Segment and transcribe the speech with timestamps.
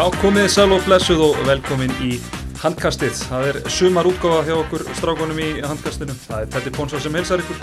[0.00, 2.14] Já, komið sæl og blessuð og velkomin í
[2.62, 3.18] handkastið.
[3.28, 6.14] Það er sumar útgáfa hjá okkur strákunum í handkastinu.
[6.22, 7.58] Það er Petti Pónsson sem helsar ykkur.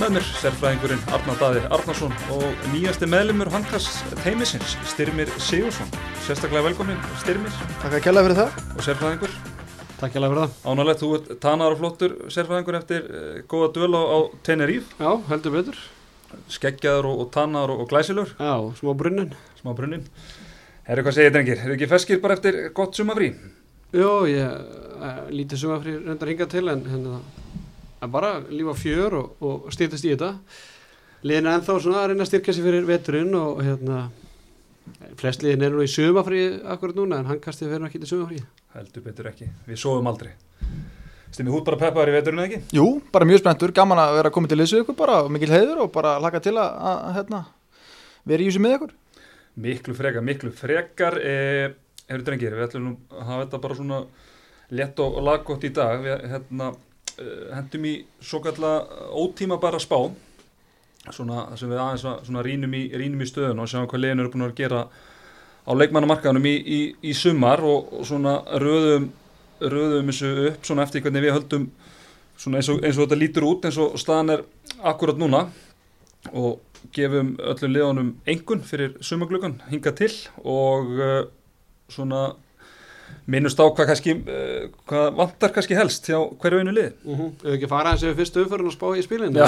[0.00, 5.94] Með mér, sérfræðingurinn Arnar Daði Arnarsson og nýjasti meðlumur handkast teimisins, Styrmir Sigursson.
[6.26, 7.54] Sérstaklega velkomin, Styrmir.
[7.84, 8.58] Takk að kella fyrir það.
[8.74, 9.38] Og sérfræðingur.
[10.02, 10.58] Takk hjá fyrir það.
[10.74, 14.90] Ánalegt, þú ert tanar og flottur sérfræðingur eftir uh, góða döl á, á Teneríf.
[14.98, 15.82] Já, heldur betur.
[16.50, 18.34] Skeggjaður og, og tannar og, og glæsilur.
[18.42, 19.36] Já, smá brunnin.
[19.62, 20.10] Smá brunnin.
[20.88, 21.60] Herru, hvað segir drengir?
[21.60, 23.30] Er ekki feskir bara eftir gott sumafrí?
[23.92, 27.08] Jó, ég uh, lítið sumafrí reyndar hinga til en, en
[28.00, 30.32] það bara lífa fjör og, og stýrtast í þetta.
[31.26, 34.06] Liðin er ennþá svona að reyna að styrka sér fyrir veturinn og hérna
[35.20, 38.40] flest liðin er nú í sumafrí akkurat núna en hann kastið fyrir ekki til sumafrí.
[38.72, 39.50] Heldur betur ekki.
[39.68, 40.32] Við sofum aldrei.
[41.30, 42.62] Stimmi hút bara peppaður í veturinn ekki?
[42.74, 45.84] Jú, bara mjög spenntur, gaman að vera komið til þessu ykkur bara og mikil heiður
[45.84, 47.42] og bara laka til að, að, að hérna,
[48.32, 48.96] vera í þessu með ykkur.
[49.60, 51.72] Miklu frekar, miklu frekar eh,
[52.10, 53.98] Hefur drengir, við ætlum nú að hafa þetta bara svona
[54.74, 56.00] lett og laggótt í dag.
[56.02, 56.72] Við hérna,
[57.16, 60.10] eh, hendum í svo kallar ótíma bara spá
[61.08, 64.58] Svona sem við aðeins rínum í, í stöðun og sjáum hvað legin eru búin að
[64.58, 64.82] gera
[65.64, 69.06] á leikmannamarkaðunum í, í, í sumar og, og svona röðum,
[69.64, 71.64] röðum þessu upp svona eftir hvernig við höldum
[72.36, 74.44] svona eins og, eins og þetta lítur út eins og staðan er
[74.92, 75.46] akkurat núna.
[76.36, 76.60] Og
[76.96, 80.12] gefum öllum liðanum engun fyrir sumaglögan hinga til
[80.44, 81.24] og uh,
[81.90, 82.22] svona
[83.30, 87.30] minnust á hvað, kannski, uh, hvað vantar kannski helst hjá hverju einu lið Uh -huh.
[87.44, 89.38] Ef ekki fara eins og fyrstu umförun og spá í spilinu.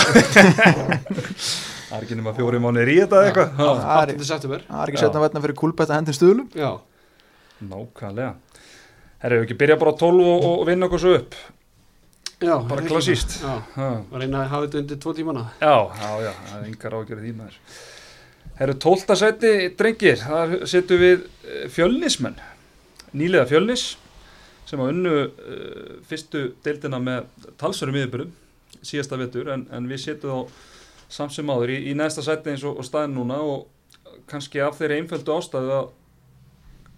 [1.88, 4.24] það er ekki nema fjóri mánir í þetta eða eitthvað Það er- 8.
[4.24, 4.60] september.
[4.68, 6.48] Það er ekki setna verðna fyrir kulbætt að hendin stuðlum.
[6.54, 6.80] Já.
[7.62, 8.34] nákvæmlega
[9.22, 11.34] Herru, við ekki byrja bara á 12 og, og vinna okkur svo upp
[12.42, 12.54] Já.
[12.68, 13.96] Bara það.
[14.10, 15.46] Og reyna að hafa þetta undir tvo tímana.
[15.60, 17.58] já, já, já, það er yngar ágjörði því maður
[18.58, 19.16] Herru, 12.
[19.16, 22.36] seti drengir, þar setjum við eh, fjölnismenn
[23.16, 23.86] nýlega fjölnis
[24.68, 28.30] sem á unnu uh, fyrstu deildina með talsverum yfirbyrðum
[28.82, 30.70] síðasta vetur en, en við setjum þá
[31.12, 33.66] samt sem áður í, í næsta sæti eins og, og staðin núna og
[34.30, 35.90] kannski af þeirri einföldu ástæðu að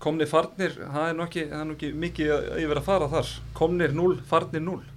[0.05, 2.89] komni farnir, það er nú ekki, það er nú ekki mikið að ég verið að
[2.91, 4.94] fara þar komnir 0, farnir 0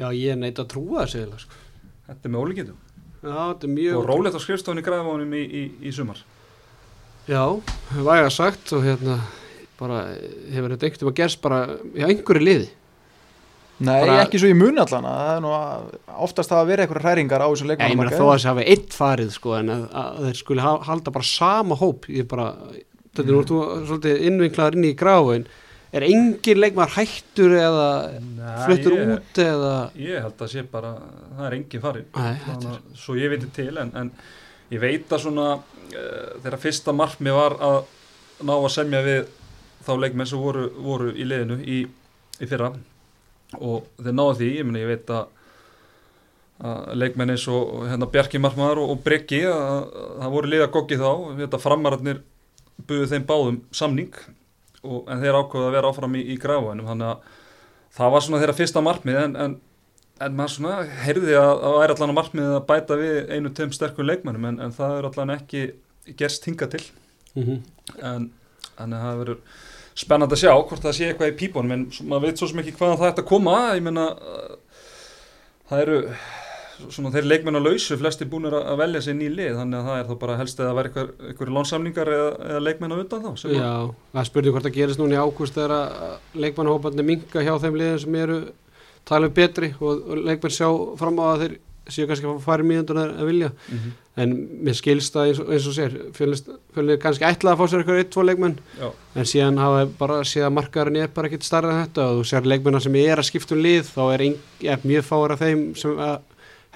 [0.00, 1.58] Já, ég neitt að trúa þessu eða, sko.
[2.08, 2.78] þetta er með ólíkindum
[3.20, 3.96] Já, þetta er mjög...
[4.00, 6.22] og rólegt á skrifstofunni græðvánum í, í, í sumar
[7.28, 7.44] Já,
[8.00, 9.18] væga sagt og hérna
[9.80, 10.02] bara
[10.52, 11.58] hefur þetta einhvern veginn að gerst bara
[11.96, 12.68] í einhverju liði.
[13.80, 15.06] Nei, Bara- ekki svo í mun allan.
[15.08, 15.86] Það er nú að,
[16.26, 18.96] oftast hafa verið eitthvað hræringar á þessu Já, ég meina þó að þessi hafi eitt
[18.96, 22.50] farið sko en að, að þeir skuli ha- halda bara sama hóp ég bara,
[23.14, 25.46] þetta er nú þú svolítið innvinklaður inn í gráin
[25.96, 27.88] er engin leikmar hættur eða
[28.66, 29.74] fluttur ég, út eða?
[29.98, 30.94] Ég held að sé bara,
[31.36, 34.12] það er engin farin Nei, svo ég veit til en, en
[34.70, 37.80] ég veit að svona uh, þeirra fyrsta markmi var að
[38.46, 39.28] ná að semja við
[39.84, 41.82] þá leikmenn sem voru, voru í liðinu í,
[42.40, 42.72] í fyrra.
[43.58, 45.36] Og þeir náðu því, ég meni ég veit að
[47.00, 51.00] leikmenn eins og hérna Bjarki Markmaður og, og Breki að, að það voru liða goggi
[51.00, 51.56] þá.
[51.62, 52.20] Framararnir
[52.88, 54.12] buðu þeim báðum samning
[54.86, 57.34] og, en þeir ákveðu að vera áfram í, í gráðunum þannig að
[57.96, 59.58] það var svona þeirra fyrsta markmið en, en,
[60.24, 63.74] en maður svona heyrði að það væri allan að markmið að bæta við einu tveim
[63.76, 65.66] sterkum leikmennum en, en það er allan ekki
[66.18, 66.82] gerst hinga til.
[67.36, 67.60] Mm
[67.98, 68.30] en
[68.76, 69.40] þannig að það verður
[70.00, 72.76] spennandi að sjá hvort það sé eitthvað í pípunum en maður veit svo sem ekki
[72.78, 73.56] hvaðan það ætti að koma.
[73.76, 74.84] Ég meina uh,
[75.70, 75.98] það eru
[76.90, 79.88] svona þeir leikmenn á lausu flesti búinir að að velja sér ný lið þannig að
[79.90, 80.90] það er þá bara helst að vera
[81.30, 83.72] eitthvað lónsamningar eða, eða leikmenn á undan þá að- Já,
[84.14, 88.04] það spurði hvort það gerist núna í ágúst þegar að leikmannahópandi minga hjá þeim liðin
[88.04, 88.40] sem eru
[89.10, 90.68] talið betri og, og leikmenn sjá
[91.00, 91.58] fram á að þeir
[91.90, 93.92] séu kannski að fara mínútur að vilja Mhm.
[94.20, 94.32] en
[94.66, 97.98] mér skilst það eins og, eins og sér fjölnir kannski ætlaði að fá sér eitthvað
[98.02, 98.90] eitt, tvo leikmenn Já.
[99.16, 102.26] en síðan hafa bara séð að markaðurinn er bara ekkert starra en þetta og þú
[102.30, 105.40] sér leikmennar sem er að skipta um lið þá er, ein, er mjög fáar af
[105.40, 106.18] þeim sem að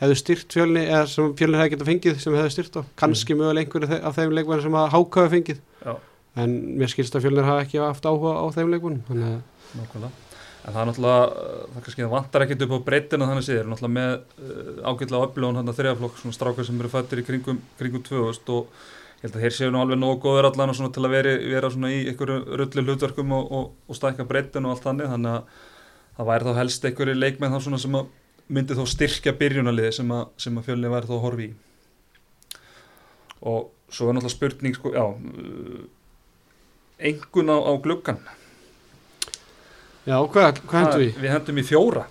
[0.01, 3.67] hefðu styrt fjölni eða sem fjölni hefði getað fengið sem hefðu styrt á kannski mögulega
[3.67, 5.63] einhverju af þeim leikmennar sem að háka hefði fengið.
[5.85, 5.95] Já.
[6.43, 10.23] en mér skilst að fjölnir hafa ekki haft áhuga á þeim leikmennum þannig að.
[10.65, 13.67] En það er náttúrulega, uh, það kannski vantar ekkert upp á breytina þannig séð, er
[13.69, 17.59] náttúrulega með uh, ágætlega öflugum hann að þriðaflokk, svona strákar sem eru fættir í kringum,
[17.77, 18.79] kringum 2000 og
[19.21, 21.35] ég held að þeir séu nú alveg nógu góður allan og svona til að veri,
[21.53, 25.37] vera svona í einhverju rullu hlutverkum og, og, og stækka breytin og allt þannig, þannig
[25.37, 25.61] að
[26.17, 28.09] það væri þá helst einhverju leikmenn þá svona sem að
[28.53, 31.53] myndi þó styrkja byrjunarliði sem að, sem að fjölni væri þá að horfi í.
[33.45, 35.85] Og svo er náttúrulega spurning, sko, já, uh,
[37.11, 38.21] engun á, á gluggan.
[40.05, 41.19] já, hvað, hvað hendur við?
[41.25, 42.07] Við hendum í fjóra.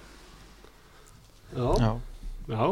[1.53, 1.91] Já, Já.
[2.49, 2.65] já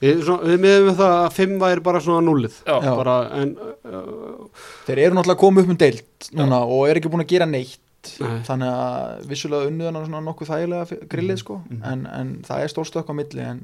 [0.00, 2.48] Við, svona, við miðum við það að 5 væri bara svona.
[2.64, 2.92] Já.
[2.96, 4.46] bara, en uh,
[4.86, 7.82] þeir eru náttúrulega komið upp um deilt núna og eru ekki búin að gera neitt
[8.20, 8.40] Nei.
[8.48, 11.60] þannig að vissulega unnuðan svona nokkuð þægilega grillið sko.
[11.68, 11.82] Mhm.
[11.92, 13.62] en, en það er stórstökk á milli en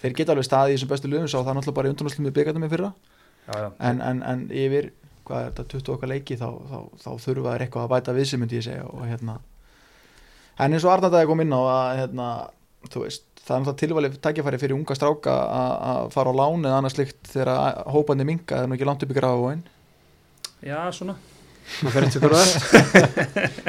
[0.00, 2.28] þeir geta alveg staðið í þessum bestu lögum sá það er náttúrulega bara í undurnáttúrulega
[2.28, 2.92] með byggjandum í fyrra.
[3.46, 3.68] Já, já.
[3.90, 4.92] en, en, en yfir
[5.28, 8.30] hvað er þetta 20 okkar leiki þá, þá, þá þurfa þeir eitthvað að bæta við
[8.30, 9.36] sem myndi ég segja og hérna.
[10.60, 12.28] En eins og Arnardæði kom inn á að hérna,
[12.92, 16.64] þú veist, það er náttúrulega tilvalið tækifæri fyrir unga stráka að að fara á lán
[16.64, 19.62] eða annað slikt þegar hópandi minga það er nú ekki langt upp í gráðvóin
[20.64, 21.16] já, svona
[21.78, 23.60] það fer eftir hverju það er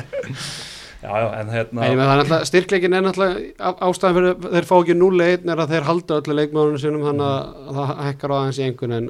[1.02, 4.36] já, já, en hérna Nei, menn það er náttúrulega, styrkleikin er náttúrulega á- ástæðan fyrir
[4.56, 8.34] þeir fá ekki 0-1 er að þeir halda öllu leikmánunum sinum þannig að það hekkar
[8.34, 9.08] á aðeins í einhvern en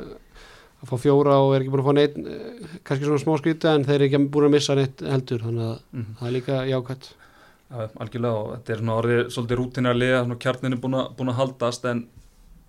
[0.82, 3.70] að fá fjóra og er ekki búin að fá neitt eh, kannski svona smá skríti
[3.70, 6.16] en þeir eru ekki búin að missa neitt heldur þannig að Mhm.
[6.22, 7.12] það er líka jákvæmt
[7.72, 10.96] Já, algjörlega og þetta er svona orðið svolítið rútina að liða, svona kjarnin er búin
[11.00, 12.02] að, búin að haldast en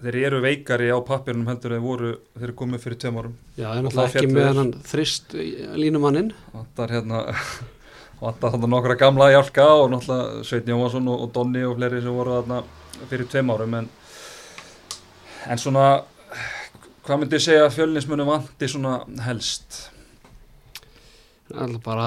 [0.02, 3.36] þeir eru veikari á pappirunum heldur þeir voru, þeir eru komið fyrir tveim árum.
[3.56, 5.36] Já, það er náttúrulega ekki með hann þrist
[5.78, 6.32] línumanninn.
[6.52, 7.24] Vantar hérna
[8.22, 12.16] vantar þarna nokkra gamla hjálka og náttúrulega Sveit Jóhansson og, og Donni og fleiri sem
[12.16, 12.62] voru þarna
[13.10, 13.88] fyrir tveim árum en,
[15.50, 15.86] en svona
[17.02, 19.80] hvað myndi ég segja að fjölnismunum vanti svona helst?
[21.52, 22.06] Alltaf bara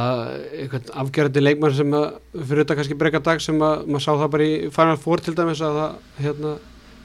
[0.56, 4.32] einhvern afgerandi leikmann sem að fyrir þetta kannski breyka dag sem að maður sá það
[4.38, 6.54] bara í Final Four til dæmis að það hérna,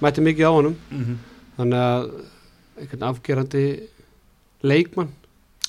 [0.00, 0.76] mætti mikið á honum.
[0.90, 1.16] Mm -hmm.
[1.56, 2.10] þannig að
[2.80, 3.64] einhvern afgerandi
[4.62, 5.10] leikmann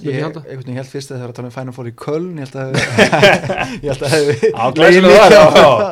[0.02, 2.56] ég held fyrst að það er að tala um Final Four í Köln ég held
[2.56, 2.70] að
[3.84, 4.52] ég held að hefði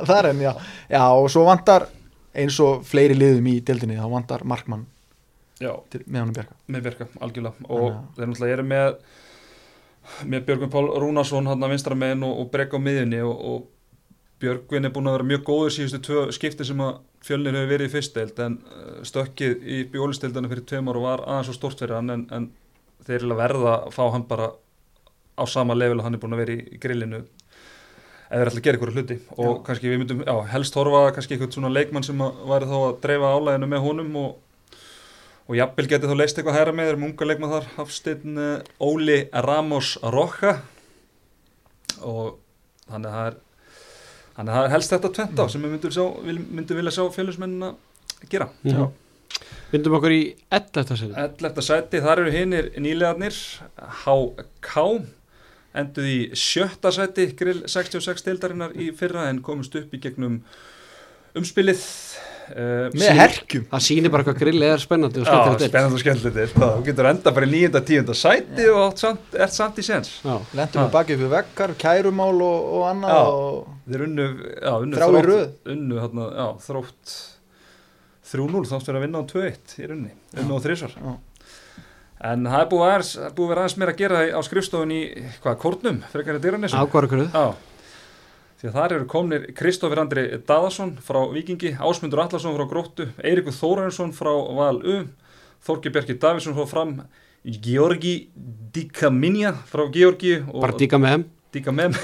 [0.10, 0.54] þar, en já.
[0.90, 1.88] Já og svo vantar
[2.34, 4.86] eins og fleiri liðum í deildinni þá vantar Markmann
[5.60, 6.54] Já, til, með honum Bjarka.
[6.72, 7.66] Með verka, algjörlega.
[7.68, 8.94] Og Þannig að- þeir náttúrulega eru með
[10.26, 13.68] með Björgvin Pál Rúnarsson hann að vinstra megin og, og brekka á miðjunni og, og
[14.40, 17.90] Björgvin er búin að vera mjög góður síðustu tvö skipti sem að fjölnir hefur verið
[17.90, 21.98] í fyrstdeild en uh, stökkið í bjólistildana fyrir tveim ára var aðeins svo stort fyrir
[21.98, 22.50] hann en, en
[23.08, 24.52] þeir eru að verða að fá hann bara
[25.40, 27.24] á sama level og hann er búin að vera í, grillinu
[28.30, 29.18] eða þeir ætla að gera ykkur hluti.
[29.38, 29.62] Og Já.
[29.70, 33.32] kannski við myndum, já, helst horfa kannski eitthvað svona leikmann sem væri þá að dreifa
[33.34, 34.38] álæginu með honum og
[35.50, 39.24] og jafnvel getið þá leist eitthvað hæra með þeir munga leikmann þar Hafsteinn uh, Óli
[39.34, 40.60] Ramos Rocha
[42.06, 42.36] og
[42.86, 43.40] þannig að það er
[44.40, 46.96] þannig að það er helst þetta tvent á sem við myndum, sjá, vil- myndum vilja
[46.96, 47.74] sjá fjölusmennina
[48.32, 48.88] gera Já.
[49.70, 50.22] Vindum okkur í
[50.56, 50.96] 11.
[50.98, 51.62] seti 11.
[51.68, 53.36] sæti, þar eru hinnir nýlegarnir
[54.02, 54.80] HK
[55.80, 60.40] enduð í sjötta sæti grill 66 deildarinnar í fyrra en komust upp í gegnum
[61.38, 61.84] umspilið
[62.50, 65.72] uh, með herkjum Það sýnir bara hvað grill er spennandi og Já, skemmtilegt er.
[65.74, 66.54] spennandi og skemmtilegt er.
[66.56, 70.12] Þú getur enda bara í nýjönda, tíunda sæti og átt samt, ert samt í sens.
[70.26, 70.36] Já.
[70.60, 73.24] lendum við bakið upp við vekkar, kærumál og, og annað Já.
[73.30, 75.48] og Þeir unnu, já, unnu Þrá í röð.
[75.74, 77.16] Unnu, hérna, já, þrótt
[78.30, 80.94] 3-0, þátt fyrir að vinna á 2-1 í runni, unnu á þrísvar.
[81.00, 81.16] Já.
[82.30, 85.02] En það er búið að, er vera aðeins meira að gera á skrifstofun í,
[85.40, 86.82] hvað, Kórnum, frekar í Dyranesum.
[86.84, 87.46] Ákvarðarkurð Já,
[88.60, 93.56] því að þar eru komnir Kristófur Andri Daðarsson frá Víkingi, Ásmundur Allarsson frá Gróttu, Eirikur
[93.56, 94.98] Þórarinsson frá Val U,
[95.66, 96.96] Þorki Bjarki Davidsson frá Fram,
[97.64, 98.16] Georgi
[98.76, 101.24] Dikaminja frá Georgi og Bara þeim
[101.56, 101.96] Dikamem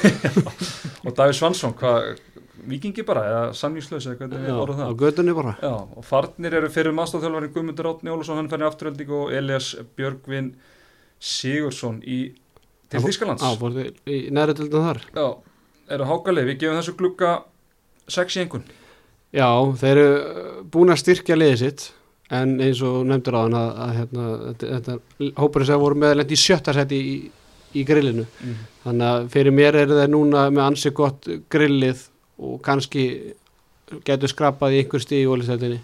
[1.06, 2.16] og Davíð Svansson, hvað,
[2.66, 4.96] Víkingi bara, eða samningslaus eða hvernig við Já, orðum á það.
[5.04, 9.36] gödunni bara Já, og farnir eru fyrir maðurstofþjálfarinn Guðmundur Átni Ólusson, hann færði afturölding og
[9.38, 9.68] Elias
[10.00, 10.48] Björgvin
[11.22, 12.18] Sigursson í
[12.90, 13.44] til Já, Þískalands.
[13.46, 15.28] Já, fór þið í neðri tildin þar Já,
[15.92, 17.36] eru hákalið, við gefum þessu glugga
[18.16, 18.66] 6 í einhvern.
[19.36, 19.50] Já,
[19.82, 21.88] þeir eru uh, búin að styrkja liðið sitt
[22.34, 24.28] en eins og nefndur á hann að, að hérna,
[24.62, 25.00] þetta,
[25.38, 27.16] hópurinn sem voru meðalend í sjötta seti í,
[27.78, 28.26] í grillinu.
[28.86, 32.08] Þannig að fyrir mér er þeir núna með ansi gott grillið
[32.42, 33.06] og kannski
[34.08, 35.84] getur skrapað í einhver stíð í ólistetinni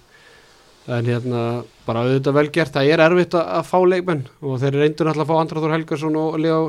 [0.89, 1.41] en hérna
[1.86, 5.27] bara auðvitað vel gert, það er erfitt að, að fá leikmenn og þeir reyndur náttúrulega
[5.27, 6.62] að fá Andraður Helgarsson og Leo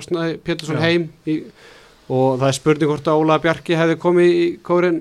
[0.45, 1.39] Pétursson heim í,
[2.11, 5.01] og það er spurning hvort að Óla Bjarki hefði komið í kórin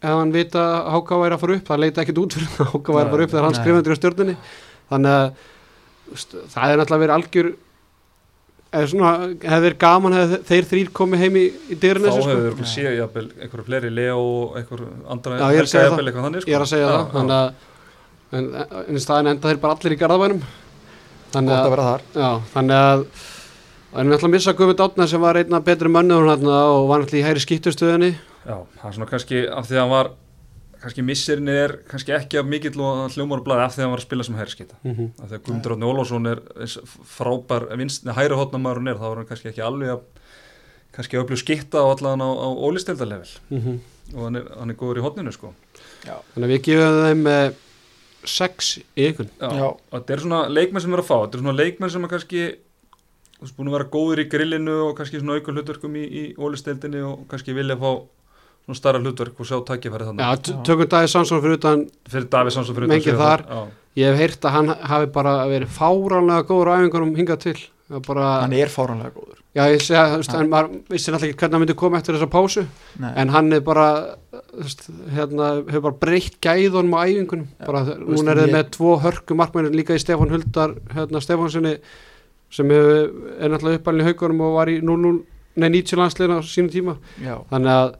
[0.00, 1.66] ef hann vita að Háka væri að fara upp.
[1.68, 3.60] Það leita ekkit út fyrir að Háka væri að fara upp þegar hann Nei.
[3.60, 4.36] skrifandi á stjórnunni
[4.90, 5.26] þannig að
[6.54, 7.50] það er náttúrulega verið algjör
[8.70, 9.10] eða svona,
[9.42, 12.30] hefði verið gaman hefði þeir þrýr komið heim í, í Þá dyrinu hefur sko.
[12.30, 15.72] við örugglega séð jafnvel einhverju fleiri Leo og einhverju andra Já, ég er að Helga
[15.72, 16.50] segja jafnvel eitthvað þannig sko.
[16.50, 17.10] ég er að segja Já, það.
[17.16, 18.48] Þannig að en,
[18.86, 20.42] en í staðin enda þeir bara allir í garðabænum.
[21.34, 22.04] Þannig að að, vera þar.
[22.14, 23.04] Já, þannig að
[23.90, 27.02] en við ætlum að missa Guðmund Átna sem var einna betri mönnum hérna og var
[27.02, 30.10] náttúrulega í hæri skýttustöðinni Já, það er svona kannski af því að hann var
[30.80, 34.02] kannski missirinn er kannski ekki af mikill og hljómar blæði af því að hann var
[34.02, 35.10] að spila sem hæriskita mm -hmm.
[35.18, 36.78] af því að Guðmundur Átni Ólásson er eins
[37.16, 40.00] frábær vinst, hæri hotnamaður hún er þá er hann kannski ekki alveg að
[40.94, 43.28] kannski að upplýja skitta á allan á, á ólistildalevel
[44.14, 45.52] og hann er, hann er góður í hotninu sko
[46.04, 47.52] þannig að við gefum þeim eh,
[48.24, 49.50] sex ykkur Já.
[49.54, 49.68] Já.
[49.70, 52.10] og þetta er svona leikmenn sem er að fá þetta er svona leikmenn sem er
[52.10, 52.42] kannski
[53.40, 56.24] þú veist búin að vera góður í grillinu og kannski svona auka hlutverkum í, í
[56.36, 57.90] ólisteildinni og kannski vilja fá
[58.66, 61.84] svona starra hlutverk og sjá tækifæri Já, þannig t- tökum Davíð Sansson fyrir utan
[62.52, 63.44] Sánsson fyrir Mengið utan þar.
[63.48, 63.74] síðan.
[63.96, 67.56] ég hef heyrt að hann hafi bara verið fáránlega góður á æfingunum hingað til
[67.90, 70.38] er bara, hann er fáránlega góður já ég segja, þú veist, Já.
[70.44, 72.62] en maður vissi náttúrulega ekki hvernig hann myndi koma eftir þessa pásu
[73.02, 73.10] Nei.
[73.18, 73.86] en hann er bara
[74.30, 74.84] þú veist,
[75.16, 79.96] hérna, hefur bara breytt gæðunum á æfingunum bara, núna er með tvo hörku markmennir líka
[79.98, 81.74] í Stefán Huldar hérna, Stefánssoni
[82.50, 85.12] sem hefur, er náttúrulega uppalinn í haugunum og var í 0-0
[85.60, 86.96] nei 90 landsliðin á sínum tíma.
[87.22, 87.94] Já, þannig að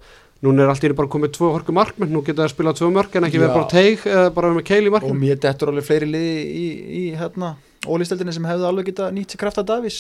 [0.44, 2.88] núna er allt í einu bara komið tvo hörku markmenn, nú geta það spilað tvö
[2.94, 5.72] mörk en ekki verið bara teig eða bara með keil í og markmenn mér dettur
[5.72, 6.64] alveg fleiri liði í,
[7.00, 7.52] í hérna,
[7.84, 9.98] ólisteldinni sem hefðu alveg geta nýtt krafta Davís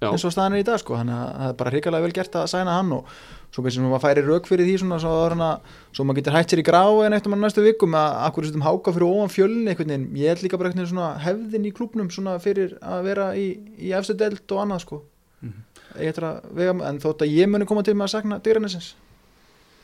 [0.00, 0.12] Já.
[0.12, 2.38] eins og staðan er í dag sko, þannig að það er bara hrikalega vel gert
[2.38, 3.10] að sæna hann og
[3.50, 6.52] svo kannski sem maður færi rauk fyrir því svona, svo, að, svo maður getur hætt
[6.54, 9.72] sér í grá en eftir maður næstu vikum að akkur setjum háka fyrir ofan fjölni
[9.72, 13.02] einhvern veginn, ég held líka bara einhvern veginn svona hefðin í klubnum svona fyrir að
[13.10, 13.46] vera í,
[13.78, 15.00] í efstu delt og annað sko.
[15.40, 15.62] Mhm.
[15.98, 18.92] ég ætla að vega, en þótt að ég muni koma til með að sakna dyranessins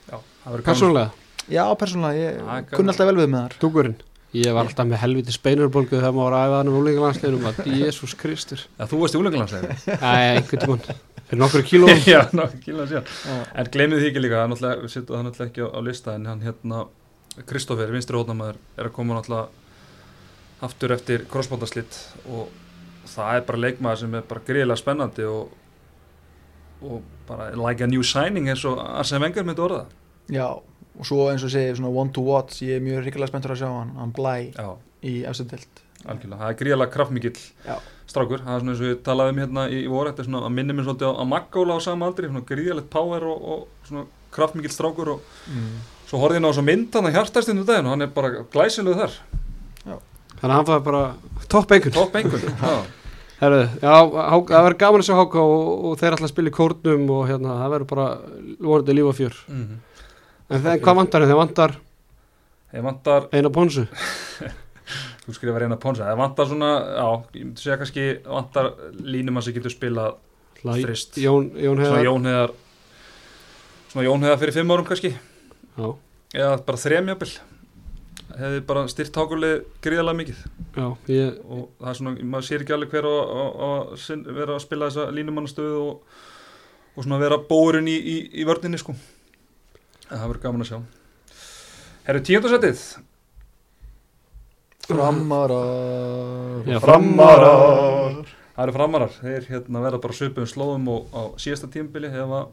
[0.07, 0.67] Já, það verður gaman.
[0.69, 1.11] persónulega,
[1.51, 3.57] já, persónulega, ég kunni alltaf vel við með þar.
[3.65, 3.97] Dúkurinn
[4.35, 7.61] ég var alltaf með helviti speinurbólgu þegar maður var að æfa hann um úlingalandsliðinum að
[7.81, 8.65] Jésús Kristur.
[8.77, 11.03] Já, þú varst í úlengalandslegin Æ, einhvern tímann.
[11.27, 12.03] Fyrir nokkru kílóum.
[12.15, 13.09] Já, ná, kýla síðan.
[13.27, 13.39] Já.
[13.59, 15.81] En gleymið því ekki líka, það er náttúrulega, við setjum það náttúrulega ekki á, á
[15.87, 16.83] lista en hann hérna,
[17.51, 19.49] Kristoffer, vinstri hótnamaður, er að koma náttúrulega
[20.67, 21.99] aftur eftir crossbóndaslitt
[22.33, 22.53] og
[23.11, 25.51] það er bara leikmaður sem er bara greiðilega spennandi og,
[26.87, 29.99] og bara like a new signing eins og Arsene Wenger myndi orða það.
[30.37, 30.47] Já,
[30.99, 33.61] og svo eins og segir svona one to watch, ég er mjög hrikalega spenntur að
[33.63, 34.69] sjá hann, hann blæ Já,
[35.05, 35.83] í efstendelt.
[36.07, 37.77] algjörlega, það er greiðilega kraftmikill Já.
[38.07, 40.43] strákur, það er svona eins og við talaðum hérna í, í voru, þetta er svona
[40.47, 43.89] að minni mér svolítið á, á Maggóla á sama aldri, svona greiðilegt power og, og
[43.89, 45.77] svona kraftmikill strákur og Mm.
[46.07, 48.95] Svo horfði ég ná svo mynd hann að hjartastinu daginn og hann er bara glæsilegu
[48.95, 49.15] þar.
[49.83, 51.01] þannig að hann fæði bara
[51.51, 52.55] topp einhvern Topp einhvern.
[52.63, 52.77] Já.
[53.41, 53.95] Herru, já,
[54.33, 57.27] Hák- það verður gaman að sjá Háka og, og þeir alltaf spila í kórnum og
[57.29, 58.07] hérna, það verður bara
[58.65, 59.67] vorandi líf og fjör Mm
[60.51, 61.33] en þeir, hvað vantar þeir?
[61.33, 61.77] Þeir vantar
[62.87, 63.87] vantar, eina ponsu
[65.27, 68.71] þú skrifar eina ponsa, það vantar svona, já, ég myndi segja kannski vantar
[69.03, 70.21] línum að sem getur spilað
[70.63, 71.19] þrist.
[71.23, 72.55] Jón, Jón Svona hefðar Jón Heiðar,
[73.91, 75.13] svona Jón Heiðar fyrir fimm árum kannski,
[75.77, 75.89] já,
[76.37, 77.31] eða bara þremjabil.
[78.37, 79.53] Hefði bara styrt hákulið
[79.85, 80.41] gríðalega mikið
[80.77, 83.93] já, ég, og það er svona, maður sér ekki alveg hver að,
[84.37, 86.19] vera að spila þessa línumannastöðu og,
[86.93, 88.95] og svona vera bóurinn í, í, í vörninni sko.
[90.07, 90.79] Það verður gaman að sjá.
[92.07, 92.87] Herru, tíundarsætið.
[94.87, 96.67] Framarar.
[96.71, 98.35] Já, Framarar.
[98.57, 102.47] Það eru framarar, þeir hérna verða bara svipum slóðum og á síðasta tímabili hefa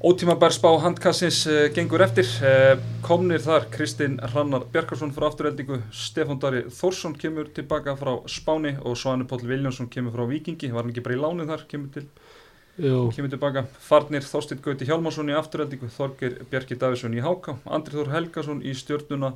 [0.00, 6.40] ótímabær spá handkassins uh, gengur eftir uh, komnir þar Kristinn Hrannar Bjarkarsson frá afturheldingu, Stefán
[6.40, 10.94] Dari Þórsson kemur tilbaka frá Spáni og Svanur Páll Viljánsson kemur frá Víkingi var hann
[10.94, 12.08] ekki bara í lánu þar, kemur, til,
[12.78, 13.64] kemur tilbaka.
[13.82, 18.74] Farnir Þorstin Gauti Hjálmarsson í afturheldingu Þorger Bjarki Davísson í Háka Andri Þór Helgason í
[18.78, 19.32] stjörnuna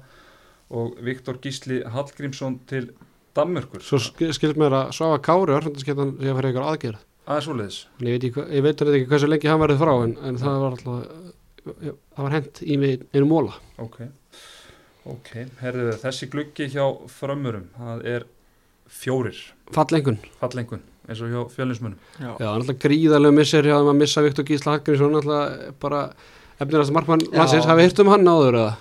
[0.72, 2.92] og Viktor Gísli Hallgrímsson til
[3.37, 7.02] Danmörkur svo sk- skilst mér að Svafa Kári örfundasketan sé að fyrir eitthvað aðgerð.
[7.26, 7.49] Aðeins
[8.02, 8.16] ég
[8.58, 12.25] ég veit hann ekki hversu lengi hann verður frá en, en það var alltaf það
[12.26, 14.00] var hent í mig einu móla Ok,
[15.06, 15.30] ok,
[15.62, 16.84] herðu þessi gluggi hjá
[17.14, 18.26] frömmurum, það er
[18.92, 19.38] fjórir
[19.75, 21.96] fallengun fallengun eins og hjá fjölinsmunum.
[22.20, 22.30] Já.
[22.38, 26.02] Já, hann alltaf gríðarlega missir hjá þeim að missa Viktor Gísla Hallgrímsson alltaf bara
[26.62, 27.38] efnirast markmann Já.
[27.40, 28.72] landsins, hafi hýrt um hann áður eða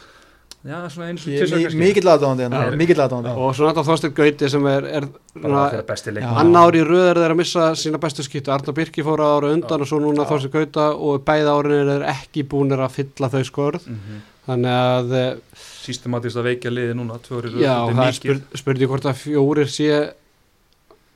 [0.62, 1.80] Já, svona eins og Ég er tvisvar mi- kannski.
[1.82, 2.50] mikill aðdáðandi Já.
[2.54, 3.32] hérna, mikill aðdáðandi.
[3.34, 5.08] og svo náttúrulega Þorsteinn Gauti sem er, er
[5.42, 6.36] Bara fyrir besti leikmann.
[6.36, 6.40] Já.
[6.44, 9.82] annar ári í röður þeir að missa sína bestu skiptu Arna Birki fór ára undan
[9.82, 10.30] og svo núna Já.
[10.30, 14.22] Þorsteinn Gauta og bæði árin er ekki búinir að fylla þau skörð Mm -hmm.
[14.48, 18.92] Þannig að eh, Systematist að veikja liði núna, tvö eru já, það er spur, spurning
[18.92, 19.92] hvort að fjórir sé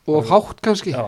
[0.09, 1.05] og hátt kannski Já,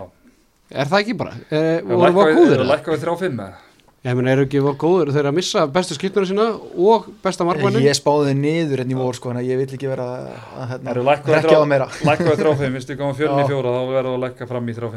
[0.73, 1.37] er það ekki bara?
[1.49, 2.59] Er, og voru góðir?
[2.59, 2.69] eða?
[2.73, 3.63] lækka við þrjá fimm með
[4.07, 7.83] Ég meina, eru ekki voru góðir þeir að missa bestu skiptuna sína og besta markmannin?
[7.83, 10.27] Ég spáði þið niður hérna í vor sko, þannig að ég vil ekki vera að
[10.53, 10.93] Það hérna,
[11.33, 11.87] rekja á meira.
[12.07, 13.49] Lækka við þrjá fimm, viðstu í Já.
[13.49, 14.91] fjóra þá verður það að lækka fram í þrjá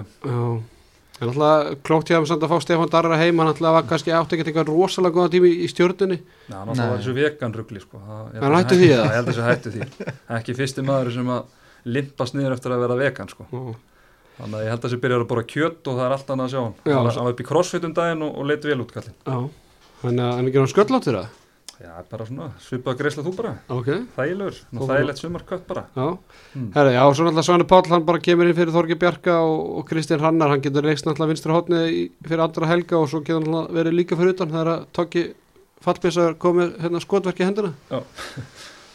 [1.21, 3.83] Já, en alltaf klókt hjá þeim samt að fá Stefán Darra heim, hann alltaf var
[3.91, 6.17] kannski átti ekkert eitthvað rosalega góða tími í stjórnunni
[6.49, 8.01] Já, hann alltaf var þessu vegan ruggli sko.
[8.01, 9.05] Það- ég Hann að hætti sé því, eða?
[9.05, 9.81] Já, Ég held að þessu hættu því
[10.39, 11.45] Ekki fyrsti maður sem að
[11.85, 13.47] limpast niður eftir að vera vegan sko.
[13.53, 13.77] Já,
[14.41, 16.47] Þannig að ég held að þessi byrjar að bora kjött og það er allt annað
[16.47, 16.75] að sjá hann.
[16.89, 19.17] Já, hann var- hann upp í crossfit um daginn og, og leitt vel út kallinn.
[19.27, 19.37] já.
[20.01, 21.29] Þannig að hann er ekki náttúrulega skölláttur það
[21.81, 25.85] Já, bara svona, svipað greiðsla þú bara, Ok, þægilegur, þægilegt sumarkött bara.
[25.97, 26.09] já.
[26.53, 26.67] Hmm.
[26.75, 29.87] Herra, já, svo náttúrulega Svani Páll, hann bara kemur inn fyrir Þorgi Bjarka og, og
[29.89, 31.81] Kristinn Hannar, hann getur reikst náttúrulega vinstri hotni
[32.27, 35.25] fyrir andra helga og svo getur hann verið líka fyrir utan þegar að Tóki
[35.81, 38.03] fallbísar komið hérna skotverki hendina Já.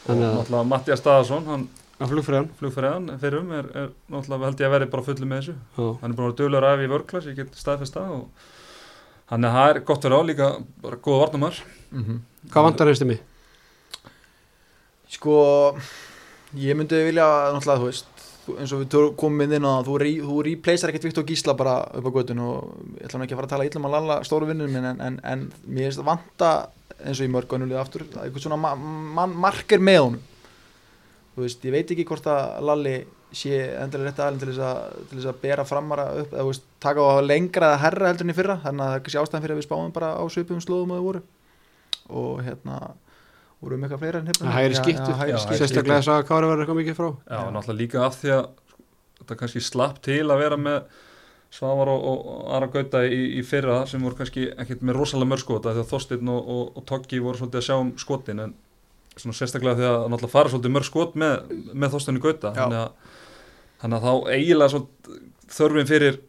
[0.05, 1.65] Og náttúrulega Mattias Staðarsson, hann
[2.11, 5.55] flugfræðan flugfræðan fyrrum er, er náttúrulega held ég að verði bara fullu með þessu.
[5.79, 7.97] Já, hann er búin að vera dögulegur af í vörklass ég get staðfest
[9.31, 10.49] hann er, það er gott verið á líka
[10.81, 11.61] bara góða varnamar
[11.95, 12.19] Mhm.
[12.51, 13.19] Hvað vantar einstu mig?
[15.09, 15.35] Sko,
[16.57, 18.05] ég myndi vilja náttúrulega, þú veist
[18.45, 21.23] þú- eins og við komum inn inn á það, þú, re, þú replacear ekkert Viktor
[21.23, 23.79] Gísla bara upp á göttun og ég ætla nú ekki að fara að tala illa
[23.79, 26.51] um að lalla stóru vinnur minn en, en, en mér finnst það vanta
[27.05, 30.21] eins og í mörg önnulið aftur, eitthvað svona ma ma marker með honum
[31.35, 32.95] þú veist, ég veit ekki hvort að Lalli
[33.35, 36.67] sé endilega rétt aðeins til þess að, til þess að bera framara upp, eða veist,
[36.83, 39.45] taka á lengra eða herra heldur en í fyrra, þannig að það er kannski ástæðan
[39.45, 41.23] fyrir að við spáum bara á svipum slóðum að þau voru.
[42.15, 42.77] Og hérna
[43.61, 44.53] voru um eitthvað fleira en hérna.
[44.55, 45.17] Hægri skiptu,
[45.57, 47.09] sérstaklega þess að Kári verður eitthvað mikið frá.
[47.25, 48.45] Já, náttúrulega líka af því að
[49.19, 51.03] þetta kannski slapp til að vera með
[51.55, 52.21] Svavar og, og,
[52.57, 55.91] Ara Gauta í, í fyrra sem voru kannski ekkert með rosalega mörg skota því að
[55.93, 58.55] Þorsteinn og, og, og Toggi voru svolítið að sjá um skotin en
[59.15, 62.51] svona sérstaklega því að náttúrulega fara svolítið mörg skot með, með Þorsteinn og Gauta.
[62.57, 63.13] Þannig að,
[63.81, 65.19] þannig að þá eiginlega svolítið,
[65.55, 66.19] þörfin fyrir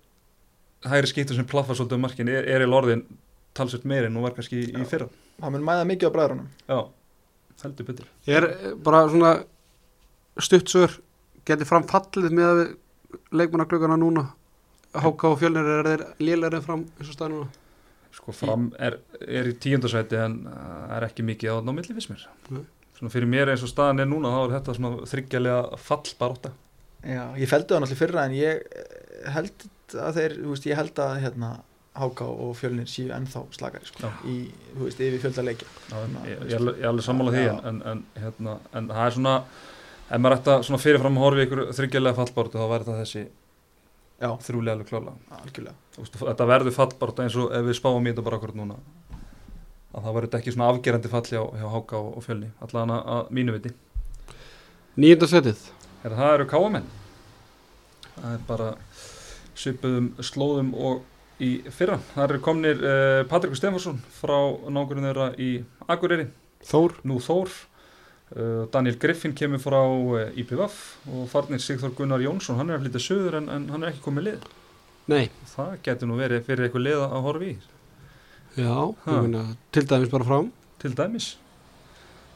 [0.86, 3.04] hægri skiptu sem plaffa svolítið um markin er, er í lorðin
[3.56, 5.08] talsveit meiri en nú var kannski í, fyrra.
[5.40, 6.48] Það mun mæða mikið á bræðrunum.
[6.68, 6.78] Já,
[7.62, 8.08] heldur betur.
[8.28, 8.48] Ég er
[8.84, 9.34] bara svona
[10.36, 10.98] stuttsör
[11.48, 12.64] getið fram fallið með að
[13.32, 14.26] leikmannaglöggana núna?
[14.96, 17.48] Háka og fjölnir er þeir lélæri fram eins og staðnuna
[18.16, 22.12] Sko fram er, er í tíundasæti en uh, er ekki mikið á ná milli fyrst
[22.12, 22.22] mér.
[22.96, 26.52] Svona fyrir mér eins og staðan er núna þá er þetta svona þryggjalega fallbaróta.
[27.06, 29.66] Já, ég feldi það náttúrulega fyrra en ég eh, held
[30.02, 31.50] að þeir, þú veist, ég held að hérna
[31.96, 34.34] Háká og Fjölnir séu ennþá slagari sko, í,
[34.74, 36.82] þú veist, yfir fjölda leikja Já, Svona, ég, ég, veist.
[36.82, 39.34] er alveg- sammála því en, en, en, hérna, en það er svona,
[40.10, 43.22] ef maður ætti að svona fyrirfram að horfa ykkur þryggjalega fallbaróta þá væri það þessi
[44.16, 45.14] Já, þrjúlega alveg klála.
[45.38, 48.76] algjörlega Þetta verður fallbaróta eins og ef við spáum í þetta bara akkurat núna.
[49.96, 53.54] Að það verður ekki svona afgerandi falli á, hjá Háka og, Fjölni, allan að, mínu
[53.56, 53.72] viti.
[55.00, 55.28] Nýjönda
[56.04, 56.94] Er það eru káamenn
[58.16, 58.72] það er bara
[59.56, 61.04] svipuðum slóðum og
[61.42, 61.98] í fyrra.
[62.14, 64.36] Það eru komnir uh, Patrikur Stefansson frá
[64.72, 65.50] nákvæmlega þeirra í
[65.92, 66.28] Akureyri.
[66.66, 66.96] Þór.
[67.06, 67.52] Nú Þór.
[68.26, 70.78] Uh, Daniel Griffin kemur frá uh, IPVF
[71.12, 74.02] og farnir Sigþór Gunnar Jónsson hann er að flytja söður en, en hann er ekki
[74.08, 74.48] komið lið.
[75.12, 77.54] Nei, það getur nú verið fyrir eitthvað lið að horfa í.
[78.56, 79.44] Já, ég meina
[79.76, 80.50] til dæmis bara fram
[80.82, 81.28] til dæmis.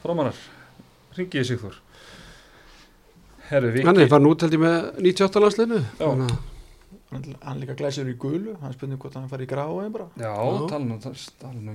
[0.05, 0.38] Framarar
[1.16, 1.81] ringiði Sigþór
[3.50, 5.80] Herru, Hann er farin út held ég með 98 landsliðinu.
[5.98, 6.06] Já.
[6.06, 6.38] Þannig að-
[7.10, 8.56] hann, hann líka glæsir í gulu.
[8.62, 10.06] Hann spurning hvort hann fari í gráu bara.
[10.16, 10.68] Já, Já.
[10.70, 10.98] tala nú,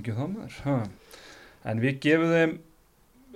[0.00, 0.58] ekki um það maður.
[0.64, 0.76] Ha.
[1.66, 2.58] En við gefum þeim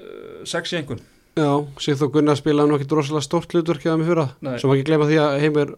[0.01, 1.01] uh, sex í einhvern
[1.39, 4.25] Já, Sigþór Gunnar spilaði nú ekki rosalega stórt hlutverk hjá þeim í fyrra.
[4.43, 4.57] Nei.
[4.59, 5.71] Má ekki gleyma því að heimir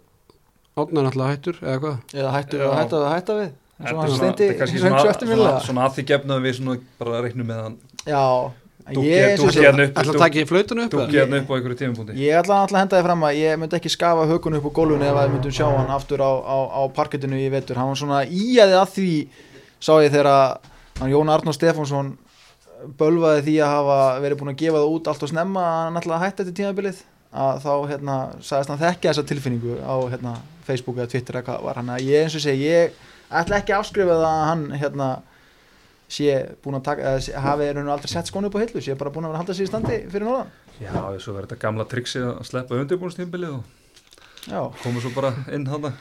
[0.81, 1.98] átnar alltaf hættur eða hvað?
[2.16, 2.64] Eða hættu Já.
[2.68, 3.51] að hætta, hætta við.
[3.83, 4.68] Þetta er hann svona- er
[5.27, 7.77] svona, svona, að því gefnaðum við svona bara reiknum með hann.
[8.07, 8.53] Já,
[9.07, 10.97] ég, upp Ætla að taka í flautinu upp
[11.79, 12.16] tímapunkti.
[12.18, 15.07] Ég ætla að henda þið fram að ég myndi ekki skafa hökun upp á gólfinu
[15.07, 17.79] ef að við myndum sjá hann aftur á, á, á parkettinu í vetur.
[17.79, 19.14] Hann var svona íæði að því
[19.79, 22.12] sá ég þegar að Jón Arnór Stefánsson
[22.99, 25.99] bölvaði því að hafa verið búin að gefa það út allt og snemma að hann
[26.01, 30.33] ætlaði að hætta þetta tímabilið að þá hérna sagðist hann þekkja þessa tilfinningu á hérna
[30.66, 32.07] Facebook eða Twitter eða hvað var hann að.
[32.11, 32.99] Ég eins og segi ég
[33.33, 35.09] ætla ekki að afskrifa það að hann hérna
[36.12, 36.33] sé
[36.64, 37.14] búin að taka,
[37.46, 39.57] hafi er aldrei sett skónu upp á hillu, sé bara búin að vera að halda
[39.59, 40.51] sér í standi fyrir norðan.
[40.83, 43.62] Já, svo verður þetta gamla triksi að sleppa undirbúinstímbilið og
[44.51, 45.92] Já, koma svo bara inn hann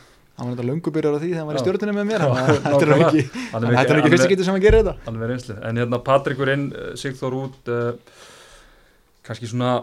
[0.41, 1.63] hann var þetta löngu byrjar á því þegar hann var í Já.
[1.65, 4.57] stjórninu með mér að þetta er ekki, að þetta er ekki fyrst að geta sem
[4.57, 5.57] að gera þetta.
[5.69, 8.21] en hérna Patrikur inn, uh, Sigþór út uh,
[9.27, 9.73] kannski svona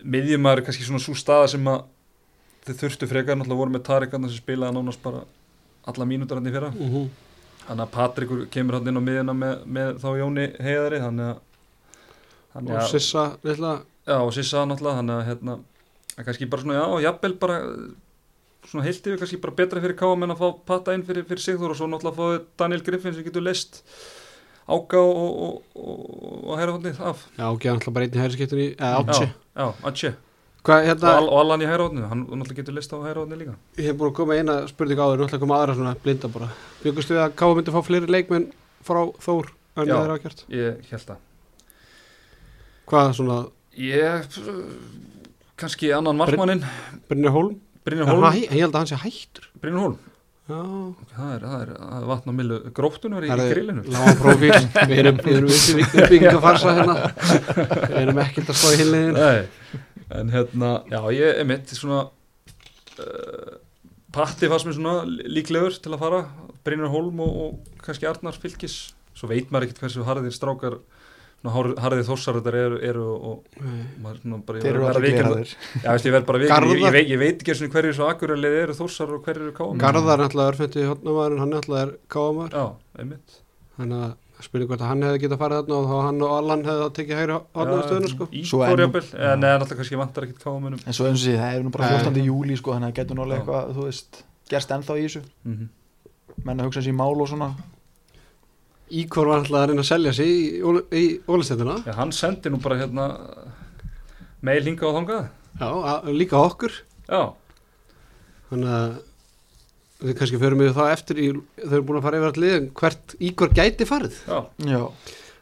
[0.00, 1.82] miðjumar, kannski svona svo staða sem að
[2.68, 5.24] þið þurftu frekar náttúrulega voru með Tarikarna sem spilaði nánast bara
[5.90, 6.72] alla mínútur hann í fyrra.
[6.72, 7.10] Mhm.
[7.66, 11.40] Þannig að Patrikur kemur hann inn á miðjuna með, með þá Jóni heiðari þannig að,
[12.54, 13.72] þannig Og að Sissa litla.
[14.08, 15.58] Já, og Sissa náttúrulega þannig að hérna,
[16.16, 17.58] að kannski bara svona, já, jafnvel bara
[18.70, 21.44] svona heilt yfir kannski bara betra fyrir káum en að fá patta inn fyrir, fyrir
[21.44, 23.82] Sigþór og svo náttúrulega fáið Daniel Griffin sem getur leist
[24.70, 26.02] ágá og, og, og,
[26.46, 27.24] og hæra hóndið af.
[27.38, 30.12] Já, hann ætla bara einn í hæri skiptunni Eða átsi já, já, Atje
[30.60, 33.54] Hvað, og, hérna, Al, og Allan í hóndið, hann náttúrulega getur leist á hóndið líka.
[33.78, 35.94] Ég hef búin að koma eina spurning á þér Nú ætla að koma aðra svona
[36.04, 36.50] blinda bara.
[36.82, 38.50] Bjögust við að Káa myndi fá fleiri leikmenn
[38.84, 39.94] frá Þór En Já.
[39.94, 41.26] það er ákjört ég held að
[42.90, 43.34] Hvað svona,
[43.78, 44.24] ég,
[45.60, 46.64] kannski annan markmannin.
[47.06, 47.52] Brynjar Hólm?
[47.86, 48.24] Brynjar Hólm?
[48.34, 49.46] Ég held að hann sé hættur.
[49.62, 49.98] Brynjar Hólm.
[50.50, 50.58] Já,
[51.14, 53.82] það er, það er, það er vatn á millu gróftunar í, í grillinu.
[53.94, 54.58] Lága prófíl
[54.90, 54.98] Við
[60.10, 62.04] en hérna, já, ég er mitt svona
[62.98, 63.58] uh,
[64.10, 66.22] Patti fannst mér svona líklegur til að fara
[66.66, 68.78] Brynjar Hólm og, og kannski Arnar Fylkis.
[69.14, 70.80] Svo veit maður ekkert hversu harðir strákar
[71.40, 73.44] harðið þórsaröldar eru, eru og
[74.20, 77.20] svona bara, þeir eru viðurkenna- gleraðir Já, ég verð bara viðurkenna, ég, ég, veit, ég
[77.22, 80.52] veit ekki eins og hverju svo akkuralið eru þórsar og hverju eru káum Garðar náttúrulega
[80.52, 82.66] örfetti hotnamaður hann náttúrulega er káamar Já,
[83.00, 83.38] einmitt.
[83.78, 84.12] Þannig að
[84.44, 86.94] spurning hvort að hann hefði getað farið þarna og þá hann og Allan hefði þá
[86.98, 88.28] tekið hægri hotnaðarstöðuna sko.
[88.50, 91.24] Svo Ígor enn- jafnvel, eða neða náttúrulega kannski vantar ekkit káumunum en svo eins og
[91.26, 91.98] sé, það er nú bara Nei.
[92.04, 92.24] 14.
[92.30, 95.22] júli sko, þannig að það getur nálega eitthvað þú veist, gerst ennþá í þessu.
[95.44, 95.68] Mm -hmm.
[96.44, 97.50] menn að hugsa sér í mál og svona.
[98.90, 102.50] Íkor var alltaf að reyna að selja sig í, Óli- í ólistendina Já, hann sendi
[102.50, 103.04] nú bara hérna
[104.42, 105.28] meil hingað og þangað.
[105.60, 106.72] Já, að, líka okkur.
[107.08, 107.32] Já,
[108.50, 108.98] þannig að
[110.00, 111.30] við kannski förum við það eftir í,
[111.62, 114.20] þau eru búin að fara yfir allir hvert Íkor gæti farið?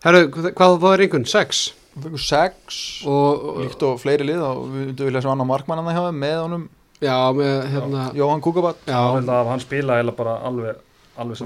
[0.04, 1.28] Herru, hvað það er einhvern?
[1.28, 1.62] Sex?
[1.98, 2.80] Við fengum sex.
[3.10, 6.04] Og, og líkt og fleiri lið og við myndum vilja sjá annar markmann hann hjá
[6.08, 6.66] þeim með honum.
[7.02, 10.80] Já, með hérna Jóhann Kukabat já, hann, að hann spila eða bara alveg,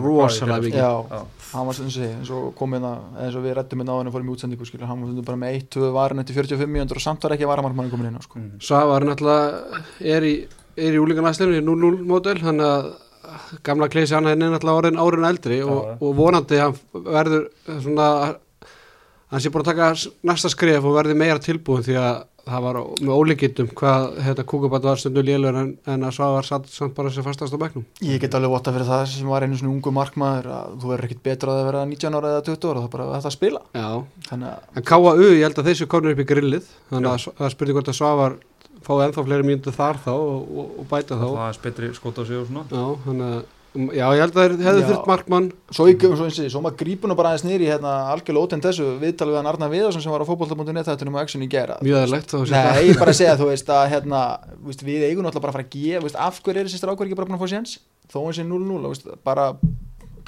[0.00, 0.70] Rosalega.
[0.72, 1.20] Já.
[1.52, 4.00] hann var eins og sé, eins og kom hérna eins og við rættum hérna á
[4.00, 7.04] henni fórum í útsendingu skilur, hann var bara með 1-2 varin eftir 45 mínútur og
[7.04, 8.40] samt var ekki varamarkmann komin inn á sko.
[8.40, 8.60] Mhm.
[8.64, 9.82] Svavar náttúrulega
[10.16, 10.34] er í,
[10.76, 12.90] er í úlingarnæslinu í 0-0 módel þannig að
[13.64, 15.94] gamla kleysi hann er náttúrulega orðin árin eldri og, Já.
[16.00, 17.46] og vonandi hann verður
[17.84, 18.08] svona
[19.32, 19.92] hann sé bara að taka
[20.28, 24.86] næsta skref og verði meira tilbúin því að það var með ólíkittum hvað þetta kúkubat
[24.86, 27.84] var stundu lélur en, en að Svavar satt samt bara sér fastast á bekknum.
[28.02, 31.06] Ég get alveg votta fyrir það sem var einu svona ungu markmaður að þú verður
[31.08, 33.62] ekkit betra að vera 19 ára eða 20 ára það er bara þetta að spila.
[33.78, 33.88] Já,
[34.26, 37.54] þannig að en KAU ég held að þessu konur upp í grillið þannig að það
[37.54, 38.36] spurði hvort að Svavar
[38.86, 42.22] fáið ennþá fleiri mínútur þar þá og, og, og bæta þá það er betri skóta
[42.22, 43.42] á sig og svona Já, þannig að
[43.72, 44.86] Já, ég held að hefðu Já.
[44.90, 48.50] þurft markmann svo, svo, eins og, svo maður grípur nú bara aðeins nýri hérna algjörlega
[48.50, 51.48] ótend þessu viðtalið við hann Arnar Viðarsson sem var á fótbolta.net þetta um action í
[51.48, 54.20] gera mjög aðlegt Nei, ég bara að segja, þú veist að hérna,
[54.68, 57.30] við eigum náttúrulega bara að fara að gefa, af hverju er þessi strákur ekki bara
[57.30, 57.78] búin að fá séns?
[58.12, 59.48] Þó hann sé 0-0, þú veist, bara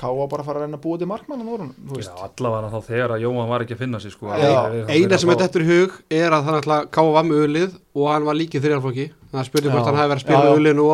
[0.01, 1.47] káa bara að fara að reyna að búa til markmann á
[1.99, 4.31] Já, allavega þá þegar að Jóhann var ekki að finna sig sko,
[4.95, 8.09] Eina sem er þetta í hug er að hann ætla káa var með ölið og
[8.11, 9.87] hann var líkið þrjárflokki það spurði hvort Já.
[9.87, 10.47] hann hefði verið að spila Já, já.
[10.51, 10.91] með ölinu og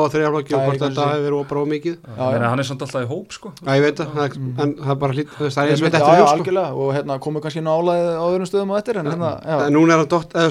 [0.57, 1.95] og hvort þetta hefði verið of mikið.
[2.01, 2.27] Já.
[2.37, 3.53] en hann er samt alltaf í hóp sko.
[3.61, 4.09] Já, ég veit það.
[4.25, 4.55] Er- Mm.
[4.61, 6.37] en það er bara hlýtt, það er eins sem Já, þetta í hug sko.
[6.37, 7.77] algjörlega, og hérna komu kannski inn á
[8.17, 9.99] á öðrum stöðum og eftir, en hérna, já, En núna er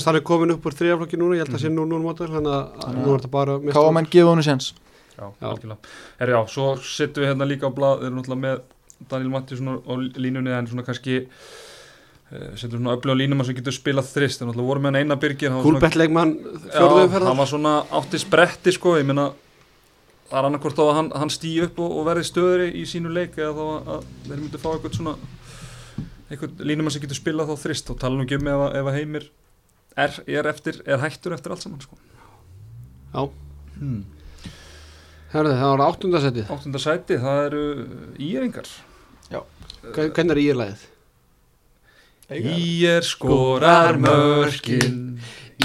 [0.06, 1.62] hann er komin upp úr þrjárflokki núna, ég held að
[5.20, 5.60] sé 0-0 mótel þannig að Þannig nú er þetta bara mist- káa menn gefa hann
[5.60, 5.80] séns.
[5.80, 8.62] Já, Herri, já, svo sittum við hérna líka á blað, við erum náttúrulega með
[9.10, 13.56] Daniel Mattísson á á línunni en svona kannski uh, settum svona öflug á línum sem
[13.58, 17.48] getur spilað þrist, en náttúrulega vorum með hann eina byrgir Kúlbettleikmann Já, fjórðu hann var
[17.52, 19.30] svona átti spretti sko, ég meina
[20.30, 23.10] það er annarkvort þá að hann, hann stýi upp og, og verði stöðri í sínu
[23.16, 25.16] leik eða þá að, að þeir myndu fá eitthvað svona
[26.30, 28.90] eitthvað línum sem getur spilað þá þrist og tala nú ekki um ef, að- ef
[28.92, 29.24] að heimir
[29.98, 31.98] er, er, eftir, er hættur eftir allt saman sko.
[33.16, 33.24] Já.
[33.80, 34.04] hmm.
[35.34, 37.64] Herðu, það var áttundasettið Áttunda sæti, það eru
[38.30, 38.70] íringar
[39.94, 40.88] Hvernig er ílæðið?
[42.30, 44.98] Ír skorar mörkin.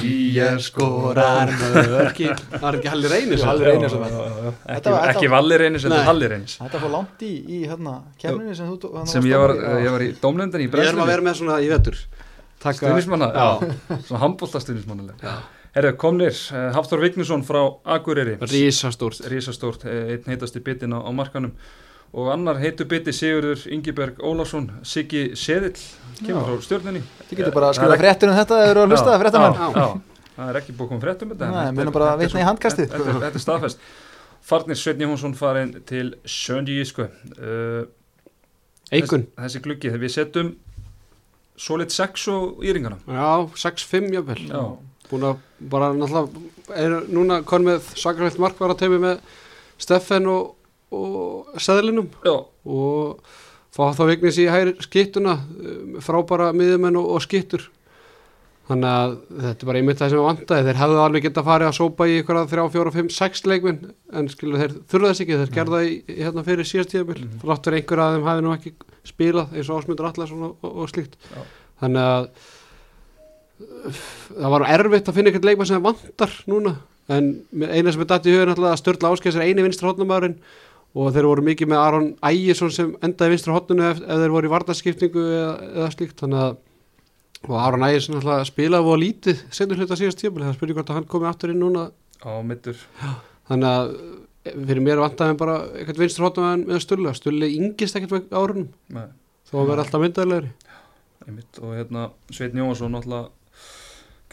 [0.00, 2.32] Ír skorar mörkin.
[2.54, 5.84] Það er ekki Halli Reynis Jú, Halli Reynis var- Ekki, Þetta var- ekki Valli Reynis,
[5.84, 6.54] þetta er Halli Reynis.
[6.62, 9.74] Þetta fór langt í, í hérna, kemninni sem þú þarna sem ég var, já.
[9.84, 12.00] ég var í dómlendin í Við erum að brennslunni vera með svona í vetur.
[12.64, 13.48] Taka Stuðnismanna, Já.
[14.08, 15.34] svona handbólta stuðnismannaleg Já.
[15.74, 17.62] Herðu, komnir, uh, Hafþór Vignesson frá
[17.96, 18.36] Akureyri.
[18.46, 21.50] Rísastórt Rísastórt, eh, einn heitasti bitin á, á markanum
[22.14, 25.74] og annar heitu biti Sigurður Ingiberg Ólafsson Siggi Seðill,
[26.22, 26.46] kemur Já.
[26.46, 29.16] frá stjórnunni Þið getur bara að skrifa fréttir um þetta ef þú eru að hlusta,
[29.24, 29.58] fréttamenn.
[29.58, 32.12] Já, já, það er ekki búið að koma fréttum um þetta en Nei, er- bara
[32.12, 32.88] er vitna í handkastið.
[32.94, 33.78] Þetta er- þetta er staðfest.
[34.44, 37.86] Farnir Sveinn Jónsson farin til Sjöndi Ísku uh,
[38.92, 39.26] Eikun.
[39.26, 40.54] þessi, þessi gluggi, þegar við setjum
[41.56, 44.42] Solid 6 og íringana Já, 6-5 jafnvel.
[44.50, 44.62] Já,
[45.14, 49.22] Búin að bara náttúrulega er núna kon með sakarlegt markvara teimi með
[49.78, 50.54] Steffen og,
[50.94, 52.10] og Seðlinum.
[52.26, 53.22] Já, og
[53.74, 57.68] fá þá vignis í hæri skittuna um, frábara miðumenn og, og skittur.
[58.64, 60.66] Þannig að þetta er bara einmitt það sem við vantaði.
[60.66, 63.80] Þeir hefðu alveg geta farið að sópa í ykkur að 3, 4, 5, 6 leikminn
[64.16, 67.26] en skilur þeir þurfa þess ekki, þeir gerða í, í hérna fyrir síðast tíðabil, mm.
[67.28, 67.42] -hmm.
[67.42, 68.72] þráttur einhver að þeim hafi nú ekki
[69.04, 71.18] spilað eins og ásmundur allarsson og, og, og slíkt.
[71.28, 71.42] Já.
[71.84, 72.30] þannig að
[73.60, 76.74] það var erfitt að finna eitthvað leikmann sem vantar núna
[77.12, 80.38] en eina sem er datt í er náttúrulega að Sturla Áskeiðs er eini vinstra hotnumæðurinn
[80.94, 84.48] og þeir voru mikið með Aron Ægjesson sem endaði vinstra hotnunu ef, ef þeir voru
[84.48, 86.16] í vartaskiptingu eða, eða slíkt.
[86.22, 86.56] Þannig að
[87.44, 91.08] og Aron Ægjesson spilaði og lítið sendur hluta síðast tíma það spyrir hvort að hann
[91.10, 91.88] komi aftur inn núna.
[92.24, 92.78] Á mittur
[93.50, 93.90] þannig að
[94.48, 98.70] eh, fyrir mér vantaði bara eitthvað vinstra hotnumæðurinn með Sturla Sturli yngist ekkert árunum.
[99.44, 100.54] Þó að vera alltaf myndaðlegri
[101.24, 103.30] einmitt og hérna Sveinn Jónsson náttúrulega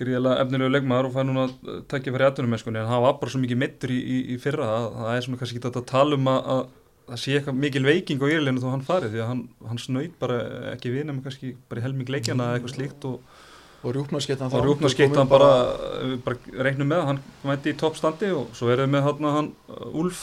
[0.01, 3.41] gríðilega efnilegu leikmaður og fær núna að tekja fyrir aðtunum en hann var bara svo
[3.43, 6.17] mikið mittur í, í, í fyrra að það er svona kannski ekki þetta að tala
[6.19, 6.63] um að, að
[7.11, 10.19] það sé eitthvað mikil veiking á Írlinu þó hann farið því að hann, hann snaut
[10.21, 10.37] bara
[10.73, 13.39] ekki vinum kannski bara í helming leikjana eða eitthvað slíkt og,
[13.81, 15.49] og rjúpnarskettan og rúknarskeitt hann bara,
[16.05, 19.51] við bara reiknum með hann mætti í toppstandi og svo erum við með hann, hann
[19.73, 20.21] uh, Úlf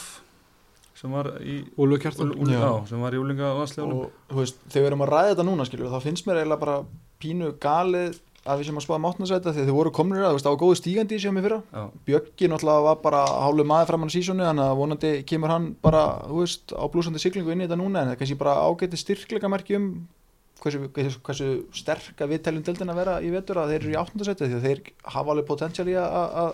[0.99, 2.63] sem var í Úlfur Kjartan Úl, Úl, Já.
[2.65, 5.67] já, sem var í úlinga og þú veist, þegar við erum að ræða þetta núna
[5.69, 6.79] skilur, þá finnst mér eiginlega bara
[7.23, 8.17] pínu galið
[8.49, 10.63] að við sem að spáða máttnarsæta þegar þið voru komnir að, þú veist, það var
[10.63, 11.61] góðu stígandi í sig á mig fyrra
[12.09, 16.05] Bjöggi náttúrulega var bara hálfu maður framann á sísónu þannig að vonandi kemur hann bara
[16.27, 19.03] þú veist, á blúsandi siglingu inn í þetta núna en það er kannski bara ágæti
[19.03, 19.91] styrkleika merki um
[20.63, 23.93] hversu, hversu, hversu sterk að við teljum deildin að vera í vetur að þeir eru
[23.93, 24.83] í áttundarsæti því að þeir
[25.15, 26.51] hafa alveg potensial í að, að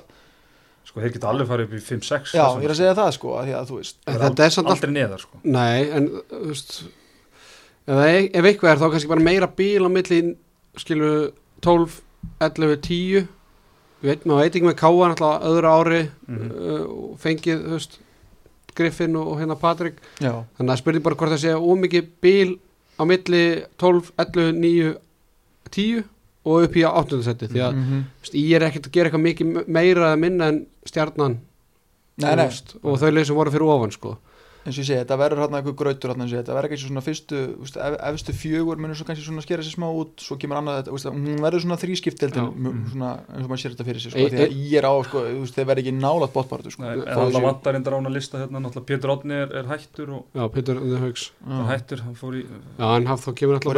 [0.85, 3.33] sko þeir geta alveg farið upp í 5-6 já, ég er að segja það sko
[3.38, 5.40] að því að þú veist þetta er aldrei neðar sko.
[5.54, 6.74] Nei, en þú veist
[7.85, 10.20] ef eitthvað er þá kannski bara meira bíl á milli
[10.80, 11.14] skilu
[11.64, 12.00] 12,
[12.40, 13.27] 11, 10
[14.05, 16.50] við veit, maður veit ekki með Káa náttúrulega öðru ári Mhm.
[16.50, 17.98] uh, og fengið, veist
[18.74, 22.59] Griffin og, og hérna Patrik já, þannig að spurning bara hvort það sé ómikið bíl
[22.98, 23.44] á milli
[23.79, 24.94] 12, 11, 9
[25.70, 26.05] 10
[26.44, 28.03] og upp í áttundasetti því að mm -hmm.
[28.20, 31.38] veist, ég er ekkert að gera eitthvað mikið meira eða minna en stjarnan
[32.18, 34.18] nei, veist, og þau leið sem voru fyrir ofan sko.
[34.64, 36.57] Eins og ég segi, þetta verður hérna eitthvað grautur hérna, eins og ég segi, þetta
[36.57, 39.74] verður ekki svona fyrstu þú veist, ef, efstu fjögur munur svo kannski svona skera sér
[39.77, 41.77] smá út svo kemur annað þetta, þú veist, hún verður svona.
[42.74, 42.87] Mhm.
[42.94, 44.94] svona eins og maður sér þetta fyrir sig sko, Ei- því að ég er á,
[45.05, 45.18] sko,
[45.55, 46.83] þeir verður ekki nálat bóttbartu sko.
[46.85, 50.48] En alltaf vantar hann að lista hérna náttúrulega Pétur Átni er, er hættur og Já,
[51.44, 51.61] Já.
[51.61, 52.44] er hættur, hann fór í
[52.79, 53.74] Já, en haf, þá kemur alltaf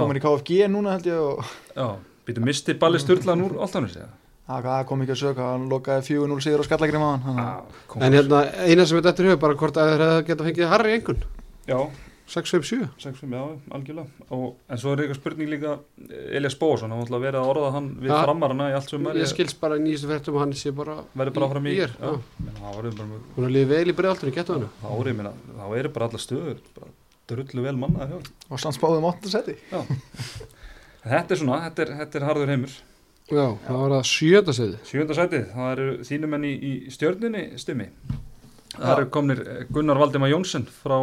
[0.00, 1.44] komin í KFG núna held ég og
[1.76, 1.88] já,
[2.26, 4.08] býtu misti balli styrlaðan úr alltaf sér
[4.50, 7.40] það það kom ekki að söka, hann lokaði 4-0 sigur á skallagrim á hann
[8.06, 11.26] En hérna, eina sem við dættur hefur bara hvort að hefði geta fengið Harry einhvern?
[11.70, 11.80] Já,
[12.30, 13.42] 6-7 sexum, já,
[13.74, 14.06] algjörlega.
[14.30, 15.72] Og, en svo er eitthvað spurning líka
[16.30, 18.20] Elias Bóasson, hann ætla að vera að orða hann við Ja.
[18.22, 21.34] framarana í allt sumar Ég skils bara í nýjastu fréttum að hann sé bara verður
[21.34, 24.68] bara áfram í er, það mjög Hún er lífið vel í breiðaltunni, getur hann?
[24.78, 26.92] Þá er ég minna, þá eru bara alla stöður bara
[27.30, 28.30] drullu vel þeim.
[28.50, 29.30] og sann spáðum 8.
[29.30, 29.56] seti
[31.02, 32.78] þetta er svona, þetta er, þetta er harður heimur
[33.30, 37.86] Já, það var það sjönda segði sjönda sætið, það eru þínumenn í, í stjörnunni stimmi.
[38.72, 40.96] Það eru komnir eh, Gunnar Valdimar Jónsson frá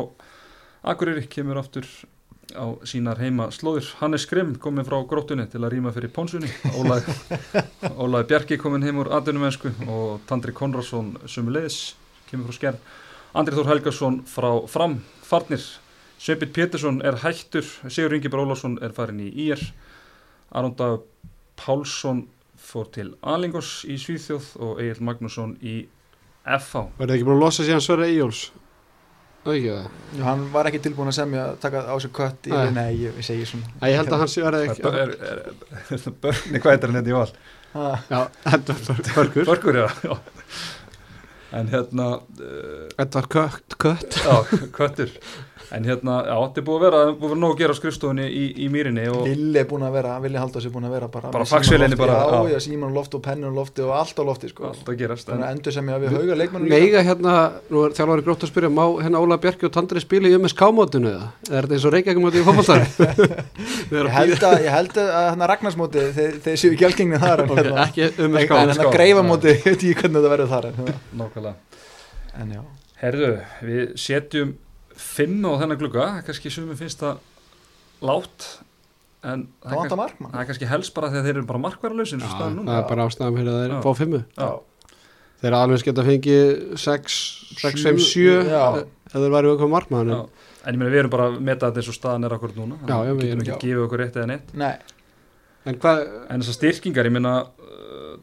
[0.91, 1.87] Akureyri, kemur aftur
[2.51, 7.15] á sínar heima slóðir Hannes Grimm komin frá gróttunni til að rýma fyrir Pónsunni Ólaði,
[8.03, 11.95] Ólaði Bjarki komin heim úr atvinnumensku og Tandri Konradsson sumulegis,
[12.27, 12.85] kemur frá Skjern
[13.39, 15.63] Andri Þór Helgarsson frá Fram Farnir,
[16.19, 19.63] Sveipit Pétursson er hættur, Sigur Ingi Brólásson er farin í IR
[20.51, 21.03] Aron Dag
[21.59, 22.25] Pálsson
[22.57, 25.79] fór til Alingos í Svíþjóð og Egil Magnússon í
[26.47, 28.47] FH Verði ekki búin að losa síðan Sverre Íjóls
[29.47, 29.91] Það er ekki það?
[30.17, 32.87] Já, hann var ekki tilbúin að semja að taka á sig kött í, Nei.
[32.99, 33.69] ég, ég segi svona.
[33.79, 35.39] Æ, Ég held að hann sé verði ekki er, er,
[35.95, 37.29] er, Börni, hvað heitir hann hérna í val?
[38.11, 38.19] Já,
[38.57, 40.17] Edvard Börgur Börgur, já, já.
[41.55, 44.19] En hérna uh, Edvard Kött Kött.
[44.19, 44.35] Já,
[44.75, 45.13] köttur
[45.75, 47.77] En hérna, já, þetta er búið að vera, búið að vera nóg að gera á
[47.77, 50.93] skrifstofunni í, í mýrinni og Villi er búin að vera, Villi Halldórs er búin að
[50.95, 52.59] vera bara Bara lofti, bara, Já, já.
[52.63, 54.69] síman á lofti og pennin á lofti og allt á lofti sko.
[54.69, 57.33] allt að gerast en, Þannig að endur sem ég að við hauga leikmannum Meiga hérna,
[57.67, 61.11] nú er þjálfari grótt að spyrja Má hérna Óla Bjarki og Tandri spila í MSK-mótinu
[61.11, 61.27] eða?
[61.51, 62.87] Er þetta eins og Reykjavík mótið í fótballtari?
[63.97, 68.55] Ég held að, að Ragnarsmóti þeir, þeir séu algengni þar en, hérna, Ekki en MSK
[68.55, 69.27] hann MSK, að greifa já.
[69.27, 71.55] móti, ég veit ekki hvernig þetta verður þar en, Nákvæmlega
[72.37, 72.63] en já,
[73.01, 73.31] Herðu,
[73.67, 74.55] við setjum
[75.01, 77.19] fimm á þennan glugga, kannski sumum finnst það
[78.07, 78.47] látt
[79.27, 81.61] en það það er kannski helst bara þegar þeir eru bara
[82.33, 84.21] staðan það er bara ástæðan fyrir að þeir fá fimmu.
[85.37, 87.15] Þeir alveg geta fengið 6,
[87.61, 88.61] 6, 5, 7 Já.
[89.13, 90.13] eða þeir væri okkur markmann.
[90.67, 92.77] En ég meina við erum bara að meta þetta eins og staðan er akkur núna.
[92.89, 94.53] Já, já, við við getum erum- ekki að gefa okkur rétt eða neitt.
[94.57, 94.75] Nei,
[95.67, 98.15] En hvað, En þessar styrkingar, ég meina uh,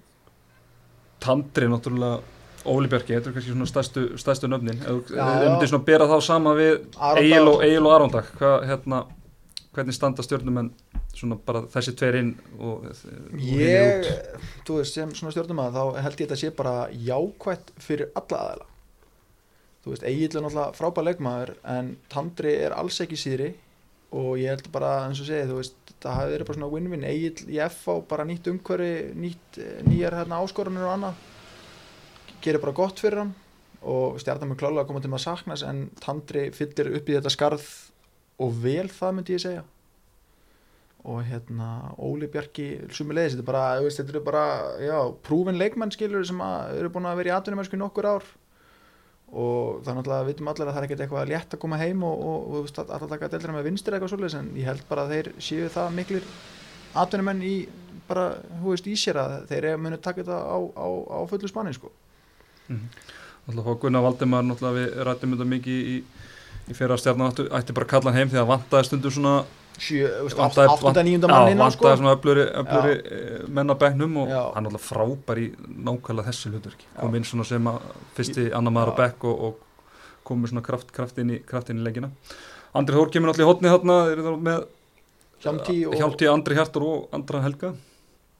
[1.25, 2.21] Tandri náttúrulega
[2.64, 4.81] Óli Bjarki, þetta er kannski svona stærstu, stærstu nöfnin.
[5.12, 5.24] Já.
[5.44, 6.79] myndir svona bera þá sama við
[7.20, 9.05] Egil og, og Arondag hérna,
[9.74, 10.70] hvernig standa stjórnumenn
[11.14, 14.07] svona bara þessi tveir inn og, og hinir ég
[14.66, 18.40] þú veist, sem svona stjórnum að þá held ég þetta sé bara jákvætt fyrir alla
[18.40, 18.70] aðeila
[19.85, 23.53] þú veist, Egil er náttúrulega frábær leikmaður en Tandri er alls ekki síðri
[24.14, 27.07] og ég held bara, eins og segi, þú veist það hafi verið bara svona win-win,
[27.09, 31.22] Egil í FH bara nýtt umhverfi, nýtt nýjar hérna áskorunir og annað
[32.45, 33.35] gerir bara gott fyrir hann
[33.85, 37.17] og stjarnar með klálega að koma til með að saknas en Tandri fyllir upp í
[37.19, 37.67] þetta skarð
[38.45, 39.65] og vel það myndi ég segja
[41.05, 44.45] og hérna Óli Bjarki sumulegis, þetta er bara, veist, þetta eru bara
[44.81, 48.31] já, prúfin leikmenn skilur sem að eru búin að vera í atvinnumennsku í nokkur ár
[49.35, 51.81] og það er náttúrulega, við vitum allir að það er ekkert eitthvað létt að koma
[51.81, 55.05] heim og, og, og alltaf taka deildina með vinstir eitthvað svolítið en ég held bara
[55.05, 56.29] að þeir séu það miklir
[57.05, 57.55] atvinnumenn í
[58.09, 58.27] bara,
[58.63, 61.93] þú veist, í sér að þeir munu taka þetta á, á, á fullu spanni sko.
[62.68, 65.98] Náttúrulega fá Gunnar náttúrulega við rættum þetta mikið í,
[66.70, 69.35] í fyrir að stjarnan ætti, bara að kalla hann heim því að vantaði stundum svona
[69.74, 71.85] sjö, þú veist, vantaði- 8-9 Já, mann inn á sko.
[71.85, 72.44] vantaði svona öfluri,
[73.05, 74.42] eh, menn á bekknum og Já.
[74.55, 76.87] hann er alltaf frábær í nákvæmlega þessu hlutverki.
[77.00, 77.81] Kom inn svona sem að
[78.16, 79.55] fyrsti annar maður á bekk og, og
[80.24, 82.11] kom með svona kraft, kraft, inn í, í leggina
[82.74, 84.64] Andri Þór kemur alltaf í hotni þarna með
[85.44, 87.74] Hjálti Andri Hjartar og Andra Helga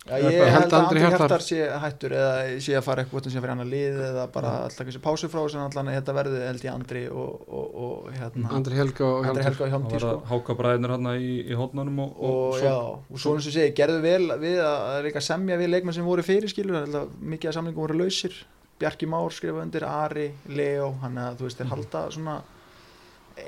[0.05, 3.03] Já, Ég ég held held að að Andri Hjartar- sé hættur eða sé að fara
[3.05, 6.40] eitthvað sem fyrir annar lið eða bara alltaf þessi pásu frá sem allan þetta verði
[6.45, 10.11] held ég Andri og, og, og hérna Andri Helga og Andri Helga var sko.
[10.11, 12.75] Að háka bræðinir hann í, í hotnanum og, og svo- já,
[13.14, 16.23] og svo eins og segi, gerðu vel við að líka semja við leikmenn sem voru
[16.27, 18.37] fyrir skilur, að mikið af samlingum voru lausir.
[18.83, 22.37] Bjarki Már skrifa undir, Ari, Leo hann að þú veist, þeir halda svona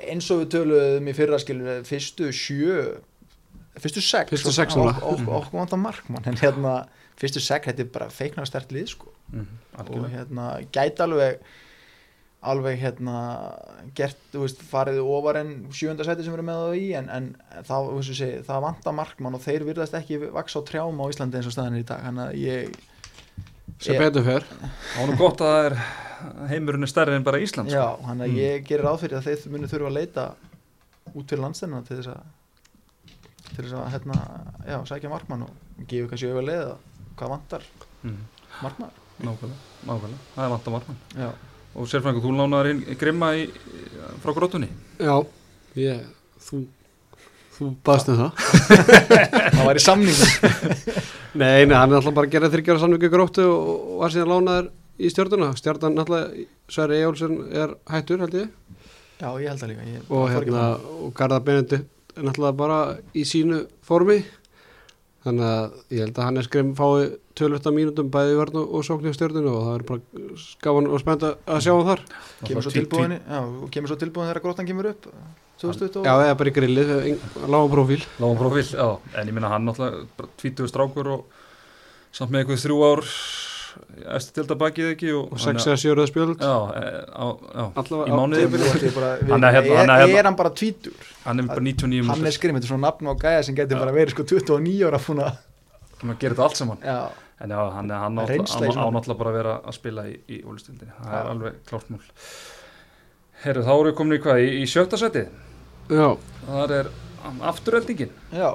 [0.09, 2.79] eins og við töluðum í fyrra skilur, fyrstu sjö
[3.83, 4.95] fyrstu sex Fyrstu og- sex og- núna.
[5.03, 6.87] og- og- okkur vantar markmann en hérna,
[7.19, 9.47] fyrstu sex, þetta er bara feiknar stert lið sko, Mhm,
[9.79, 11.39] og hérna gæti alveg
[12.43, 13.13] alveg hérna
[13.95, 17.09] gert, þú veist, farið ofar en sjönda sæti sem við erum með það í en,
[17.09, 17.35] en
[17.65, 21.47] það, segi, það vantar markmann og þeir virðast ekki vaks á trjám á Íslandi eins
[21.49, 22.75] og staðan er í dag þannig að ég
[23.79, 27.37] sem betur fer það var nú gott að það er heimurinn er stærri en bara
[27.41, 27.77] Ísland sko.
[27.77, 28.37] já, þannig að Mm.
[28.37, 30.33] ég gerir ráð fyrir að þeir muni þurfa að leita
[31.15, 32.21] út fyrir landstæðina til þess að
[33.57, 34.17] til þess að hérna,
[34.69, 36.77] já, sækja markmann og gefa kannski auðvitað leið að
[37.17, 37.67] hvað vantar
[38.05, 38.17] Mhm,
[38.61, 40.97] markmann nákvæmlega, nákvæmlega, það er vantar markmann.
[41.17, 41.29] Já,
[41.77, 43.47] og sérfræðingur, þú lánaður inn grimma í,
[44.21, 44.69] frá grótunni
[45.01, 45.15] já,
[45.81, 46.03] ég,
[46.47, 46.59] þú
[47.57, 48.31] þú baðst um það.
[49.57, 50.27] Það var í samningu
[51.41, 54.29] nei, nei, hann er alltaf bara að gera þryggjara samningu gróttu og, og var síðan
[54.35, 54.69] lánaður
[55.01, 56.37] í stjórnuna stjórnan alltaf,
[56.69, 58.51] Sverri Ejólfsson er hættur held ég.
[59.17, 60.65] Já, ég held að líka ég, og það hérna,
[61.01, 61.85] og Garðar Benedikt er
[62.23, 62.77] náttúrulega bara
[63.15, 64.19] í sínu formi.
[65.27, 68.85] Þannig að ég held að hann er skreim fái tölvölda mínútum bæði vörn og, og
[68.87, 72.03] sóknir stjórnunu og það er bara skafan og spennt að- sjá hann þar.
[72.47, 75.09] Kemur svo tilbúin já, og kemur svo tilbúin þegar gróttan kemur upp
[75.57, 76.91] 2020 Já, eða bara í grillið,
[77.49, 81.23] lágum profíl Lágum profil, já, en ég minna hann náttúrulega tvítuðu strákur og
[82.13, 83.01] samt með eitthvað þrjú ár
[84.17, 86.41] eftir til þetta bakið ekki og, og sex eða sjöruða spjöld.
[86.41, 87.25] Já, e, á,
[87.57, 88.41] já Allavega í mánuði.
[88.43, 90.93] er hérna- er, hann er hérna- er hann bara tvítur
[91.25, 93.79] hann er bara 99 hann er skrifin, þetta er svona nafn á gæja sem getur
[93.79, 95.31] bara verið sko 29 ára fúna
[96.01, 96.77] hann gerir þetta allt saman.
[96.83, 96.99] Já,
[97.41, 98.93] en já, hann, hann á Reynsla í hann á svona.
[98.97, 102.01] náttúrulega bara að vera að spila í, í ólistildinni, það er alveg klárt múl
[103.43, 105.25] Herru, þá erum við komin í hvað, í, í sjötta seti
[105.87, 106.07] Já,
[106.47, 106.89] það er
[107.47, 108.49] afturöldingin já,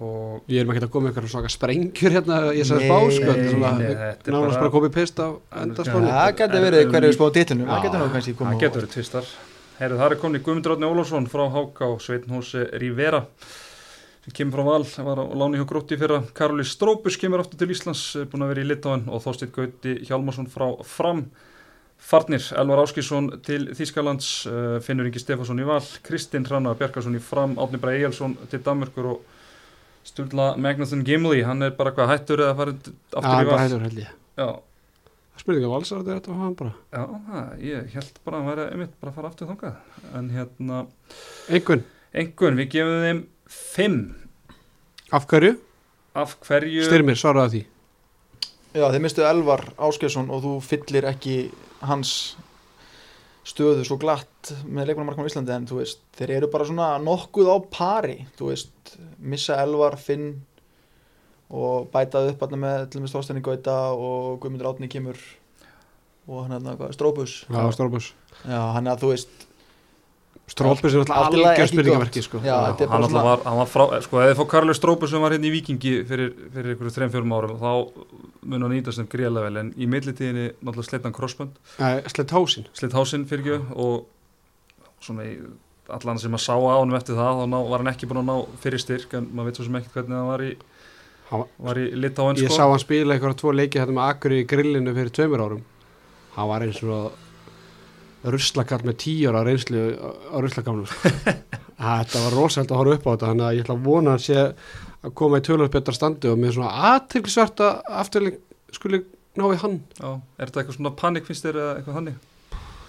[0.00, 3.26] og ég er með ekki að koma ykkur svaka sprengjur hérna í þessari spá sko,
[3.26, 5.28] þetta er svona, við- nánast bara- komið pist á
[5.62, 8.94] endaspánu það getur verið hverju spáð titlunum, það getur nú kannski það komið getur verið
[8.96, 9.30] tvistar.
[9.76, 13.20] Herru, það er komin í Guðmundur Átni Ólafsson frá Háka og Sveitn Hósi Rivera
[14.24, 16.22] sem kemur frá Val, var á láni hjá Grótti fyrra.
[16.34, 19.98] Karoli Strópus kemur aftur til Íslands eh, búin að vera í Litáin og Þorsteinn Gauti
[20.08, 21.26] Hjálmarsson frá Fram.
[21.98, 27.20] Farnir, Elvar Áskísson til Þískalands, uh, Finnur Ingi Stefansson í Val, Kristinn Hrannar Bjarkarsson í
[27.24, 29.20] Fram, Átni Bara Egilson til Danmörkur og
[30.06, 33.60] Sturla Magnússon Gimli, hann er bara hvað hættur eða farið Já, aftur í bara Val.
[33.64, 34.10] hættur held ég.
[34.38, 34.48] Já,
[35.36, 36.70] Það spurði ekki að valsar þetta er þetta að hafa hann bara.
[36.96, 39.74] Já, það, ég held bara að hann væri einmitt bara að fara aftur þangað,
[40.20, 40.78] en hérna,
[41.52, 41.82] Einhvern,
[42.16, 43.20] einhvern, við gefum þeim
[43.58, 43.98] fimm.
[45.12, 45.52] Af hverju?
[46.16, 47.64] af hverju Styrmir, svaraði því.
[48.80, 51.36] Já, þeir mistu Elvar Áskjösson og þú fyllir ekki
[51.84, 52.14] hans
[53.46, 57.50] stöðu svo glatt með leikmannamarkmann á Íslandi en þú veist, þeir eru bara svona nokkuð
[57.52, 60.32] á pari, þú veist missa Elvar, Finn
[61.54, 65.20] og bætað upp allir með til og með Þorsteini Gauta og Guðmundur Átni kemur
[66.26, 68.10] og hann er Stróbus Já, Strópus.
[68.42, 69.45] Já, hann er að þú veist
[70.46, 72.16] Strópus er alltaf algjör gott.
[72.22, 72.38] sko.
[72.38, 75.32] Já, er hann alltaf var, hann var frá, sko, eða fór Karli Strópur sem var
[75.34, 77.72] hérna í Vikingi fyrir, fyrir ykkur þreim fjórum árum þá
[78.46, 79.56] mun hann nýtast þeim gríðlega vel.
[79.64, 81.58] En í millitíðinni náttúrulega sleitt hann crossband.
[82.06, 84.06] Slett hásin sleitt hásinn fyrir ekki og
[85.02, 85.34] svona í
[85.90, 88.30] allan sem að sá á hann eftir það þá ná, var hann ekki búin að
[88.30, 90.56] ná fyrir styrk en maður veit svo sem ekki hvernig það var í
[91.26, 92.54] Hann var- í Litáin Ég sko.
[92.54, 95.62] sá hann spila eitthvað tvo leiki þetta með Akkur í grillinu fyrir tveimur árum.
[96.36, 97.12] Hann var eins og
[98.34, 101.12] ruslakall með tíu ára reynslu á á ruslakamlu sko.
[101.76, 104.24] Þetta var rosalega að horfa upp á þetta þannig að ég ætla að vona að
[104.26, 104.38] sé
[105.06, 107.68] að koma í tölvöld betra standi og með svona aðtilsvarta
[108.02, 108.38] afturling
[108.74, 109.02] skuli
[109.36, 110.08] ná í hann Já,
[110.40, 112.16] er þetta eitthvað svona panik finnst þér eitthvað þannig?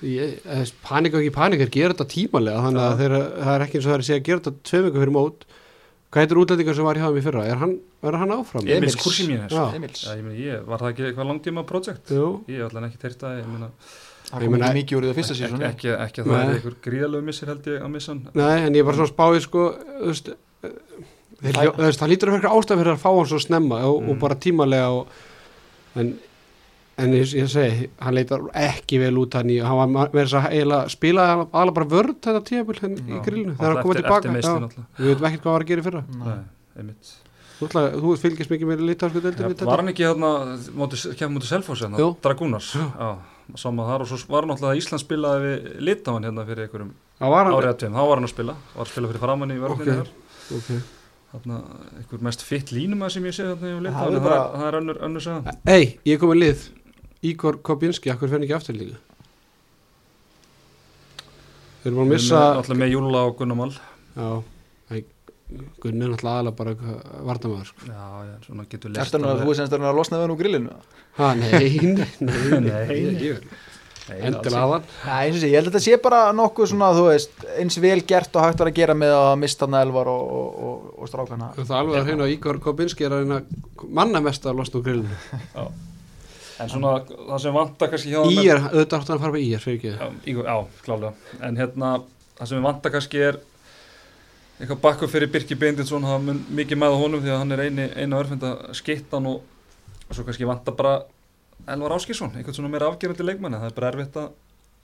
[0.08, 3.64] ég, eða, panik og ekki panik er gera þetta tímalega þannig að þeir, það er
[3.66, 5.48] ekki eins og það er að segja að gera þetta tvei viku fyrir mót
[6.08, 7.74] hvað heitir útlendingar sem var í hafum í fyrra er hann,
[8.08, 8.64] er hann áfram?
[8.64, 8.78] Emils.
[8.78, 9.64] Emils Kursimínes Já.
[9.76, 12.14] Emils Já, ég meina, ég, var það ekki eitthvað langtíma projekt?
[12.16, 13.26] Jú, Ég allan ekki teirt
[14.28, 16.54] það, kom ekki mikið úr því að fyrsta ekki, sísoni ekki, ekki að það er
[16.58, 19.66] einhver gríðalegu missir held ég að missa hann nei, en ég var svona spáið sko,
[20.02, 20.30] þú veist,
[20.64, 20.72] eh,
[21.42, 24.20] þeir, Það- lítur að vera ástæð fyrir að fá hann svo snemma og, og Mm.
[24.20, 25.08] bara tímalega og,
[25.96, 26.18] en
[27.00, 30.90] en ég, ég segi, hann leitar ekki vel út hann í, hann var þess að
[30.90, 33.22] spila alveg bara vörð þetta tíðabil í Já.
[33.24, 34.86] grillinu, þegar hann komið eftir- tilbaka.
[34.98, 36.04] við veitum ekkert hvað var að gera í fyrra.
[36.18, 36.94] Nei.
[37.58, 40.32] Þú, fylgist mikið með deildinni var hann ekki hérna
[41.18, 41.98] kemur mútið Selfoss hérna,
[43.48, 43.56] Jú.
[43.56, 43.56] Dragunars Já.
[43.56, 46.92] já, sama þar og svo var náttúrulega að Ísland spilaði við Litáin hérna fyrir einhverjum
[47.20, 49.20] það var hann árið að tveim, þá var hann að spila var að spila fyrir
[49.24, 50.08] framann í vörðinni Ok.
[50.48, 50.80] þar okay.
[51.32, 51.60] þarna
[51.98, 54.98] einhver mest fitt línuma sem ég sé þarna í Litáin, það, bara- það er önnur,
[55.08, 56.68] önnur sagðan Ei, ég kom með lið
[57.24, 58.98] Ígor Kobinski, akkur fenni ekki aftur líka
[61.84, 63.72] Þeir búin að missa alltaf með Júla og Gunnamál
[64.18, 64.44] Já,
[65.48, 66.74] Gunni er náttúrulega aðalega bara
[67.24, 67.86] vartamæður sko.
[67.88, 70.40] já, já, svona getur Ertu nú að þú er semst að losna við hann úr
[70.42, 70.74] grillinu?
[71.16, 71.70] Ha, nei,
[72.28, 73.38] nei, nei,
[74.08, 77.06] Endilega aðan Nei, eins og sé, ég held að þetta sé bara nokkuð svona, þú
[77.10, 80.30] veist, eins vel gert og hægt var að gera með að mista hann elvar og,
[80.38, 81.50] og, og, og strákana.
[81.58, 83.42] Það er alveg að hreina að Ígor Kobinski er að reyna
[84.00, 85.20] manna mest að losna úr grillinu.
[86.58, 89.52] En svona það sem vantar kannski hjá Í er, auðvitað hann að fara með í
[89.58, 89.92] er, fyrir ekki.
[90.00, 91.36] Já, Ígor, já, klálega.
[91.50, 91.92] En hérna,
[92.40, 93.42] það sem við vantar kannski er
[94.58, 97.64] eitthvað bakku fyrir Birki Beindinsson það mun mikið með á honum því að hann er
[97.68, 99.44] eini, eina örfenda skittan og,
[100.08, 100.98] og svo kannski vantar bara
[101.68, 104.28] Elvar Áskísson, einhvern svona meira afgerandi leikmann það er bara erfitt að,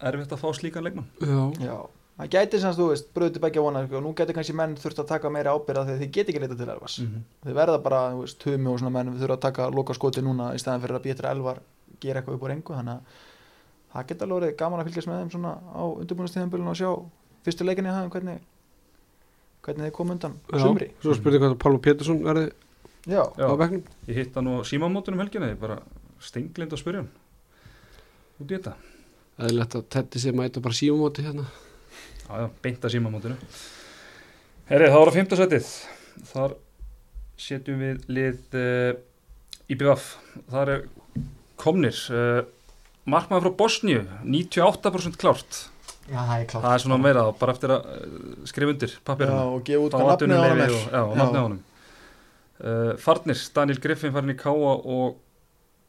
[0.09, 1.05] erfitt að fá slíkan leikmann.
[1.21, 1.75] Já, Já,
[2.17, 4.73] það gæti semst, þú veist, bröðu til begja vona, sko, og nú gæti kannski menn
[4.81, 6.97] þurft að taka meira ábyrða þegar þið geti ekki leita til elvars.
[6.99, 7.23] mm -hmm.
[7.45, 10.53] Þið verða bara, þú veist, tumi og svona menn þurfa að taka loka skoti núna
[10.53, 11.59] í staðan fyrir að Pétur Elvar
[11.99, 13.01] gera eitthvað upp úr engu, þannig að
[13.93, 16.89] það geta alveg verið gaman að fylgjast með þeim svona á undirbúinastíðanbölun og sjá
[17.45, 18.39] fyrstu leikinni að hafa hvernig,
[19.63, 20.37] hvernig þið kom undan?
[20.51, 20.61] Já.
[20.63, 20.89] sumri.
[21.03, 22.49] Svo spurði hvað Pálma Pétursson verði
[23.09, 23.83] Já, á bekknum.
[24.07, 25.81] Ég hitt hann á símamótunum helgina ég bara
[26.23, 27.11] stenglind að spyrja hann.
[28.39, 28.77] Út í þetta.
[29.43, 31.47] Eðlilegt að Teddy sé mæta bara síumóti hérna.
[32.23, 33.39] Já, já, beint að símamótinu.
[34.69, 35.69] Herri, það var að fimmtasætið
[36.29, 36.53] Þar
[37.43, 38.93] setjum við lið uh,
[39.73, 40.05] IBF
[40.53, 40.85] Þar er
[41.59, 42.45] komnir uh,
[43.03, 45.59] Markmaður frá Bosníu 98% klárt
[46.09, 46.63] Já, það er klárt.
[46.65, 49.85] Það er svona meira þá, bara eftir að uh, skrifa undir Já, pappirina og gefa
[49.87, 50.73] út hvað nafnið á hann er.
[50.73, 51.61] og- Já, og nafnið á honum.
[52.63, 55.17] Uh, Farnir, Daniel Griffin farin í Káa og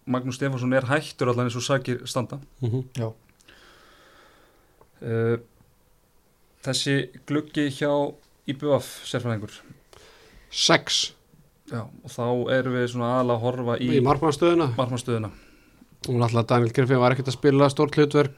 [0.07, 2.39] Magnús Stefánsson er hættur allan eins og sakir standa.
[2.61, 2.85] Mm -hmm.
[2.99, 3.13] Já,
[5.03, 5.39] uh,
[6.65, 6.95] Þessi
[7.29, 7.91] gluggi hjá
[8.49, 9.53] IBF sérfræðingur.
[10.51, 11.13] Sex.
[11.73, 15.31] Já, og þá erum við svona aðalega að horfa í, í markmannstöðuna markmannstöðuna
[16.05, 18.35] og náttúrulega Daniel Griffin var ekkert að spila stórt hlutverk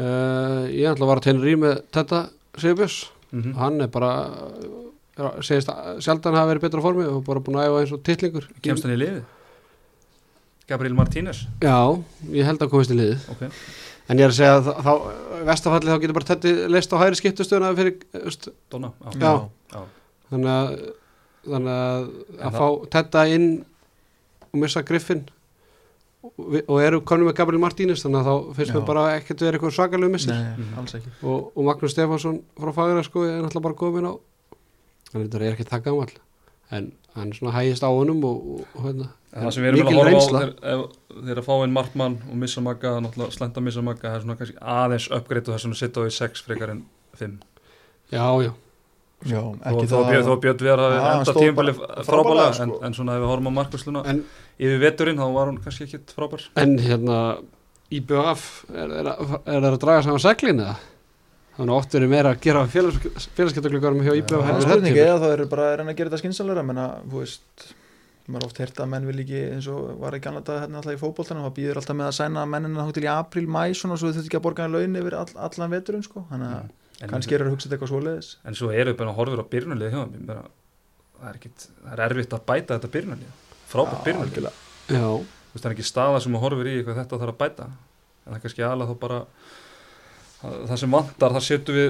[0.00, 2.22] uh, ég ætla að vara til í með þetta
[2.58, 3.00] Sigurbjörns.
[3.30, 3.58] Mm -hmm.
[3.60, 4.12] hann er bara
[5.16, 8.02] er, segist að sjaldan hafa verið betra formi og bara búin að æfa eins og
[8.02, 8.48] titlingur.
[8.62, 9.22] Kemst hann í liði?
[10.70, 11.46] Gabriel Martínez?
[11.62, 11.78] Já,
[12.30, 13.24] ég held að komist í liðið.
[13.32, 13.42] Ok,
[14.08, 14.92] en ég er að segja að þá,
[15.48, 19.80] vestafalli þá getur bara Teddy leist á hæri skiptustöðuna fyrir, veist, Donna Já, Já.
[20.30, 20.70] Þannig að
[21.50, 23.64] þannig að, En að það- fá Tedda inn
[24.52, 25.24] og missa Griffin
[26.22, 29.58] og, við- eru konum með Gabriel Martínez þannig að þá finnst mér bara ekkert verið
[29.60, 30.34] eitthvað svakalegu missir.
[30.34, 30.78] Nei, Mhm.
[30.78, 31.10] alls ekki.
[31.22, 34.12] og, og Magnús Stefánsson frá Fagra sko er náttúrulega bara komin á
[35.12, 36.12] hann er ekki það gamall
[36.70, 39.08] en hann svona hægist á honum og, og, hérna.
[39.34, 40.74] Það sem við erum að horfa á
[41.24, 44.36] þeir, að fá inn markmann og missa magga, náttúrulega slenda missa magga það er svona
[44.38, 46.84] kannski aðeins uppgreitt og þess að sitta á í 6 frekar en
[47.18, 47.38] 5
[48.10, 48.52] já, já,
[49.28, 52.78] Já, ekki þó Björn, þó Björn Já, hann enda frábælega frábærlega, en, sko.
[52.88, 54.02] en svona ef við horfum á markvæsluna
[54.56, 56.46] yfir veturinn þá var hún kannski ekkit frábær.
[56.56, 57.18] En hérna
[57.90, 60.76] IBF er, er, að- er það að draga saman seglin eða?
[61.58, 65.20] Þannig að oft verið meira að gera félags, félagskeptagluggarum hjá IBF Það er spurningi eða
[65.20, 67.66] þá eru bara að reyna að gera þetta skynsalega menna, þú veist,
[68.30, 70.96] maður er oft heyrt að menn vil ekki eins og var ekki annað hérna alltaf
[70.96, 73.98] í fótboltanum, það býður alltaf með að sæna mennina þá til í april, mæ svona
[74.00, 74.64] svo þau þurft ekki að borga
[77.08, 78.30] kannski er það að hugsa þetta eitthvað svoleiðis.
[78.44, 80.40] En svo eru við bara að horfa á byrjunarlið hjá meina,
[81.16, 83.38] það er ekkit, það er erfitt að bæta þetta byrjunarlið.
[83.70, 84.02] Frábært
[85.50, 87.68] veist, það er ekki staða sem að horfir í hvað þetta þarf að bæta.
[88.20, 89.20] En það er kannski aðalega þá bara
[90.40, 91.88] það, það sem vantar, það setur við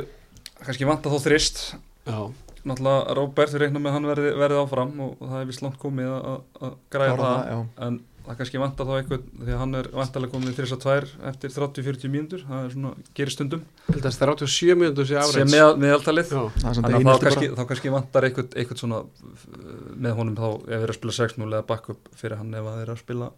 [0.61, 1.63] kannski vantar þá þrist.
[2.07, 2.21] Já,
[2.61, 6.15] náttúrulega Róbert, við reiknum með hann verði, verði áfram og, það er vist langt komið
[6.15, 7.59] að, græða það, já.
[7.87, 8.01] en
[8.31, 12.13] það kannski vantar þá eitthvað því að hann er vantarlega þess að tvær eftir 30-40
[12.13, 13.65] mínútur, það er svona gerir stundum.
[13.91, 16.31] Er 87 mínútur sé sem afræts með, meðaltalið.
[16.31, 19.73] Já, það er samt Þannig að kannski, þá kannski vantar eitthvað, eitthvað svona uh,
[20.07, 22.77] með honum þá ef við erum að spila 6-0 eða backup fyrir hann ef að
[22.79, 23.31] þeir eru að spila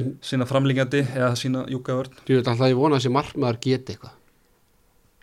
[0.00, 3.62] En- sína framlingandi eða sína júkavörn ég veit alltaf að ég vona að þessi markmaður
[3.66, 4.16] geti eitthvað.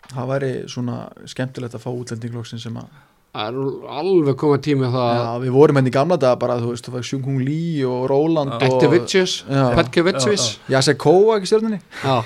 [0.08, 2.88] Það væri svona skemmtilegt að fá útlendingloksin sem að
[3.36, 3.54] það er
[4.00, 5.10] alveg komið tími að það.
[5.18, 8.06] Já, við vorum henni í gamla daga bara þú veist, það var Sjungkung Lee og
[8.10, 9.64] Roland og Ektivicius, Já.
[9.76, 12.16] Petkevicius Já, Jacek Kóa ekki stjórninni já,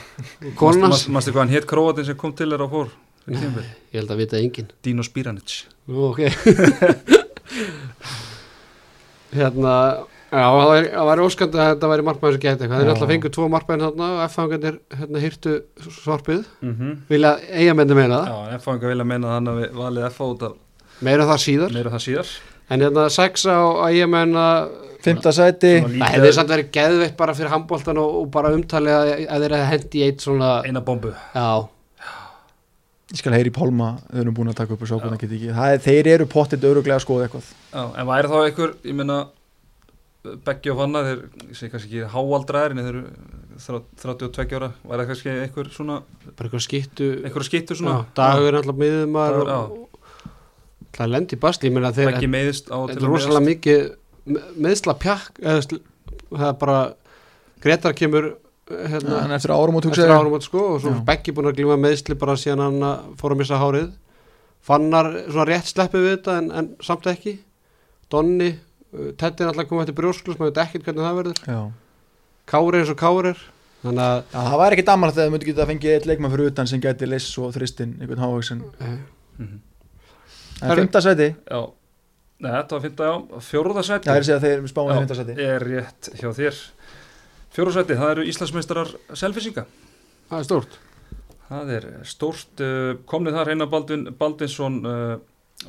[0.61, 2.89] konans Mástu hvað hann hétt Króatin sem kom til þér á fór?
[3.29, 6.23] Ég held að vita engin Dino Spiranic ok.
[9.33, 9.77] Hérna
[10.33, 12.79] Já, það væri, það óskandi að þetta væri markmaður sem gæti eitthvað.
[12.79, 12.89] Þeir Já.
[12.89, 15.53] náttúrulega fengu tvo markmaður þarna og F-fangarnir hérna hýrtu
[15.99, 16.47] svarpið.
[16.65, 18.55] mm Vilja eigamenni meina Já, það.
[18.57, 20.55] F að vilja meina þannig að
[21.03, 21.75] Meira það síðar.
[21.77, 22.33] meira það síðar.
[22.73, 23.59] En hérna sex á
[23.91, 24.73] eigamenn að
[25.03, 25.73] Fymta sæti.
[25.83, 29.43] Svona Það hefði samt verið geðveitt bara fyrir handbóltan og, og bara umtalið að, að
[29.47, 31.11] þeir hefði hendi í eitt svona, eina bombu.
[31.35, 31.49] Já,
[33.13, 35.49] Ég skal heyri Pálma, þau erum búin að taka upp og sjá hvernig geti ekki.
[35.59, 37.49] Það er, þeir eru pottit öruglega að skoða eitthvað.
[37.75, 39.19] Já, en væri þá einhver, ég meina
[40.47, 43.03] Beggi og Fanna, þeir ég segi kannski ekki háaldræðir en þeir eru
[43.67, 45.97] þrjá- 32 ára, væri það kannski einhver svona
[46.39, 49.92] bara eitthvað skittu, einhver skittur já, svona dagur er alltaf miðumar og
[50.97, 53.83] það lendi í basli, ég meina þeir, Beggi meiðist á þetta til er rosalega mikið
[54.27, 56.79] me- meðsla pjakk, það er bara,
[57.63, 58.31] Gretar kemur
[58.73, 60.93] hérna, En eftir árum og átt sko og svo.
[61.07, 63.91] Beggi búin að glíma meðsli bara síðan hann að fór að missa hárið
[64.63, 67.33] Fannar svona rétt sleppið við þetta en, en samt ekki
[68.13, 68.53] Donni,
[68.95, 71.61] uh, Teddy er alltaf komið eftir brjósklus maður veit ekkert hvernig það verður Já.
[72.53, 73.43] Kári eins og Kári er
[73.83, 76.33] þannig að Já, það væri ekki daman að það myndi geta að fengið eitt leikmann
[76.37, 78.63] fyrir utan sem gæti liss og þristinn, einhvern hávaksin.
[78.81, 78.97] eh,
[79.43, 79.61] Mhm.
[80.63, 81.63] En Herru- fymta sæti, Já,
[82.43, 84.09] Nei, þetta var fynda já, fjóruða sæti.
[84.09, 84.95] Það er að segja að þeir spáum Já.
[84.95, 85.35] í fymta sæti.
[85.39, 86.57] er rétt hjá þér.
[87.55, 89.65] Fjóruða sæti, það eru Íslandsmeistarar Selfisinga
[90.33, 90.79] það er stórt.
[91.53, 95.17] Það er stórt, uh, komnið þar Einar Baldvin Baldinsson uh,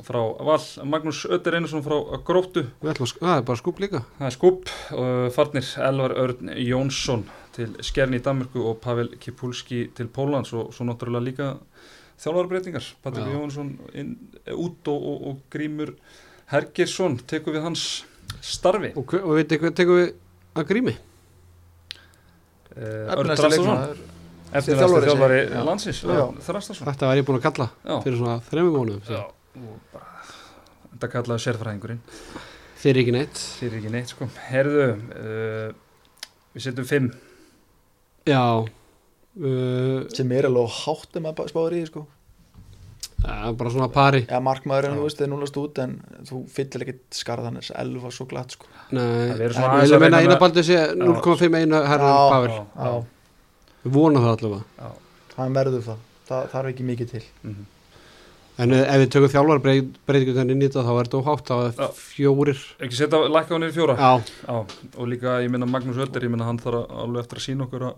[0.04, 4.00] frá Val, Magnús Ötter Einarsson frá Gróttu, Við ætlum það er bara skúp líka.
[4.18, 9.84] Það er skúp uh, farnir Elvar Örn Jónsson til Skjerni í Danmörku og Pavel Kipulski
[9.94, 11.50] til Pólans og svo náttúrulega líka
[12.22, 13.26] þjálfarbreytingar, Patrik.
[13.34, 14.14] Jónsson inn,
[14.54, 15.94] út og, og, og Grímur
[16.52, 18.04] Hergersson tekur við hans
[18.44, 18.92] starfi?
[18.96, 20.12] Og, hver- og veit ekki hvað tekum við
[20.54, 20.94] að grími?
[22.74, 24.00] Uh, Örn leikmaður.
[24.54, 26.00] efnilegasti þjálfari, landsins,
[26.46, 27.94] Þrastarsson þetta var ég búin að kalla Já.
[28.02, 29.20] fyrir svona þremmu mánuðum Já,
[29.60, 30.24] og bara
[30.94, 32.00] þetta kallaði sérfræðingurinn.
[32.84, 33.38] Þeir ekki neitt.
[33.60, 34.26] Fyrir ekki neitt sko.
[34.50, 36.18] Herðu, uh,
[36.54, 37.08] við setjum fimm.
[38.28, 38.42] Já
[39.40, 42.04] uh, sem er alveg hátt um að spáður í sko.
[43.24, 45.94] ja, bara svona pari Já, markmaður en þú veist, þeir núlast út en
[46.28, 48.66] þú fyllir ekkit skarðan þess elva svo glatt, sko.
[48.90, 52.30] Það en svona ég að meina reyna eina með- baldur sé 0,51 herra Já.
[52.34, 53.04] Pavel Já, Já,
[53.84, 54.90] við vonum það allavega
[55.36, 56.02] hann verður það.
[56.28, 57.24] Það þarf ekki mikið til.
[57.42, 57.64] Mhm.
[58.56, 59.58] en uh, ef við tökum þjálfar
[60.06, 61.88] breytingu þannig inn í þetta þá er þetta óhátt þá er Já.
[61.98, 64.12] fjórir ekki setja lækka á niður fjóra já,
[64.46, 64.58] Já,
[64.94, 67.66] og líka ég minna Magnús Ötter ég minna hann þarf að- alveg eftir að sína
[67.66, 67.96] okkur að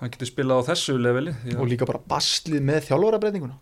[0.00, 3.56] hann getur spilað á þessu leveli að- Og líka bara baslið með þjálfarabreitinguna.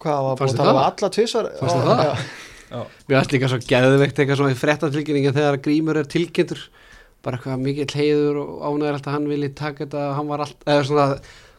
[0.00, 0.88] Hvað var Fannst að tala um það?
[0.90, 1.50] alla tvisar?
[1.60, 2.24] Fannst það?
[2.70, 6.60] já, við ætlum líka svo geðveikt eitthvað svona í frettatilkynningin þegar grímur er tilkynntur
[7.24, 10.84] bara eitthvað mikið heiður og ánægilegt að hann vilji taka þetta hann var allt, eða
[10.88, 11.06] svona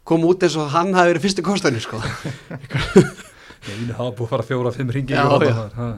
[0.10, 2.00] kom út eins og hann hafi verið fyrstu kostunni sko.
[2.82, 5.90] ég það búið að fara fjóra, fimm ringi Já, já.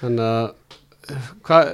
[0.00, 0.46] þannig að
[1.48, 1.70] hvað,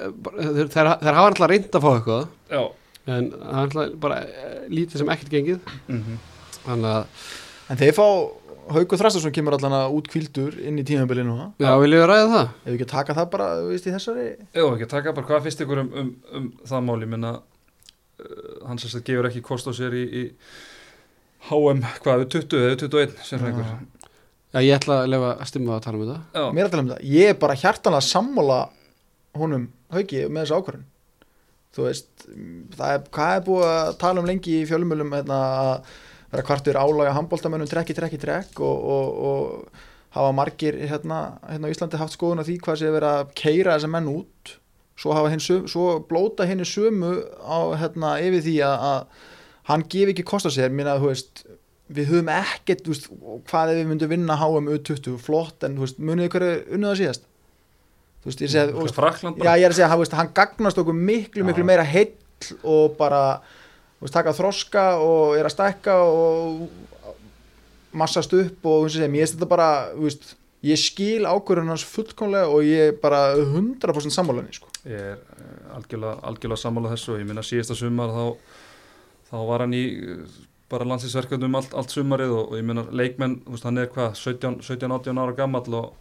[0.72, 2.24] þeir, hafa alltaf reynd að fá eitthvað
[2.56, 2.62] já.
[3.06, 5.74] En það er alltaf bara eh, lítið sem ekkert gengið.
[5.88, 6.18] Mm
[6.66, 7.06] þannig að,
[7.66, 8.04] En þeir fá
[8.66, 11.52] Haukur Þrastarsson kemur allan að út kvíldur inn í núna.
[11.58, 12.48] já, viljum við ræða það?
[12.48, 15.26] Ef við ekki taka það bara, þú veist, í þessari Já, ekki að taka bara
[15.26, 19.42] hvað finnst ykkur um, um, um það máli, minna uh, hann sem sagt gefur ekki
[19.46, 20.24] kost á sér í, í
[21.46, 23.76] HM, hvað, við 20 eða 21 sem frækur Já.
[24.56, 26.20] Já, ég ætla að lefa að stimma að tala um þetta.
[26.34, 28.60] Já, Mér að tala um það, ég er bara hjartanlega sammála
[29.36, 30.86] honum Hauki með þessu ákvörðun
[31.76, 32.08] Þú veist,
[32.76, 35.90] það er, hvað er búið að tala um lengi í fjölumölum hérna, að
[36.32, 41.72] vera kvartur álæga handbóltamönnum trekki, trekki, trekk og, og, og hafa margir hérna, hérna á
[41.74, 44.56] Íslandi haft skoðun á því hvað sé verið að keira þessa menn út.
[44.96, 47.12] Svo, hinn svo blóta henni sömu
[47.44, 49.26] á, hérna, yfir því að, að
[49.68, 50.72] hann gefi ekki kost á sér.
[50.72, 51.44] Mín að þú veist
[51.92, 53.10] við höfum ekkert, veist,
[53.50, 57.00] hvað ef við myndum vinna HM U20, flott, en þú veist, munið ykkur unnið það
[57.02, 57.28] síðast
[58.26, 60.80] þú veist, ég þú veist, Frakland já, ég er að segja, hann, veist, hann gagnast
[60.82, 62.16] okkur miklu, miklu meira heill
[62.66, 63.38] og bara,
[64.00, 66.66] þú veist, taka þroska og er að stækka og
[67.96, 70.34] massast upp og þú veist, mér finnst þetta bara, þú veist
[70.66, 74.72] ég skil ákvörðun hans fullkomlega og ég er bara 100% sammálaðni, sko.
[74.88, 78.24] Ég er uh, algjörlega, algjörlega sammála þessu og ég minna síðasta sumar þá,
[79.30, 80.40] þá var hann í uh,
[80.72, 84.18] bara landsinsverkefnum allt, allt sumarið og, og ég minna leikmenn, þú veist, hann er hvað
[84.18, 85.94] 17-18 ára gammal og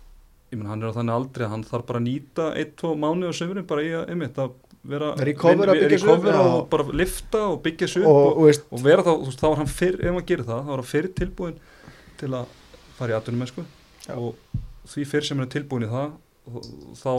[0.52, 3.32] ég minna hann er á þannig aldrei að hann þarf bara að nýta 1-2 mánu
[3.32, 4.54] á sömurinn bara í að, einmitt, að
[4.86, 6.42] vera recover já.
[6.42, 9.42] og bara lifta og byggja sig upp og, og, og og vera þá, þú veist,
[9.42, 11.58] þá var hann fyrr, ef hann gerir það, þá var hann fyrr tilbúin
[12.20, 12.54] til að
[13.00, 13.66] fara í mennsku
[14.06, 14.16] Já.
[14.16, 14.36] og
[14.92, 16.12] því fyrr sem hann er tilbúin í það
[17.02, 17.14] þá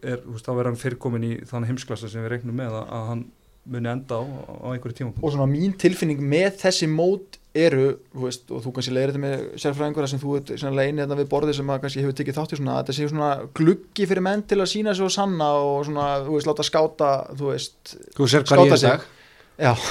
[0.00, 2.78] er, þú veist, þá verður hann fyrr komin í þann heimsklassa sem við reiknum með
[2.80, 3.26] að, að hann
[3.66, 4.24] muni enda á,
[4.62, 8.72] á einhverju tíma og svona mín tilfinning með þessi mót eru, þú veist, og þú
[8.76, 12.04] kannski leiðir þetta með sérfræðingur sem þú ert leini þetta við borðið sem að kannski
[12.04, 14.94] hefur tekið þátt í svona að þetta sé svona gluggi fyrir menn til að sína
[15.06, 18.78] og sanna og svona, þú veist, láta skáta þú veist, Þú sér hvað ég Skáta
[18.78, 19.10] er dag?
[19.56, 19.72] Já.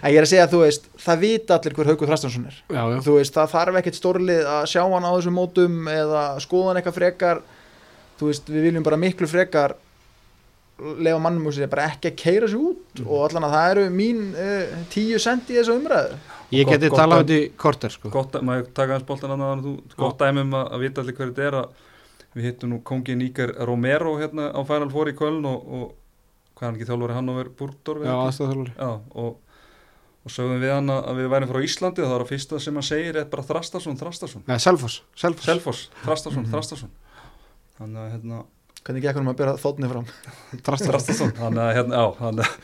[0.00, 2.54] En ég er að segja að þú veist, það vita allir hver Haukur Þrastansson er.
[2.72, 6.22] Já, já, þú veist, það þarf ekkert stórlið að sjá hann á þessum mótum eða
[6.40, 7.42] skoða hann eitthvað frekar.
[8.16, 9.74] Þú veist, við viljum bara miklu frekar
[10.80, 13.86] lefa mannum úr sér bara ekki að keira sig út og allan að það eru
[13.94, 16.18] mín uh, tíu cent í þessu umræðu
[16.54, 18.10] ég geti talað um að- þetta í korter sko.
[18.10, 21.16] Gott, að- maður taka hans boltan annað þú, gott dæmi um að, að vita allir
[21.18, 21.68] hver þetta er að
[22.34, 25.94] við hittum nú kongin Íker Romero hérna á Final Four í Köln og, og
[26.56, 29.38] hvað er hann ekki þjálfari hann over Búrdor Já, aðstæðarþjálfari Já, og,
[30.20, 32.74] og sögðum við hann að við værim frá Íslandi og það var að fyrsta sem
[32.78, 34.42] hann segir er bara Þrastason, Þrastason.
[34.46, 35.46] Nei, Selfoss, Selfoss.
[35.48, 36.90] Selfoss, Þrastason, Þrastason.
[37.80, 38.42] Þannig að hérna
[38.84, 40.06] hvernig gekk hann um að bera þóttni fram?
[40.60, 42.54] Þrastar Þrastason, þannig að hérna, já þannig að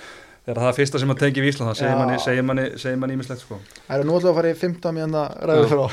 [0.47, 1.99] þegar það er fyrsta sem að tengi við Ísland það segir Já.
[2.01, 4.97] manni, segir manni, segir manni ímislegt sko Það eru nú alltaf að fara í 15
[4.97, 5.71] mínúna ræðu Já.
[5.73, 5.87] frá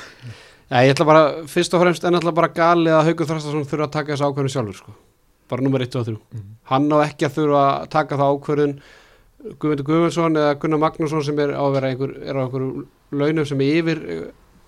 [0.74, 3.88] Já, ég ætla bara, fyrst og fremst en ætla bara galið að Haukur Þrastarsson þurfa
[3.90, 4.94] að taka þessu ákvörðun sjálfur sko.
[5.52, 8.76] bara nummer 1 og 3 hann á ekki að þurfa að taka það ákvörðun
[9.60, 12.64] Guðmundur Guðmundsson eða Gunnar Magnússon sem er á að vera einhver, er á einhver
[13.12, 14.00] launum sem er yfir,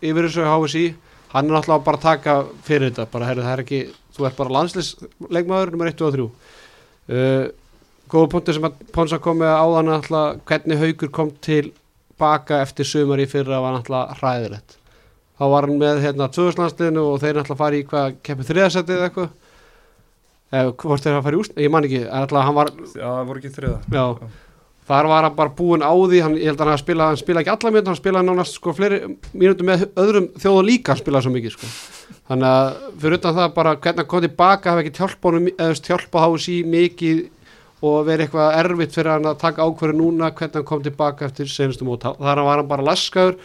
[0.03, 0.86] yfir þessu HSI
[1.31, 2.33] hann er náttúrulega bara að taka
[2.67, 3.79] fyrir þetta bara, herri, það er ekki,
[4.17, 7.47] þú ert bara landslisleikmaður nummer 1 og 3 uh,
[8.12, 11.74] góða punktur sem að Ponsa kom með áðan alltaf hvernig Haukur kom til
[12.20, 14.78] baka eftir sumar í fyrra var alltaf hræðilegt.
[15.36, 19.10] Þá var hann með hérna tvöðuslandsliðinu og þeir alltaf fari í hvað keppið þriðasettið eða
[19.10, 19.34] eitthvað?
[20.56, 23.28] Eða hvort þeir að fara í úst ég man ekki, alltaf hann var Já, það
[23.32, 24.30] voru ekki þriða já,
[24.88, 26.22] þar var hann bara búinn á því.
[26.24, 28.60] Hann, ég held að hann hafi spilað, hann spilaði ekki alla mínútur hann spilaði nánast
[28.60, 29.01] sko fleiri
[29.34, 31.72] mínútur með öðrum þjóðu líka hann spilaði svo mikið sko.
[32.30, 32.70] Þannig að
[33.01, 35.10] fyrir utan það bara hvernig hann kom tilbaka hafi ekki
[35.58, 37.26] veist, hjálpa hási mikið
[37.84, 41.49] og verið eitthvað erfitt fyrir hann að taka ákverðu núna hvernig hann kom tilbaka eftir
[41.51, 42.05] senustu mót.
[42.05, 43.38] Þar var hann bara laskaður.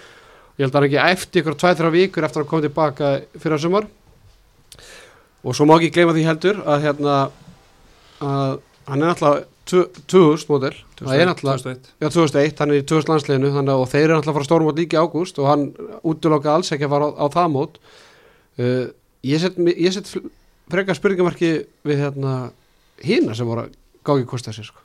[0.59, 3.57] Ég held að hann ekki eftir ykkur 2-3 vikur eftir að hann kom tilbaka fyrir
[3.57, 3.89] að sumar.
[5.41, 7.17] Og svo má ekki gleyma því heldur að hérna
[8.21, 8.61] að
[8.91, 13.13] hann er alltaf 2000 mótel það er alltaf 2001 Já, 2001, hann er í 2000
[13.13, 15.67] landsliðinu þannig að og þeir eru alltaf að fara stórmót líka í ágúst og hann
[16.11, 17.79] útlokka alls ekki að fara á, á það mót.
[18.61, 18.87] Uh,
[19.27, 20.11] ég set, ég set
[20.71, 21.53] frekar spurningamarki
[21.87, 22.35] við hérna
[23.05, 24.81] hína sem voru að gági kosta sér sko.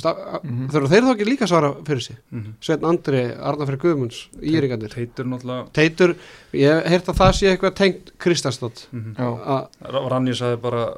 [0.00, 0.68] Að- að- Mhm.
[0.70, 2.16] þurfa þeir þá ekki líka að svara fyrir sig.
[2.32, 2.52] Mm -hmm.
[2.62, 4.88] Sveinn Andri, Arnar fyrir Guðmunds, Íringarnir.
[4.94, 6.14] Teitur náttúrulega Teitur,
[6.54, 10.94] ég að það sé eitthvað tengt Kristastad mm Já, að, Rannir sagði bara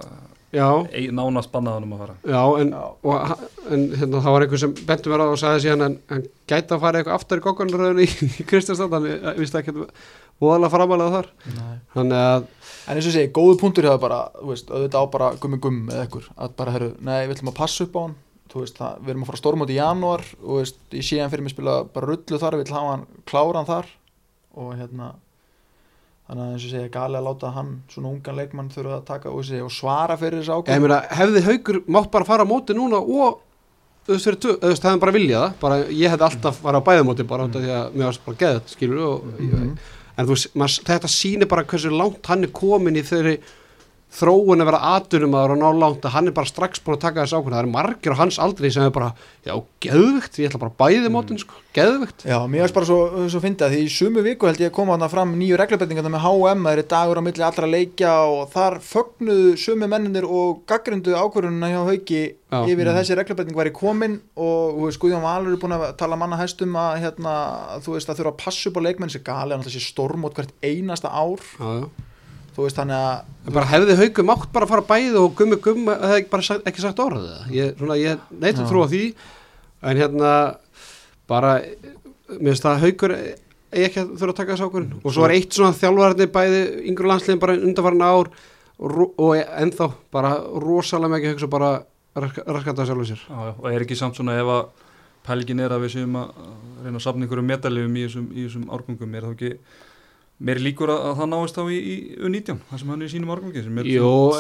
[1.11, 2.15] nánast bannaðanum að fara.
[2.29, 3.39] Já, en, já, og,
[3.73, 6.75] en hérna, það var einhver sem bentum mér á og sagði síðan en, en gæti
[6.77, 8.11] að fara eitthvað aftar í kokkanröðinu í,
[8.41, 9.73] í Kristastad, hann eh, vissi ekki
[10.43, 11.27] voðalega framalega þar.
[11.57, 11.79] Nei.
[11.97, 12.45] þannig að
[12.89, 15.59] En eins og ég segi, góðu punktur hefur bara, þú veist, auðvitað á bara gummi
[15.63, 18.15] gumm eða ekkur, að bara, herru, nei, við ætlum að passa upp á hann,
[18.53, 21.21] þú veist, það, við erum að fara að stórmóti í janúar þú veist, ég sé
[21.23, 23.93] hann fyrir mig spila bara rullu þar, við ætlum hafa hann kláran þar
[24.59, 25.13] og hérna,
[26.27, 29.07] þannig að eins og ég segi, gali að láta hann, svona ungan leikmann þurfa að
[29.13, 30.85] taka og, segi, og svara fyrir þessu ég ákveð.
[30.89, 33.41] meina, hefði haugur mátt bara fara á móti núna og
[34.11, 38.09] veist, hefði bara viljað það bara, ég hefði alltaf farið á bæðumóti bara að mér
[38.11, 39.75] varst bara geðið, skilur og, Mhm.
[40.17, 43.39] En þú veist, maður, þetta sýnir bara hversu langt hann er komin í þeirri
[44.13, 47.23] þróun að vera atunumæður og ná langt að hann er bara strax búin að taka
[47.23, 47.57] þessu ákvörðun.
[47.57, 49.15] Það eru margir á hans aldrei sem er bara
[49.47, 52.99] já, geðvikt, ég ætla bara að bæði mótin sko, geðvikt Já, mér varst bara svo,
[53.33, 56.13] svo fyndið að því í sumu viku held ég að koma þarna fram nýju reglubendingarna
[56.13, 60.63] með HM, það er dagur á milli allra leikja og þar fögnuðu sumu menninir og
[60.69, 62.59] gaggrindu ákvörðunina hjá Hauki Já.
[62.69, 66.37] yfir að þessi reglubending væri komin og veist, Guðjón Valur er búin að tala manna
[66.39, 67.35] hæstum að hérna,
[67.81, 68.21] þú veist, að
[72.53, 75.95] að þú veist, þannig að bara hefði haugu mátt bara fara bæði og gummi gummi
[75.95, 79.03] hefði ekki bara sagt, ekki sagt orðið það ég, svona, ég neitt að trúa því.
[79.83, 80.33] En hérna
[81.31, 81.55] bara
[82.37, 85.01] mér finnst það haugur eigi ekki að þurfa að taka þessu ákvörðun.
[85.01, 88.33] Og svo er eitt svona þjálfararni bæði yngur landsliðin bara undanfarn ár
[88.83, 91.73] og, og ennþá bara rosalega mikið hugsa bara
[92.13, 93.23] raskata sjálfur sér.
[93.25, 94.67] Já, já, og er ekki samt svona ef að
[95.25, 96.37] pælgin er að við séum að
[96.83, 99.51] að reyna að safna einhverjum medaljum í þessum, í þessum árgangum er þá ekki
[100.43, 103.13] meir líkur að, að það náist þá í, í U19 það sem hann er í
[103.13, 103.91] sínum árgangi sem er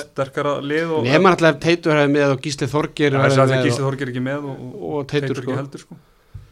[0.08, 3.68] sterkara lið og nema alltaf teitur hefði með og Gísli Þorgir það er hefði með
[3.68, 5.58] Gísli og, Þorgir ekki með og, og, teitur ekki sko.
[5.60, 6.00] heldur sko.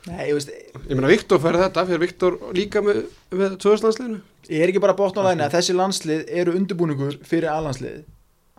[0.09, 3.03] Nei, ég veist, ég meina Viktor fyrir þetta, fyrir Viktor líka með,
[3.36, 4.20] með tvöðslandsliðinu
[4.51, 8.03] ég er ekki bara bótt á læna að þessi landslið eru undirbúningur fyrir allandslið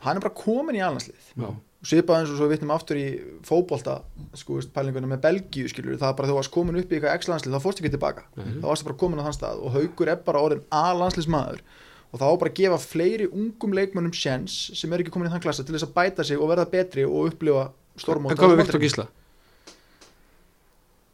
[0.05, 1.49] hann er bara komin í allandslið já,
[1.81, 3.05] og svipað eins og svo við vitnum aftur í
[3.47, 3.95] fótbolta
[4.37, 7.15] sko, veist, pælinguna með Belgíu skilur það er bara þú varst komin upp í eitthvað
[7.17, 8.25] x-landslið þá fórst ekki tilbaka.
[8.37, 8.59] Nei.
[8.61, 11.63] þá varst bara komin á þann stað og haugur er bara orðin a-landsliðsmaður.
[12.11, 15.33] Og þá á bara að gefa fleiri ungum leikmönnum sjens sem er ekki komin í
[15.33, 18.61] þann klassa til þess að bæta sig og verða betri og upplifa en stórmót komið
[18.61, 19.07] Viktor Gísla?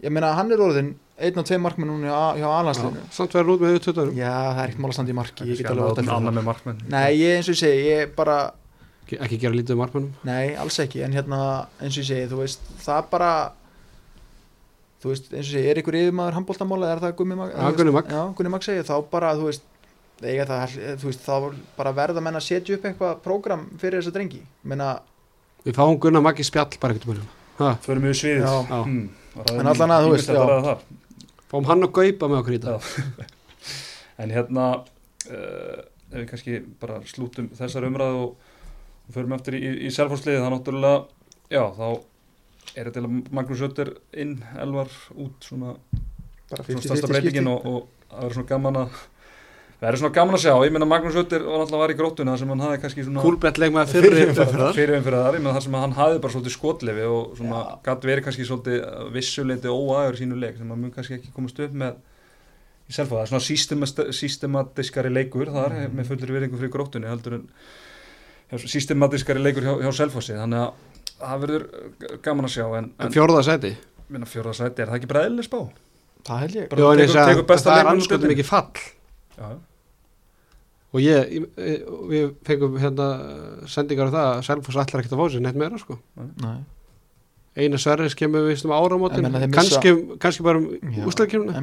[0.03, 3.63] Ég meina hann er orðin einn og tvei markmenn núna hjá, alansliðinu samt verður út
[3.63, 5.61] með auðvitað Já, það er ekkert mál að standa í marki, ég
[6.77, 6.91] það.
[6.93, 8.35] Nei, ég eins og ég segi, ég bara
[9.15, 11.39] ekki gera lítið um markmannum Nei, alls ekki, en hérna
[11.79, 13.31] eins og ég segi, þú veist, það bara
[15.01, 17.51] þú veist, eins og ég segi, er ykkur yfirmaður handbóltamála, er það Gunni Mag?
[17.55, 18.11] Já, Gunni Mag.
[18.11, 19.65] Já, Gunni Mag segir, þá bara, þú veist
[20.25, 24.13] eiga það, þú veist, þá bara verða menn að setja upp eitthvað prógram fyrir þessa
[24.15, 24.87] drengi menna,
[25.65, 27.27] við fáum Gunnar Maggi spjall bara ekkert um
[27.59, 28.53] ha, Förum við sviðið Já.
[28.71, 28.79] Já.
[28.83, 29.05] Hmm,
[29.53, 30.73] En allan að, þú veist, já.
[31.51, 32.89] fáum hann að gaupa með okkur í dag
[34.25, 35.79] En hérna uh,
[36.09, 38.46] ef við kannski bara slútum þessar umræðu og
[39.15, 41.03] förum eftir í, í, í selfhórsliði það náttúrulega,
[41.53, 41.87] já, þá
[42.77, 45.75] er þetta Magnús Ötter inn, Elvar út svona,
[46.51, 48.97] bara svona 50-50 stærsta breytingin og, og það verður svona gaman að
[49.77, 52.41] verður svona gaman að sjá, ég meina Magnús Ötter var náttúrulega var í grótuna þar
[52.41, 54.71] sem hann hafði kannski svona Kúlbett leik með fyrri Fyrri umferðar.
[54.77, 58.25] fyrir umfyrir ég meina þar sem hann hafði bara svolítið skotlefi og svona gatt verið
[58.27, 61.99] kannski svolítið vissuleiti óægur í sínu leik sem hann mun kannski ekki komast upp með
[62.87, 65.95] í selfa, það er svona systematiskari leikur þar Mhm.
[65.99, 67.47] með fullir veringu fyrir gróttunni heldur en
[68.51, 70.71] já, systematiskari leikur hjá, hjá selfossi þannig að
[71.17, 73.75] það verður uh, gaman að sjá en, en en fjórða sæti?
[74.07, 75.59] Minna fjórðarsæti, er það ekki bræðileg spá?
[76.27, 76.69] það held ég.
[76.71, 78.35] Bara Jó, tekur að besta það er deildinni.
[78.35, 78.85] ekki fall.
[79.37, 79.49] Já,
[80.95, 83.07] og ég, ég, við fengum hérna
[83.69, 85.97] sendingar á það að Selfoss ætlar ekkert að fá sér neitt meira sko.
[86.41, 86.57] Nei.
[87.57, 89.27] eina Sverris kemur við um áramótin.
[89.53, 90.69] Kannski, kannski bara um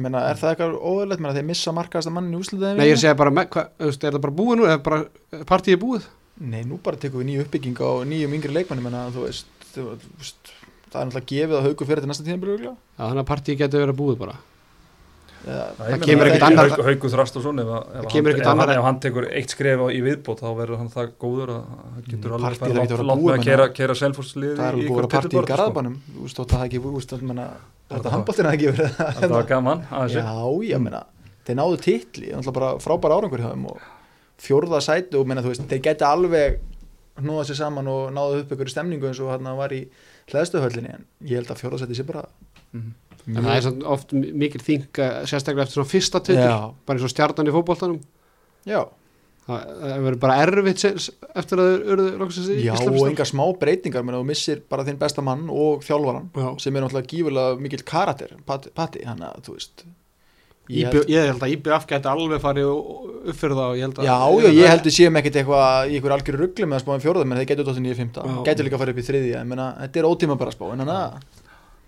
[0.03, 3.17] menna, er það eitthvað óverlegt menna þeir missa markaðasta mannin í úslitaðinu Nei, ég segi
[3.17, 6.07] bara, með, hva, er það bara búið nú, er bara partíið búið?
[6.39, 9.85] Nei, nú bara tekum við nýju uppbygging á nýjum yngri leikmanni menna, þú veist, þú
[10.19, 10.51] veist
[10.91, 13.85] það er náttúrulega gefið að haugu fyrir til næsta tíðanbyrju Já, þannig að partíið getur
[13.85, 14.35] verið búið bara.
[15.45, 18.99] Það Það kemur ekkert annar- Hauku Þrastason ef, að- ef, hann, ef, hann, ef hann
[18.99, 22.45] tekur eitt skref á- í viðbót þá verður hann það góður að hann getur Mm,
[22.47, 25.37] alveg að langt búið, með að kera, kera selfhúslið það er alveg búið að partí
[25.37, 27.45] í garðabannum þú veist, þótt að það ekki, þú veist, menna,
[27.89, 31.03] þetta var gaman að þessu Já, ég meina,
[31.45, 31.77] þeir náðu
[32.49, 33.77] er bara frábæra árangur hjá þeim og
[34.41, 36.59] fjórða sæti og meina, þú veist, þeir geti alveg
[37.21, 39.85] hnúða sér saman og náðu upp ykkur stemningu eins og hann var í
[40.31, 42.25] hlæðstöðhöllinni en ég held að fjórða sæti sé bara
[42.75, 42.91] Mhm.
[43.27, 44.83] En það er samt oft mikil þing,
[45.25, 48.01] sérstaklega eftir svona fyrsta Já, bara eins og stjarnan í fótboltanum.
[48.67, 48.83] já,
[49.47, 49.63] Það,
[50.03, 50.83] verður bara erfitt
[51.35, 53.09] eftir að þau eruðu loksins í já og Íslandsmeistar.
[53.11, 56.59] enga smá breytingar meina, þú missir bara þinn besta mann og þjálfaran Já.
[56.61, 59.83] sem er náttúrulega gífurlega mikill karakter patti, patti hann að, þú veist
[60.73, 63.99] ég held, ég held að IBF geti alveg farið upp fyrir það og ég held
[64.01, 66.83] að Já, já, ég held að séum ekkert eitthvað í ykkur algjör ruggli með að
[66.85, 68.37] spá um fjórða menn þeir getur dóttir nýja fymta, Já.
[68.49, 70.81] getur líka að fara upp í þriðja en menna, þetta er ótíma bara spá en
[70.85, 71.19] hann að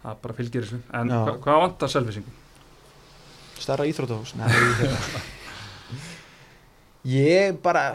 [0.07, 1.17] Það bara fylgir þessu En Já.
[1.25, 2.36] hva, hvað vantar selfisingum?
[3.57, 4.45] Stærra íþrótahús Nei,
[4.78, 5.23] hérna.
[7.07, 7.88] Ég bara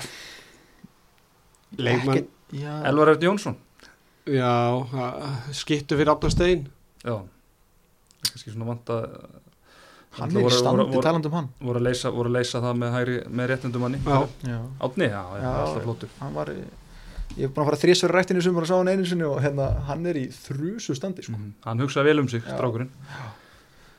[1.78, 3.56] Leikmann, Elvar Erdi Jónsson
[4.26, 4.50] já,
[5.50, 6.66] skittu fyrir Átnar Stein.
[7.02, 7.16] Já
[8.22, 8.98] Það kannski svona vanta
[10.18, 12.78] Hann er í standi voru- taland um hann voru að leysa, voru að leysa það
[12.82, 13.84] með, hægri, með réttindum.
[14.04, 15.52] Já, Átni, já, já, Já.
[15.62, 16.64] alltaf flottur hann var í-
[17.32, 19.38] Ég er búin að fara þrísverð rættinu sem var að sá hann einu sinni og
[19.40, 21.32] hérna, hann er í þrjusu standi sko.
[21.32, 21.52] Mhm.
[21.64, 22.56] Hann hugsaði vel um sig, Já.
[22.58, 22.90] strákurinn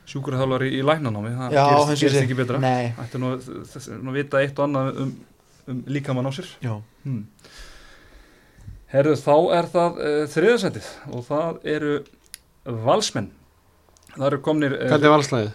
[0.06, 1.64] Sjúkurþjálfari í læknanámi Það Já,
[1.96, 5.12] gerist, ekki betra Nei, Ætti nú, að vita eitt og annað um,
[5.72, 7.24] um líkamann á sér já, hmm.
[8.92, 11.94] Herðu, þá er það uh, þriðasætið og það eru
[12.84, 13.30] valsmenn
[14.14, 15.52] Það eru komnir uh, Hvernig er valslæðið?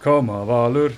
[0.00, 0.94] Koma, Valur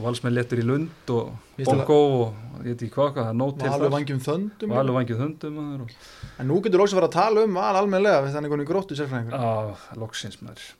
[0.00, 1.32] valsmenn letur í Lund og
[1.66, 4.72] Bongo og ég veit ekki hvað, hvað það er nót til Valur þar vangjum þöndum
[4.72, 5.96] Valur maður og
[6.40, 8.98] En nú getur loks að fara að tala um val almennilega við þannig konið gróttu
[8.98, 10.70] sérfræðingur á, loksins maður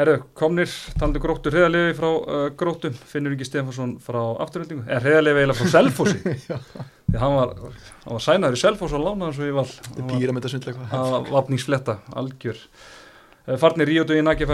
[0.00, 5.42] Herðu, komnir, talandi gróttu hreðalegi frá uh, gróttum, Finnur Ingi Stefansson frá afturöldingu, eða hreðalegi
[5.42, 6.20] eiginlega frá Selfossi
[7.10, 7.56] því hann var,
[8.04, 11.12] hann var sænaður í Selfoss og lánaður svo í val Þetta er píramita svindlega Það
[11.16, 12.62] var vapningsfletta, algjör
[13.50, 14.46] Eh, Farnir Ríó Dugin Aki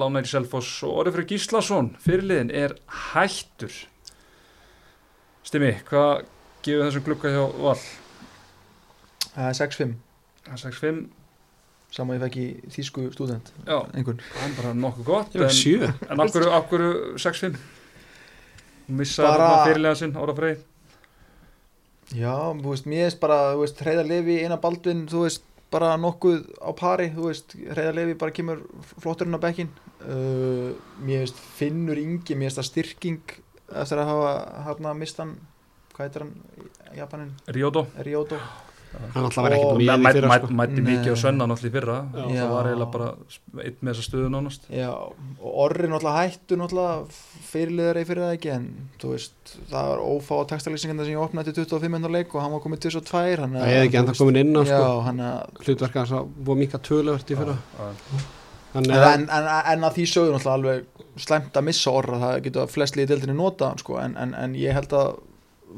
[0.00, 1.92] lánaður í Selfoss og Orri Freyr Gíslason.
[2.04, 2.74] Fyrirliðin er
[3.12, 3.74] hættur.
[5.48, 6.26] Stimmi, hvað
[6.66, 7.78] gefur þessum glukka hjá Val?
[9.28, 9.94] Það er 6-5
[10.48, 11.00] Það er 6-5,
[11.94, 15.44] Saman ég fekk í þýsku stúdent já, Einhvern það er bara nokkuð gott en,
[16.08, 16.90] en af hverju
[17.20, 17.56] 6-5?
[18.88, 19.64] Missa Bara- bara...
[19.68, 20.60] fyrirliðan sinn, Orra Freyr.
[22.16, 25.42] Já, þú veist, mér veist bara, þú veist, Hreiðar Levi, Einar Baldvin, þú veist,
[25.72, 28.62] bara nokkuð á pari, þú veist, Hreiðar Levi bara kemur
[29.02, 29.72] flotturinn á bekkin.
[29.98, 30.72] Uh,
[31.04, 33.36] mér veist, Finnur Ingi, mér veist að styrking
[33.68, 34.32] eftir að hafa
[34.68, 35.36] hérna mistan,
[35.92, 36.34] hvað heitir hann,
[36.96, 38.40] Japanin, Ríódó Ryoto.
[38.88, 40.46] Hann alltaf var ekkert Og- með í Mætti fyrra sko.
[40.58, 40.86] mætti Nei.
[40.88, 42.22] mikið á sönna náttúrulega í fyrra Já.
[42.24, 43.08] og það var eiginlega bara
[43.68, 44.88] eitt með þessa stöðu nánast Já,
[45.44, 47.18] og Orri náttúrulega hættu náttúrulega
[47.50, 48.64] fyrirliðari fyrir það ekki, en
[49.02, 52.42] þú veist, það var ófá að textalýsingarna sem ég opnaði til 25 minnar leik og
[52.42, 55.00] hann var komið 22, hann Það hefði ekki enda komin inn á Já, sko.
[55.08, 57.56] hann að Hlutverk hans að búið mika töluvert í fyrra.
[58.76, 60.84] En, að en, en, en að því sögur náttúrulega alveg
[61.18, 64.72] slæmt að missa orra það getur flest liðið deildinni nota sko, en, en, en ég
[64.76, 65.14] held að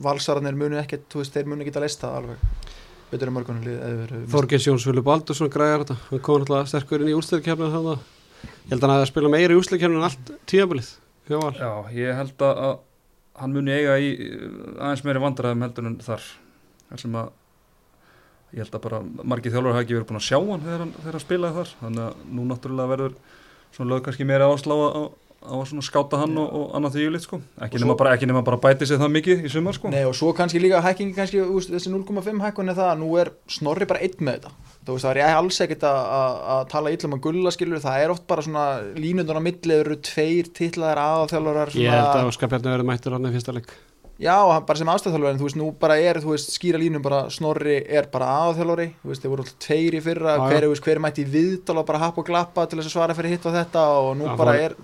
[0.03, 2.39] valsararnir munu ekkert, þú veist, þeir munu ekki að leista það alveg
[3.11, 5.97] betur en mörgunum liðið eða verið mist- Þorgils Jóns Vili Baldursson græðar þetta.
[6.11, 8.07] Hann kom alltaf sterkur inn í úrslæðkefninu þannig
[8.41, 10.91] ég held að hann að spila meira í úrslæðkefninu en allt tíðabilið
[11.61, 12.79] Já, ég held að, að
[13.41, 14.47] hann muni eiga í uh,
[14.83, 16.25] aðeins meiri vandræðum heldur en þar.
[16.91, 17.31] Að
[18.51, 18.99] ég held að bara
[19.31, 21.73] margir þjálfur hafa ekki verið búin að sjá hann þegar hann, þegar hann spilaði þar.
[21.85, 23.15] Þannig að nú náttúrulega verður
[23.77, 25.03] svona lög kannski meira áslá á,
[25.41, 27.38] á að svona skáta hann og, og annað því lit sko.
[27.64, 29.93] Ekki nema, bara, ekki nema bara bæti sig það mikið í sumar sko.
[29.93, 33.11] Nei og svo kannski líka hækkingi kannski úst, þessi 0,5 hækkun er það að nú
[33.22, 34.55] er Snorri bara einn með þetta.
[34.80, 37.84] Þú veist það er ég alls ekkert að, að, að tala illum að gulla skilur
[37.84, 38.66] það er oft bara svona
[38.97, 43.30] línundan á milli eru tveir titlaðar aðþjálfarar ég held að Óskar Bjarni verði mættur hann
[43.30, 43.72] í fyrsta leik.
[44.20, 44.36] Já,
[44.68, 47.78] bara sem aðstæðþjálfari en þú veist, nú bara er, þú veist, skýra línum bara Snorri
[47.88, 51.30] er bara aðþjálfari þú veist, þeir voru alltaf tveir í fyrra, hver, hver mætti í
[51.32, 54.11] viðtal og bara happa og glappa til þess að svara fyrir hitt og þetta og
[54.20, 54.76] nú Já, bara er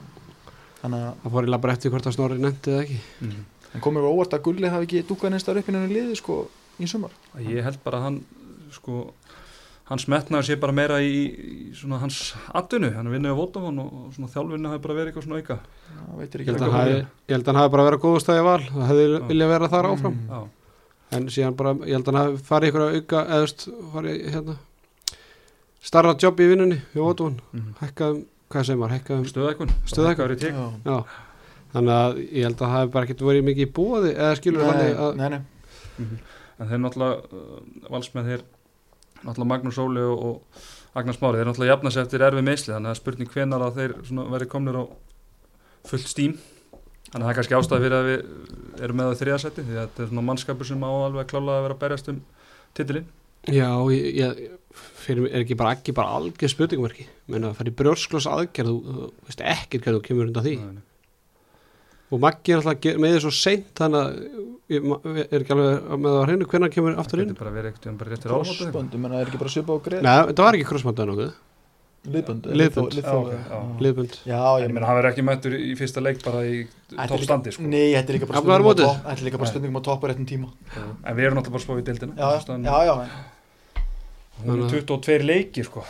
[0.95, 2.99] það fór í labra eftir hvort að Snorri nefndi eða ekki.
[3.20, 3.45] Mm.
[3.72, 6.49] hann komur óvart að Gulli hafi ekki dúkað neins þar upp innan í liði, sko,
[6.78, 7.11] í sumar?
[7.43, 8.20] Ég held bara að hann
[8.72, 9.07] sko
[9.87, 13.91] hans metnaður sé bara meira í, í svona hans atvinnu, hann vinnið á Vótafón og,
[14.16, 15.59] svona þjálfinnu hafi bara verið eitthvað svona auka.
[15.87, 18.03] Já, veitir ég ekki held að hann hafi- ég held að hann hafi bara verið
[18.03, 18.62] góðu stæði val.
[18.66, 19.26] Það hefði Já.
[19.30, 20.16] viljað vera þar áfram.
[20.16, 20.30] Mm.
[20.32, 20.41] Já,
[21.16, 24.26] en síðan bara, ég held að hann hafi farið ykkur að auka eða veist, farið
[24.34, 24.57] hérna
[25.87, 27.70] starra jobb í vinnunni við Vótafón mm.
[27.78, 30.34] hækkaðum, hvað sem var, hækkaðum stöðækun Stöðhækkun.
[30.36, 30.66] í tek Já.
[30.86, 30.97] já,
[31.74, 34.62] þannig að ég held að það hefði bara ekkert verið mikið í búaði eða skilur
[34.62, 36.09] Nei, þannig að nei, nei,
[36.57, 37.61] en þeir náttúrulega uh,
[37.92, 38.44] valsmenn þeir
[39.26, 42.92] náttúrulega Magnús Óli og, og Agnar Smári þeir náttúrulega jafna sér eftir erfið meisli þannig
[42.94, 43.97] að spurning hvenar að þeir
[44.36, 44.84] verið komnir á
[45.90, 46.36] fullt stím
[47.11, 49.82] þannig að það er kannski ástæði fyrir að við erum með það þriðasetti því að
[49.84, 52.18] þetta er svona mannskapur sem á alveg klálega að vera að berjast um
[52.76, 53.07] titilinn.
[53.47, 57.77] Já, ég, ég fyrir er ekki bara ekki bara algjör spurningverki menn að fara í
[57.79, 60.55] brjósklós aðgerð þú, þú veist ekkert hvað þú kemur undan því.
[60.61, 60.85] Nei,
[62.14, 64.12] og Maggi er alltaf með því svo seint þannig að
[64.70, 64.85] ég
[65.27, 67.33] er ekki alveg með það að hreinu hvernig hann kemur aftur það inn?
[67.33, 69.79] getur bara verið eitthvað bara réttir áhótt crossböndum, menn það er ekki bara svipa á
[69.87, 71.35] greið Nei, þetta var ekki krossmöndaði nokkuð.
[72.07, 72.93] Liðbönd, Liðbönd.
[72.95, 73.81] liðþó- Já, ok, liðþó- já.
[73.83, 76.61] liðbund Já, en ég meina hann verður ekki mættur í fyrsta leik bara í
[76.95, 77.62] toppstandi sko.
[77.66, 80.03] Nei, þetta er líka bara stundum á topp- þetta er líka bara stundum á topp
[80.03, 80.53] á réttum tíma.
[81.03, 82.29] En við erum náttúrulega bara að spá í dildina Já,
[82.62, 83.11] já, já,
[84.45, 85.84] hún er 22 leiki sko.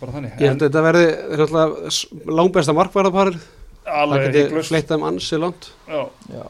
[0.00, 0.36] bara þannig.
[0.38, 3.40] Ég held að þetta verði langbesta markvarðarparir
[3.90, 5.70] það alveg geti fleitt þeim ansi langt.
[5.88, 6.02] Já.
[6.30, 6.44] Já.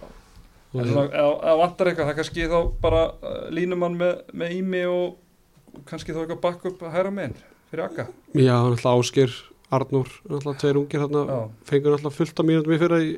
[0.71, 5.83] En ef vantar eitthvað, það er kannski þá bara uh, línumann með, með ími og
[5.89, 7.39] kannski þá eitthvað bakk upp að hæra meginn
[7.71, 8.07] fyrir akka.
[8.35, 9.35] Já, náttúrulega Áskir,
[9.75, 13.11] Arnúr, náttúrulega tveir ungir Já, fengur náttúrulega fullt af mínútum í fyrra í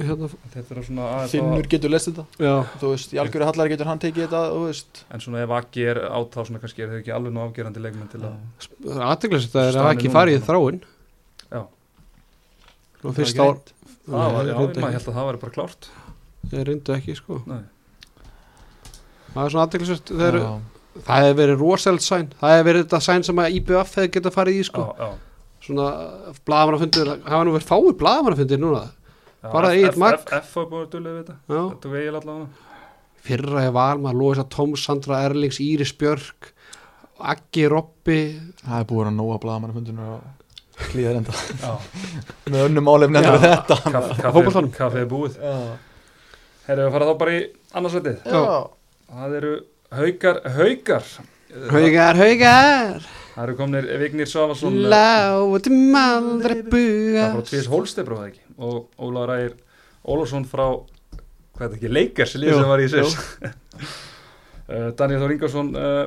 [0.00, 3.70] hérna, þetta er svona aðeins Finnur getur lest þetta já, þú veist, í algjöru hallar
[3.72, 4.40] getur hann tekið þetta
[5.14, 7.84] En svona ef akki er át þá svona kannski er þau ekki alveg nú afgerandi
[7.84, 8.34] leikmenn til að...
[8.84, 10.48] það er aðteglis þetta er að Staðan er ekki núna farið í bara.
[10.50, 10.80] þráin
[11.54, 11.62] Já.
[13.04, 13.56] og fyrst ár
[14.04, 15.86] Það var, já, maður held að það væri bara klárt.
[16.50, 17.62] þeir reyndu ekki sko Nei.
[19.34, 20.50] það er svona aðteglis þeir, Já.
[21.06, 24.36] það hefur verið rosald sæn það hefur verið þetta sæn sem að IBF hefði getað
[24.36, 25.08] farið í sko Já, já.
[25.64, 25.86] svona
[26.44, 28.82] blaðamannafundir, hafa nú verið fáið blaðamannafundir núna
[29.52, 29.98] Bara F- Egill F-
[30.72, 31.36] var að dullega við þetta.
[31.48, 32.46] Þetta tók eigin allavega.
[33.24, 36.50] fyrra var maður Lóisa Tóms, Sandra Erlings, Íris Björk
[37.24, 38.18] Aggi Robbi
[38.64, 41.32] það er búin að nóa blaðamannafundunum og klíðar enda
[42.50, 43.22] með önnum álefni Já.
[43.22, 45.38] endur þetta Kaffið kaffið er búið.
[46.66, 47.40] Herru, við fara þá bara í
[47.76, 48.16] annarsveitið.
[49.14, 49.52] Það eru
[49.94, 51.08] haukar, haukar.
[51.70, 54.76] Haugar, haugar Það eru komnir Vignir Svafarsson.
[54.90, 59.54] Látum aldrei Það frá buga Tvís Hólstebro það ekki og Ólaður Ægir
[60.04, 60.66] Ólafsson frá
[61.54, 63.16] hvað er þetta ekki, Leikers lið Jú, sem var í Sviss.
[64.66, 66.02] Uh, Daniel Þór Ingarsson uh,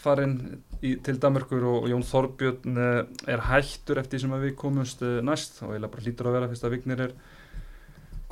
[0.00, 0.36] farinn
[0.80, 5.60] í, til Danmörkur og Jón Þorbjörn uh, er hættur eftir sem við komumst uh, næst.
[5.62, 7.16] Og eiginlega bara hlýtur að vera fyrst að Vignir er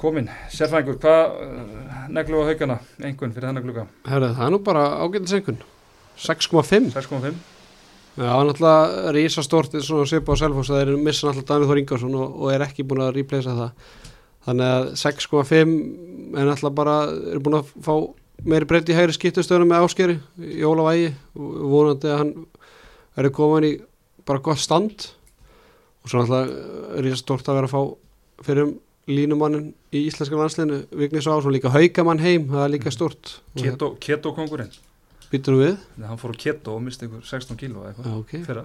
[0.01, 0.31] komin.
[0.53, 3.89] Sérfængur, hvað neglu á haugana, einhvern fyrir þennan glugga?
[4.09, 5.61] Herðu, það er nú bara ágætis einhvern
[6.19, 7.54] 6,5 6,5
[8.15, 11.71] Já, það er náttúrulega rísastórt eins og Sipa og Selfoss að þeir missa náttúrulega Daniel
[11.71, 13.89] Þór Ingarsson og, og er ekki búin að replacea það.
[14.47, 15.73] Þannig að 6,5
[16.39, 16.95] er náttúrulega bara
[17.33, 17.95] er búin að fá
[18.47, 22.33] meiri breytt í hægri skiptustöðunum með áskeri í Ólavægi og vonandi að hann
[23.19, 23.75] verður komin í
[24.29, 25.11] bara gott stand.
[26.05, 28.75] Og svo náttúrulega er rísastórt að vera að fá fyrir
[29.11, 34.33] línumannin í íslenska landsliðinu Vignis Ásson líka haukamann heim, það er líka stort Keto, keto
[34.37, 34.73] kongurinn
[35.35, 35.79] Býtur við?
[36.07, 38.13] hann fór á keto og misti ykkur 16 kíló eitthvað.
[38.21, 38.37] Ok.
[38.47, 38.65] Fyrra.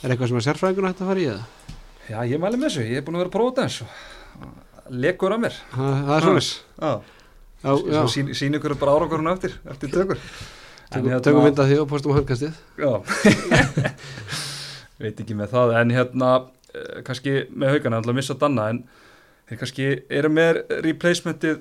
[0.00, 1.74] Er eitthvað sem er sérfræðingur hægt að fara í það?
[2.10, 4.94] Já, ég mæli með þessu, ég er búin að vera að prófa þetta eins og
[5.00, 5.58] lekur að mér.
[5.72, 6.26] Það, það er
[7.60, 10.20] svona sín, sín ykkur bara árangurinn eftir, eftir tökur.
[10.90, 12.90] Tökum, hérna- mynda því og postum á handkastið Já.
[15.00, 16.30] Veit ekki með það, en hérna
[16.74, 18.80] eh, kannski með haugana, alltaf missa Danna en
[19.46, 19.86] þeir kannski
[20.18, 20.58] eru með
[20.88, 21.60] replacementið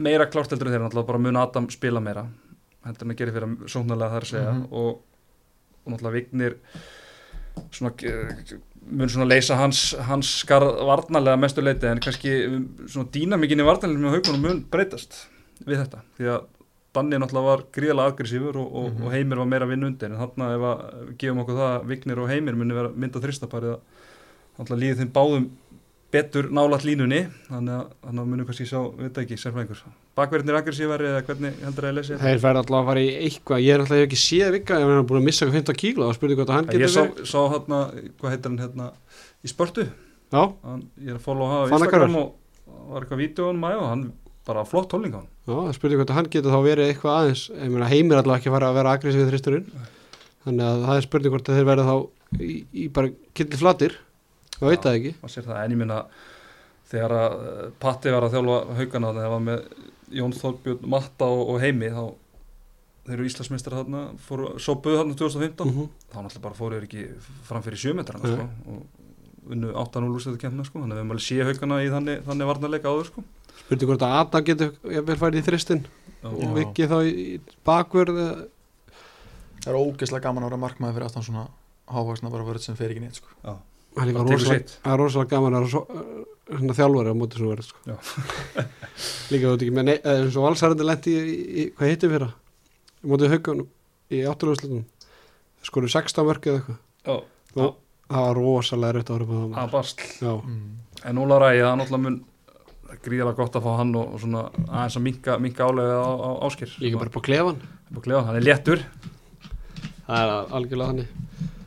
[0.00, 2.24] meira klárt heldur en þeir alltaf bara mun Adam spila meira
[2.86, 4.52] heldur en að gera fyrir sóknarlega þar að segja.
[4.52, 4.66] Mhm.
[4.70, 5.02] og,
[5.84, 6.56] og náttúrulega Vignir
[7.72, 7.92] svona
[8.86, 12.34] mun svona leysa hans, hans skarð varnarlega mestu leiti en kannski
[12.86, 15.24] svona dýnamikinn í varnarlega með haugunum mun breytast
[15.66, 16.02] við þetta.
[16.18, 16.44] Því að
[16.96, 19.02] Danni náttúrulega var gríðalega aggressífur og, og, Mhm.
[19.04, 21.86] og Heimir var meira að vinna undir en þarna ef að gefum okkur það að
[21.90, 23.74] Vignir og Heimir muni vera mynda þristaparið
[24.58, 25.50] að líði þeim báðum
[26.12, 27.26] betur nálat línunni.
[27.50, 29.82] Þannig að, þannig að munum kannski sjá, veit ekki, sérfræðingur
[30.16, 32.24] bakverðinir aggressífari eða hvernig heldur það að lesa þetta?
[32.26, 33.62] Þeir verða alltaf að fara í eitthvað.
[33.66, 36.16] Ég er alltaf ekki séð vika Ég er búin að missa eitthvað 15 kíló og
[36.16, 37.80] spurði hvort að hann Ég getur sá, verið sá hérna,
[38.20, 38.90] hvað heitir hann hérna
[39.44, 39.88] í spörtu?
[40.36, 42.32] Hann, ég er að follow hafa á Instagram og
[42.66, 44.06] og var eitthvað hann maður og hann
[44.46, 47.16] bara flott tólning á hann já, það spurði hvort að hann getur þá verið eitthvað
[47.20, 47.44] aðeins.
[47.50, 49.70] Ég meina heimir alltaf ekki fara að vera aggressífið þristurinn
[50.46, 53.96] Þannig að það er spurning hvort þeir verða þá í, í bara killi flatir.
[54.56, 55.12] Það veit það ekki.
[55.22, 55.96] maður sér það, en ég minna
[56.86, 59.64] þegar að eh, Patti var að þjálfa haugana þegar var með
[60.12, 62.04] Jón Þorbjörn Matta og, og Heimi þá
[63.06, 65.88] þeir eru Íslandsmeistar þarna fóru, sópuðu þarna 2015 Mhm.
[66.10, 67.02] þá náttúrulega bara fóru þeir ekki
[67.46, 68.36] fram fyrir sjömetrana Nei.
[68.36, 72.22] sko, og unnu 8-0 úrstæðu kemna sko, þannig að við alveg sé haugana í þannig,
[72.26, 73.24] þannig varnarleika áður sko.
[73.56, 75.84] Spurði hvort að Adam getur jafnvel farið í þristin
[76.26, 77.40] og vikið þá í,
[78.10, 78.48] eða-
[79.62, 81.46] Það er ógeðslega gaman að vera markmaður fyrir aftan svona
[81.88, 83.26] hávaksna bara vörð sem fer ekki neitt sko.
[83.42, 84.98] Það er rosalega, er
[85.30, 87.96] gaman að vera þjálfari á móti svona verið sko.
[89.32, 92.12] Líka þú ert ekki með eða eins og valsarandi lendi í, í, í hvað heitir
[92.12, 92.28] fyrir
[93.02, 93.66] í mótið haugunum
[94.14, 94.84] í átturlöfslutum
[95.66, 96.78] skoru 16 mörg eða eitthvað.
[98.06, 100.04] Það var rosalega rautt áhrif á það basl.
[100.22, 100.66] Já, mm.
[101.10, 102.18] En Óla Ræði, það er náttúrulega mun
[103.02, 106.30] gríðalega gott að fá hann og, og svona aðeins að minka, minka álega á, á
[106.46, 108.84] áskir líka bara á klefan hann er léttur.
[110.06, 111.08] Það er algjörlega þannig.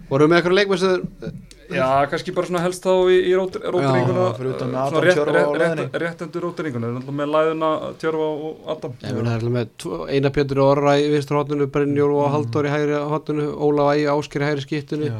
[0.10, 0.58] Vorum við með eitthvað
[0.88, 4.88] þeir- Já, kannski bara svona helst þá í, í rót- rótaringuna Já, fyrir utan með
[4.90, 7.70] svona rétt, rétt, rétt, rétt endur rótaringuna náttúrulega með læðuna
[8.02, 11.68] Tjörfa og Adam Ég meina það er með tvo- Einar Pétur Orra í vinstur hotnunu,
[11.76, 15.12] Brynjór og Halldór í hægri hotnunu, Ólaf Ægi Ásker í hægri skiptunu,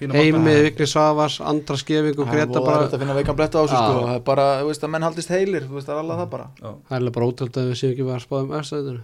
[0.00, 0.62] Fína Heimi, markmann.
[0.70, 3.64] Vigni Savars, Andra Skefing og Það er Greta bara bara, að finna veikan bletta á
[3.68, 3.74] Já.
[3.76, 4.06] sko.
[4.06, 6.30] það er bara, þú veist að menn haldist heilir þú veist það er alveg það
[6.32, 6.70] bara Já.
[6.88, 9.02] það er alveg bara ótrúld að við séum ekki að spáða um efstæðinu.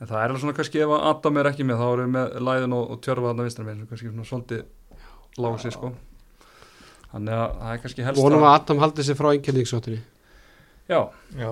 [0.00, 2.12] En það er alveg svona kannski ef að Adam er ekki með þá erum við
[2.16, 4.62] með læðun og, og Tjörfa þarna vinstra með kannski svona svolítið
[5.40, 5.90] lási sko
[7.10, 10.00] Þannig að það er kannski helst Vonum að Adam haldi sig frá einkenningssóttinni.
[10.90, 11.00] Já,
[11.38, 11.50] Já,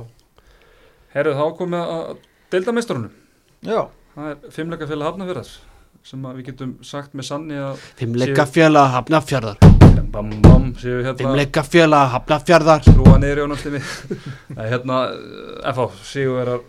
[1.14, 2.04] herru þá komið að
[2.52, 3.10] deildamestrunum
[3.66, 3.80] já,
[4.14, 5.50] Það er fimmleikafélag Hafnafjörðar
[6.08, 9.58] sem að við getum sagt með sanni að Fimmleika fjöla hafnafjörðar,
[10.14, 12.86] bam bam séu hérna fimmleika fjöla hafnafjörðar.
[12.86, 13.80] skrúa niður í ánastinni
[14.54, 16.62] Nei, hérna eh, FH Sigurverar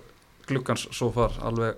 [0.49, 1.77] glukkans svo far alveg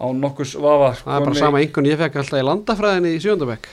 [0.00, 0.94] á nokkus vafa.
[1.04, 3.68] Það er bara sama einhvern ég fekk alltaf í landafræðinni í sjöndabæk.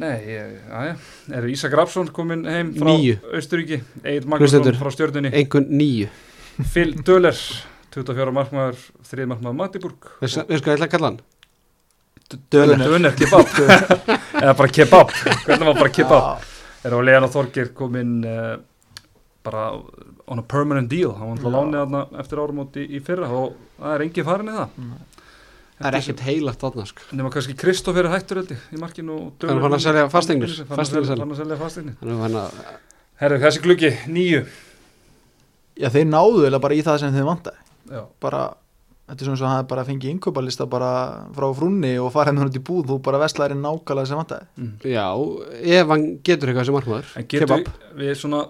[0.00, 0.96] Nei, já,
[1.38, 3.16] eru Ísak Rapsson komin heim frá Níu.
[3.34, 5.32] Austuríki Egil Magnússon frá stjörnunni.
[5.36, 6.10] Einhvern nýju.
[6.72, 7.36] Phil Döller
[7.96, 10.12] 24 markmaður, 3 markmaður Magdeburg.
[10.20, 11.20] Veist hvað ég ætla að kalla hann?
[12.52, 13.52] Döller, Döller kebab.
[14.42, 15.12] Eða bara kebab,
[15.46, 16.48] hvernig var bara kebab?
[16.86, 18.56] Er á Leon og Þorgir komin uh,
[19.46, 19.68] bara
[20.26, 23.54] on a permanent deal, hann var alltaf lánið þarna eftir árum í, í fyrra og
[23.78, 24.80] það er engin farin í það
[25.76, 27.02] Það er ekkert heilagt þarna sko.
[27.12, 30.04] nema kannski Kristoffer er hættur held ég í markinu og Hann er farinn að selja
[30.12, 30.54] fasteignir.
[30.56, 31.24] Fann að Fasteignir selja, selja.
[31.26, 32.60] fann að selja fasteignir Þannig að hann að
[33.20, 34.40] Herru, þessi gluggi, nýju
[35.76, 37.60] Já, þeir náðu eða bara í það sem þeir vantaði
[37.92, 38.40] Já, bara,
[39.06, 40.90] þetta er svona svo að hann bara fengið innkauparlista bara
[41.36, 44.72] frá frúnni og með hann út í búð þú bara vestlæri nákvæmlega sem vantaði mm.
[44.96, 45.06] Já,
[45.76, 47.68] ef hann getur eitthvað sem markmaður en getur Kebab.
[48.00, 48.40] við svona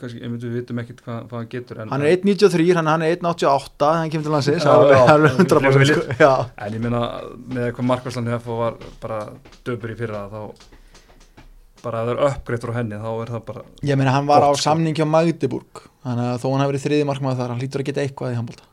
[0.00, 3.16] kannski, við vitum ekkert hvað, hvað hann getur en, hann er 1.93, hann, hann er
[3.16, 5.12] 1.88 þegar hann kemur til landsins Já, alveg- já.
[5.14, 6.14] alveg 100% Viljið.
[6.24, 6.32] já,
[6.66, 7.02] en ég meina
[7.56, 9.18] með hvað markværslan hefur var bara
[9.66, 10.40] döpur í fyrra þá
[11.84, 14.46] bara að það er uppgreitt frá henni þá er það bara ég meina hann var
[14.46, 14.62] á sko.
[14.70, 17.88] samningi á Magdeburg þannig að þó hann hafi verið þriði markmaður þar hann hlýtur að
[17.90, 18.70] geta eitthvað í handbólta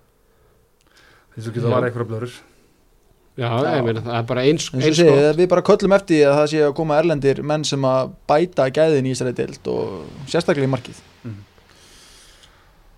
[1.35, 1.67] þess að Já.
[1.73, 2.37] var eitthvað blöður
[3.39, 3.77] Já, Já.
[3.77, 5.38] ég meina það er bara eins, eins sé, gott.
[5.39, 9.07] við bara köllum eftir að það sé að koma erlendir menn sem að bæta gæðin
[9.07, 10.99] í Ísraði deild og sérstaklega í markið.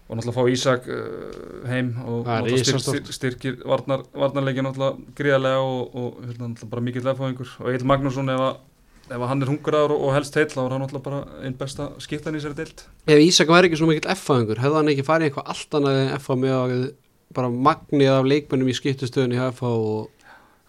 [0.03, 3.05] Og náttúrulega fá Ísak uh, heim og risastórt.
[3.05, 7.87] styrk, styrkir varnar, varnarleikin náttúrulega gríðarlega og, og hérna, náttúrulega bara mikill lefáðingur og Egil
[7.93, 8.59] Magnússon ef að
[9.03, 11.55] ef að hann er hungraður og, og helst heill þá er hann náttúrulega bara einn
[11.59, 12.83] besta skiptan í sér deild.
[13.05, 16.13] Ef Ísak væri ekki svo mikill F-fæðingur hefði hann ekki farið eitthvað allt annað en
[16.17, 16.85] F-fá með
[17.33, 20.12] bara magnið af leikmennum í skiptustöðunni og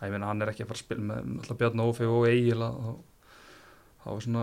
[0.08, 2.60] ég meina hann er ekki að fara að spila með náttúrulega Bjarni Ófi og Egil
[2.68, 2.78] að
[4.04, 4.42] þá er svona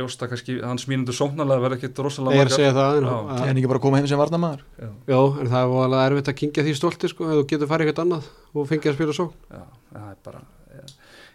[0.00, 3.08] ljóst að kannski hans mínundur sóknarlega verður ekkit rosalega ég er að segja það en,
[3.12, 6.30] að, en ekki bara koma heim sem varnamaður Já, Já, en það er voðalega erfitt
[6.32, 8.24] að kingja því stolti sko, ef þú getur farið eitthvað annað
[8.54, 10.40] og fengið að spila svo já, það er bara
[10.74, 10.94] ég,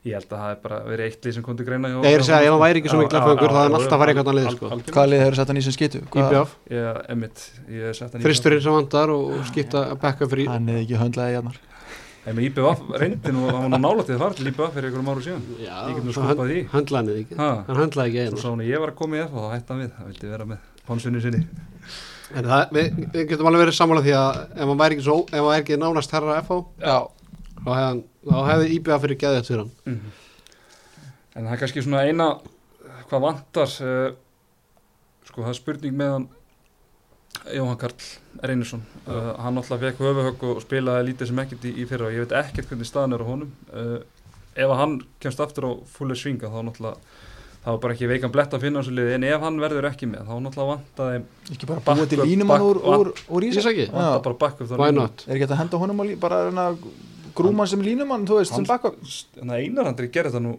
[0.09, 2.17] ég held að það er bara verið eitt lið sem kom til greina hjá- Ég
[2.17, 4.31] er að segja, ef hann væri ekki svo mikla hefði hann já, alltaf farið eitthvað
[4.33, 4.65] annað lið, sko.
[4.89, 5.99] Hvaða lið hefur sett hann í sem skitu?
[6.09, 6.83] Hvað- IBF, Ég,
[12.25, 14.19] Hef og og ekki jarnar En með IBF reyndi nú, hann var nú nálægt að
[14.21, 15.43] fara til IBF fyrir einhverjum áru síðan.
[15.63, 15.77] Já,
[16.13, 16.29] svo hann
[17.23, 17.37] ekki.
[17.39, 19.33] Ha, Hann höndlaði ekki Svo einu sá hann að ég var að koma í F
[19.33, 19.91] og þá hætti hann við.
[19.97, 20.57] Það vildi vera með
[20.89, 21.41] ponsunni sinni.
[22.35, 25.15] En það, við, við getum alveg verið sammála því að ef hann væri ekki, svo,
[25.25, 26.59] ef hann væri ekki nánast herra FH
[27.65, 30.01] þá hann- þá hefði IBA fyrir geðið fyrir hann.
[31.35, 32.27] En það er kannski svona eina
[33.09, 34.11] Hvað vantar uh,
[35.25, 36.27] Sko það er spurning með hann
[37.55, 37.95] Jóhann Karl
[38.43, 38.83] Reynisson.
[39.07, 42.09] Uh, Hann alltaf fekk höfuhögg og spilaði lítið sem ekkert í, í fyrra.
[42.09, 43.51] Og ég veit ekkert hvernig staðan er á honum.
[43.73, 43.99] Uh,
[44.59, 46.97] Ef að hann kemst aftur á fullir svinga þá náttúrulega
[47.59, 49.13] þá er bara ekki veikan blett að finna þessu liði.
[49.17, 51.19] En ef hann verður ekki með þá náttúrulega vantaði
[51.53, 54.63] ekki bara búið til línumann úr, úr, úr Ég Ísak sagði ekki, vantaði bara back
[54.65, 55.23] up why not?
[55.27, 56.81] Er ekki hægt að henda honum bara reyna að
[57.37, 58.97] grúma hann sem línumann, þú veist, sem backup?
[59.37, 60.55] Þannig að Einarhandri gerði það nú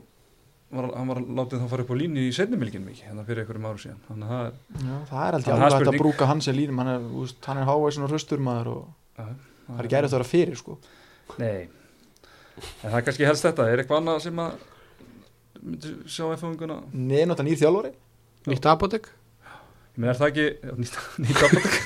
[0.70, 3.68] var, hann var látið þá fara upp á línu í setnumilgin mikið hérna fyrir einhverjum
[3.70, 4.00] áru síðan.
[4.08, 4.54] Þannig að það er
[4.86, 6.02] Já, það er aldrei Það alveg að spurning.
[6.04, 7.06] brúka hann sem línum hann er,
[7.56, 8.82] er hávæsin og hraustur maður og
[9.20, 9.24] Já,
[9.70, 10.76] það er gerðist að vera fyrir sko.
[11.40, 11.68] Nei,
[12.60, 13.66] en það er kannski helst þetta.
[13.72, 14.66] Er eitthvað annað sem að
[15.60, 17.90] myndi sjá F-fanguna neðnótt nýr þjálfari.
[18.50, 19.10] Nýtt apotek?
[19.90, 21.80] Ég meina er það ekki nýtt, nýtt apotek.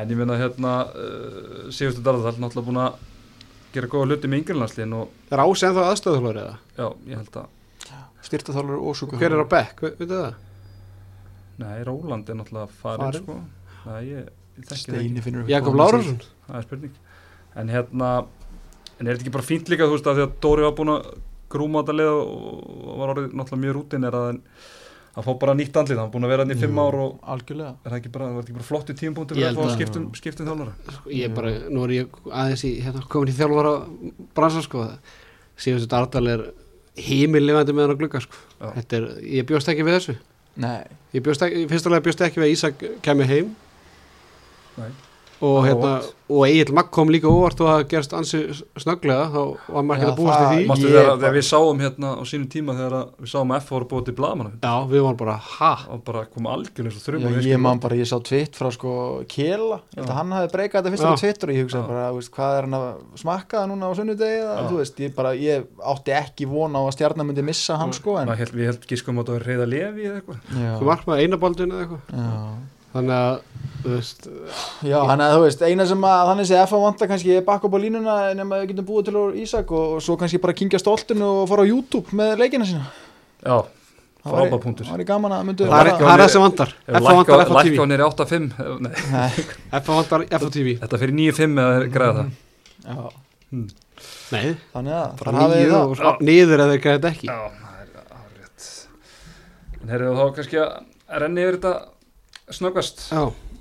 [0.00, 3.00] En ég meina hérna uh, Sigurður Darðardal náttúrulega búin að
[3.74, 6.54] gera góða hluti með yngirlandsliðin og Er Ási ennþá aðstöðuhlur eða?
[6.78, 7.48] já, ég held að
[8.30, 10.34] styrta þjálfari og sjúku Hver er á bekk, ve- veitu það?
[11.60, 13.24] nei, Róland er náttúrulega farin, Farinn.
[13.24, 13.38] sko.
[13.90, 15.00] Nei, ég, ég þekki það ekki.
[15.04, 16.20] Steini finnur upp Jakob Lárusson?
[16.48, 16.94] Það er spurning.
[17.60, 18.10] En hérna,
[19.00, 20.92] en er þetta ekki bara fínt líka þú veist að því að Dóri var búin
[20.94, 21.08] að
[21.50, 24.40] grúma þetta leið og var orðið náttúrulega mjög rútin er að
[25.10, 27.16] að fá bara nýtt andlið, hann var búin að vera hann í fimm ár og
[27.26, 27.72] algjörlega.
[27.84, 30.04] er það ekki bara, var ekki bara flott í tímapunkti Ég fyrir að fá skiptum,
[30.14, 30.74] skiptum þjálfara?
[30.94, 33.72] Sko, Ég er bara, nú er ég aðeins í hérna, komin í þjálfara
[34.38, 34.84] bransa sko.
[35.58, 36.44] Síðan þetta Ardal er
[36.98, 38.40] heimilifandi með hann að glugga sko.
[38.80, 39.06] Er,
[39.38, 40.16] ég bjóst ekki við þessu.
[41.14, 43.54] Ég bjóst ekki, fyrstulega bjóst ekki við að Ísak kemi heim.
[44.80, 44.90] Nei.
[45.40, 45.90] Og, var hérna,
[46.30, 48.40] og Egil Magg kom líka óvart og það gerst ansi
[48.78, 49.38] snögglega þá
[49.72, 50.66] var maður ekki að búast í því.
[50.84, 53.70] þegar, bara- þegar við sáum hérna á sínum tíma þegar að við sáum að F
[53.74, 55.72] voru búið til blaðmanna Já, við varum bara, ha?
[55.90, 59.24] og bara koma algjörlega svo þrjum já, ég man bara, ég sá tvitt frá sko
[59.32, 60.10] Kjela, ég held Já.
[60.12, 62.62] að hann hafi breykað þetta fyrst á Twitter og ég hugsaði bara, veist, hvað er
[62.68, 62.88] hann að
[63.24, 65.64] smakka það núna á sunnudegi, þú veist, ég bara ég
[65.94, 68.84] átti ekki von á að stjarnar myndi missa hann sko, en held, við held
[72.90, 73.34] að Þannig að,
[73.84, 74.24] þú veist,
[74.84, 77.44] já, hann að þú veist, eina sem að þannig sé F að vanta kannski er
[77.46, 80.40] bakk upp á línuna nema við getum búið til úr Ísak og, og svo kannski
[80.42, 82.88] bara kingja stoltinu og fara á YouTube með leikina sína.
[83.46, 83.54] Já,
[84.26, 86.74] væri- frábær punktur það var í gaman að myndu það er það er sem vantar.
[86.82, 89.46] Ef F vantar lækka FTV hann er 8-5 Nei, Nei,
[89.80, 92.34] F vantar FTV þetta fyrir 9-5 eða græða það.
[92.90, 92.98] Já,
[94.34, 96.20] Nei, þannig að það.
[96.26, 97.30] niður eða þetta ekki.
[97.30, 98.68] Já, það er rétt.
[99.80, 101.74] En herrið þá kannski að renni yfir þetta
[102.56, 103.06] snöggast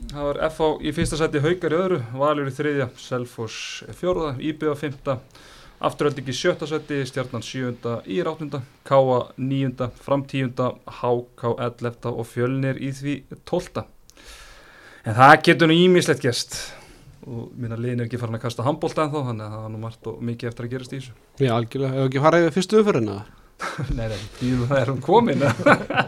[0.09, 4.73] Það var FH í fyrsta seti Haukar í öðru Valur í þriðja, Selfoss fjórða IBA
[4.79, 5.19] fymta
[5.79, 12.27] Afturölding í sjötta seti, Stjarnan sjöunda í ráttunda, Káa níunda Fram tíunda, HK ellefta og
[12.27, 13.15] Fjölnir í því
[13.47, 13.85] tólta
[15.07, 16.57] En það getur nú ímislegt gest
[17.29, 19.73] og minna liðin er ekki farin að kasta handbólta en þá þannig að það er
[19.73, 21.13] nú margt og mikið eftir að gerast í þessu.
[21.39, 23.17] Já, algjörlega, hefur ekki farið við fyrstu umfyrirna
[23.97, 25.41] Nei, nei, því það er hún komin?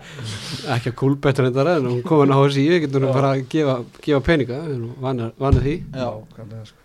[0.75, 3.15] Ekki að kúlbettur þetta en hún komin á við getum nú Já.
[3.17, 3.75] bara að gefa,
[4.05, 4.59] gefa peninga,
[5.01, 6.77] vanir því Já, Nákvæmlega, sko.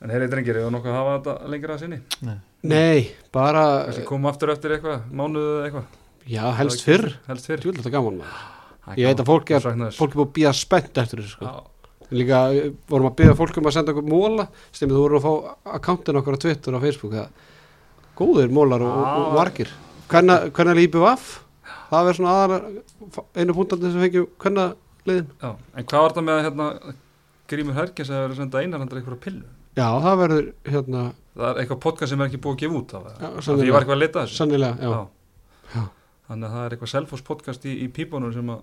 [0.00, 1.98] En heyrið drengir, hefur nokkuð að hafa þetta lengra að sinni?
[2.70, 5.98] Nei, bara, Þessi koma aftur eftir eitthvað, mánuðu eða eitthvað?
[6.30, 8.40] já, helst fyrr Helst fyrr Þú vil þetta gaman maður
[8.84, 11.50] Það Ég veit að fólk er, er búið að býða spennt eftir þessu sko.
[11.50, 12.40] Já, Líka
[12.90, 15.32] vorum að býða fólk um að senda okkur móla Stemmið þú voru að fá
[15.78, 17.44] akkántin okkar á Twitter og Facebook það,
[18.20, 19.70] Góðir mólar og, og, og margir.
[20.10, 21.30] Hvernig, lípið vaff
[21.90, 22.58] Það verður svona aðra
[23.34, 24.74] einu púntandi sem fengjum hvernig
[25.08, 25.48] liðin já.
[25.74, 26.66] En hvað var það með hérna,
[27.50, 29.46] Grímur Herkins að vera að senda einarhandar eitthvað pillu?
[29.78, 32.94] Já, það verður hérna Það er eitthvað podcast sem er ekki búið að gefa út
[32.98, 34.38] af það Því ég var eitthvað að leita að þessu.
[34.38, 35.00] Sannilega, já,
[35.70, 35.82] Já.
[36.30, 38.62] Þannig að það er eitthvað selfos podcast í, í pípunum sem að,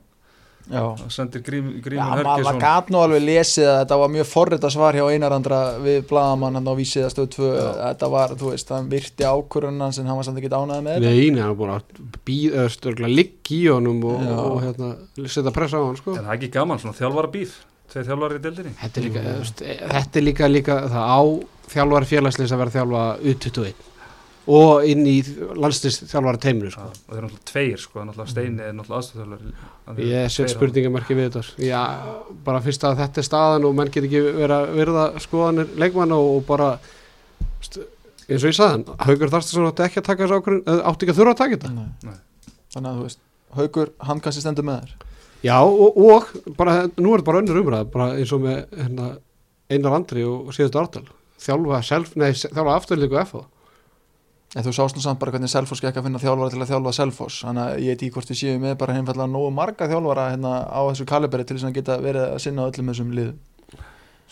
[0.68, 4.72] já að sendir Grímur maður Herkins gat nú alveg lesið að þetta var mjög forrita
[4.74, 7.70] svar hjá einarandra við bladamann hann á vísið að stöð 2 Já.
[7.82, 11.32] þetta var, þú veist, hann virti ákvörunan sem hann var samt ekki ánæði með Nei,
[11.32, 14.94] nei, hann er búin að býða störgla ligg í honum og, og hérna,
[15.26, 16.16] setja pressa á hann sko.
[16.18, 19.22] En það er ekki gaman, svona þjálfara bíf Tveir þjálfari í deildinni þetta, er líka,
[19.24, 19.52] mm.
[19.94, 21.22] þetta er líka, líka það á
[21.72, 23.87] þjálfari félagsleis að vera þjálfa U21
[24.48, 25.18] og inn í
[25.60, 26.86] landslist þjálfari teiminu sko.
[26.88, 31.30] og þeir eru náttúrulega tveir sko, náttúrulega Steini er náttúrulega aðstofþjálfari ég set spurningamarki við
[31.36, 31.44] þetta.
[31.64, 31.82] Já,
[32.46, 36.16] bara fyrst að þetta er staðan og menn get ekki vera að virða skoðanir leikmann
[36.16, 36.70] og, og bara
[37.58, 41.06] eins og ég sagði hann, Haugur Þarstason átti ekki að taka þessu ákvörðun eða átti
[41.06, 41.70] ekki að þurfa að taka þetta.
[41.74, 41.90] Nei.
[42.04, 42.18] Nei.
[42.74, 43.22] þannig að þú veist
[43.58, 44.92] haugur, hann kannski stendur með þér.
[45.46, 46.24] Já, og, og
[46.58, 49.06] bara, nú er þetta bara önnur umræð bara eins og með hérna,
[49.72, 50.82] Einar Andri og síðustu
[54.56, 56.94] en þú sást nú samt bara hvernig Selfoss gekk að finna þjálfara til að þjálfa
[56.96, 57.42] Selfoss.
[57.44, 60.54] Þannig að ég veit í hvort við séum með bara heimfallega nógu marga þjálfara hérna
[60.72, 63.38] á þessu kaliberi til þess að geta verið að sinna öllum þessum liðum.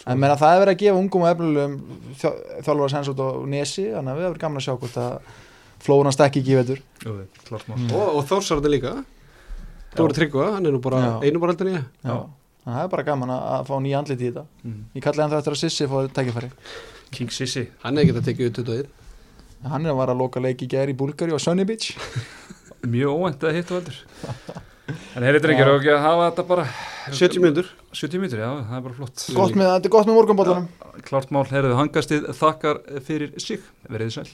[0.05, 1.75] En meina það er verið að gefa ungum og efnilegum
[2.21, 5.29] þjá- þjálfara sens út á nesi þannig að við hefur gaman að sjá hvort að
[5.85, 6.81] flóran stekki ekki í vetur.
[7.05, 7.13] Jú,
[7.47, 7.77] klart mál.
[7.79, 7.91] Mm.
[7.95, 8.95] og, og Þórsarði líka.
[9.95, 11.11] Dóri Tryggva, hann er nú bara Já.
[11.23, 11.85] einu bara heldur nýja
[12.65, 14.43] það er bara gaman að, að fá nýja andlit í þetta.
[14.65, 14.79] Mm.
[14.97, 16.49] ég kalli hann það eftir að Sissi fóði tækifæri.
[17.15, 17.63] King Sissi.
[17.85, 19.04] Hann er ekki að tekja ut 21
[19.71, 21.93] hann er að vara að loka leiki gæri í Búlgari og Sunny Beach.
[22.95, 24.63] Mjög óvænt að hitt og veldur
[25.15, 26.65] en heyrðu drengir og ekki að hafa þetta bara
[27.09, 29.23] 70 minnur 70 mítur, já, það er bara flott.
[29.37, 30.67] Gott með, þetta er gott með morgunbóllanum
[31.07, 34.27] klart mál, heyrðu, hangastið þakkar fyrir sig, verið sæl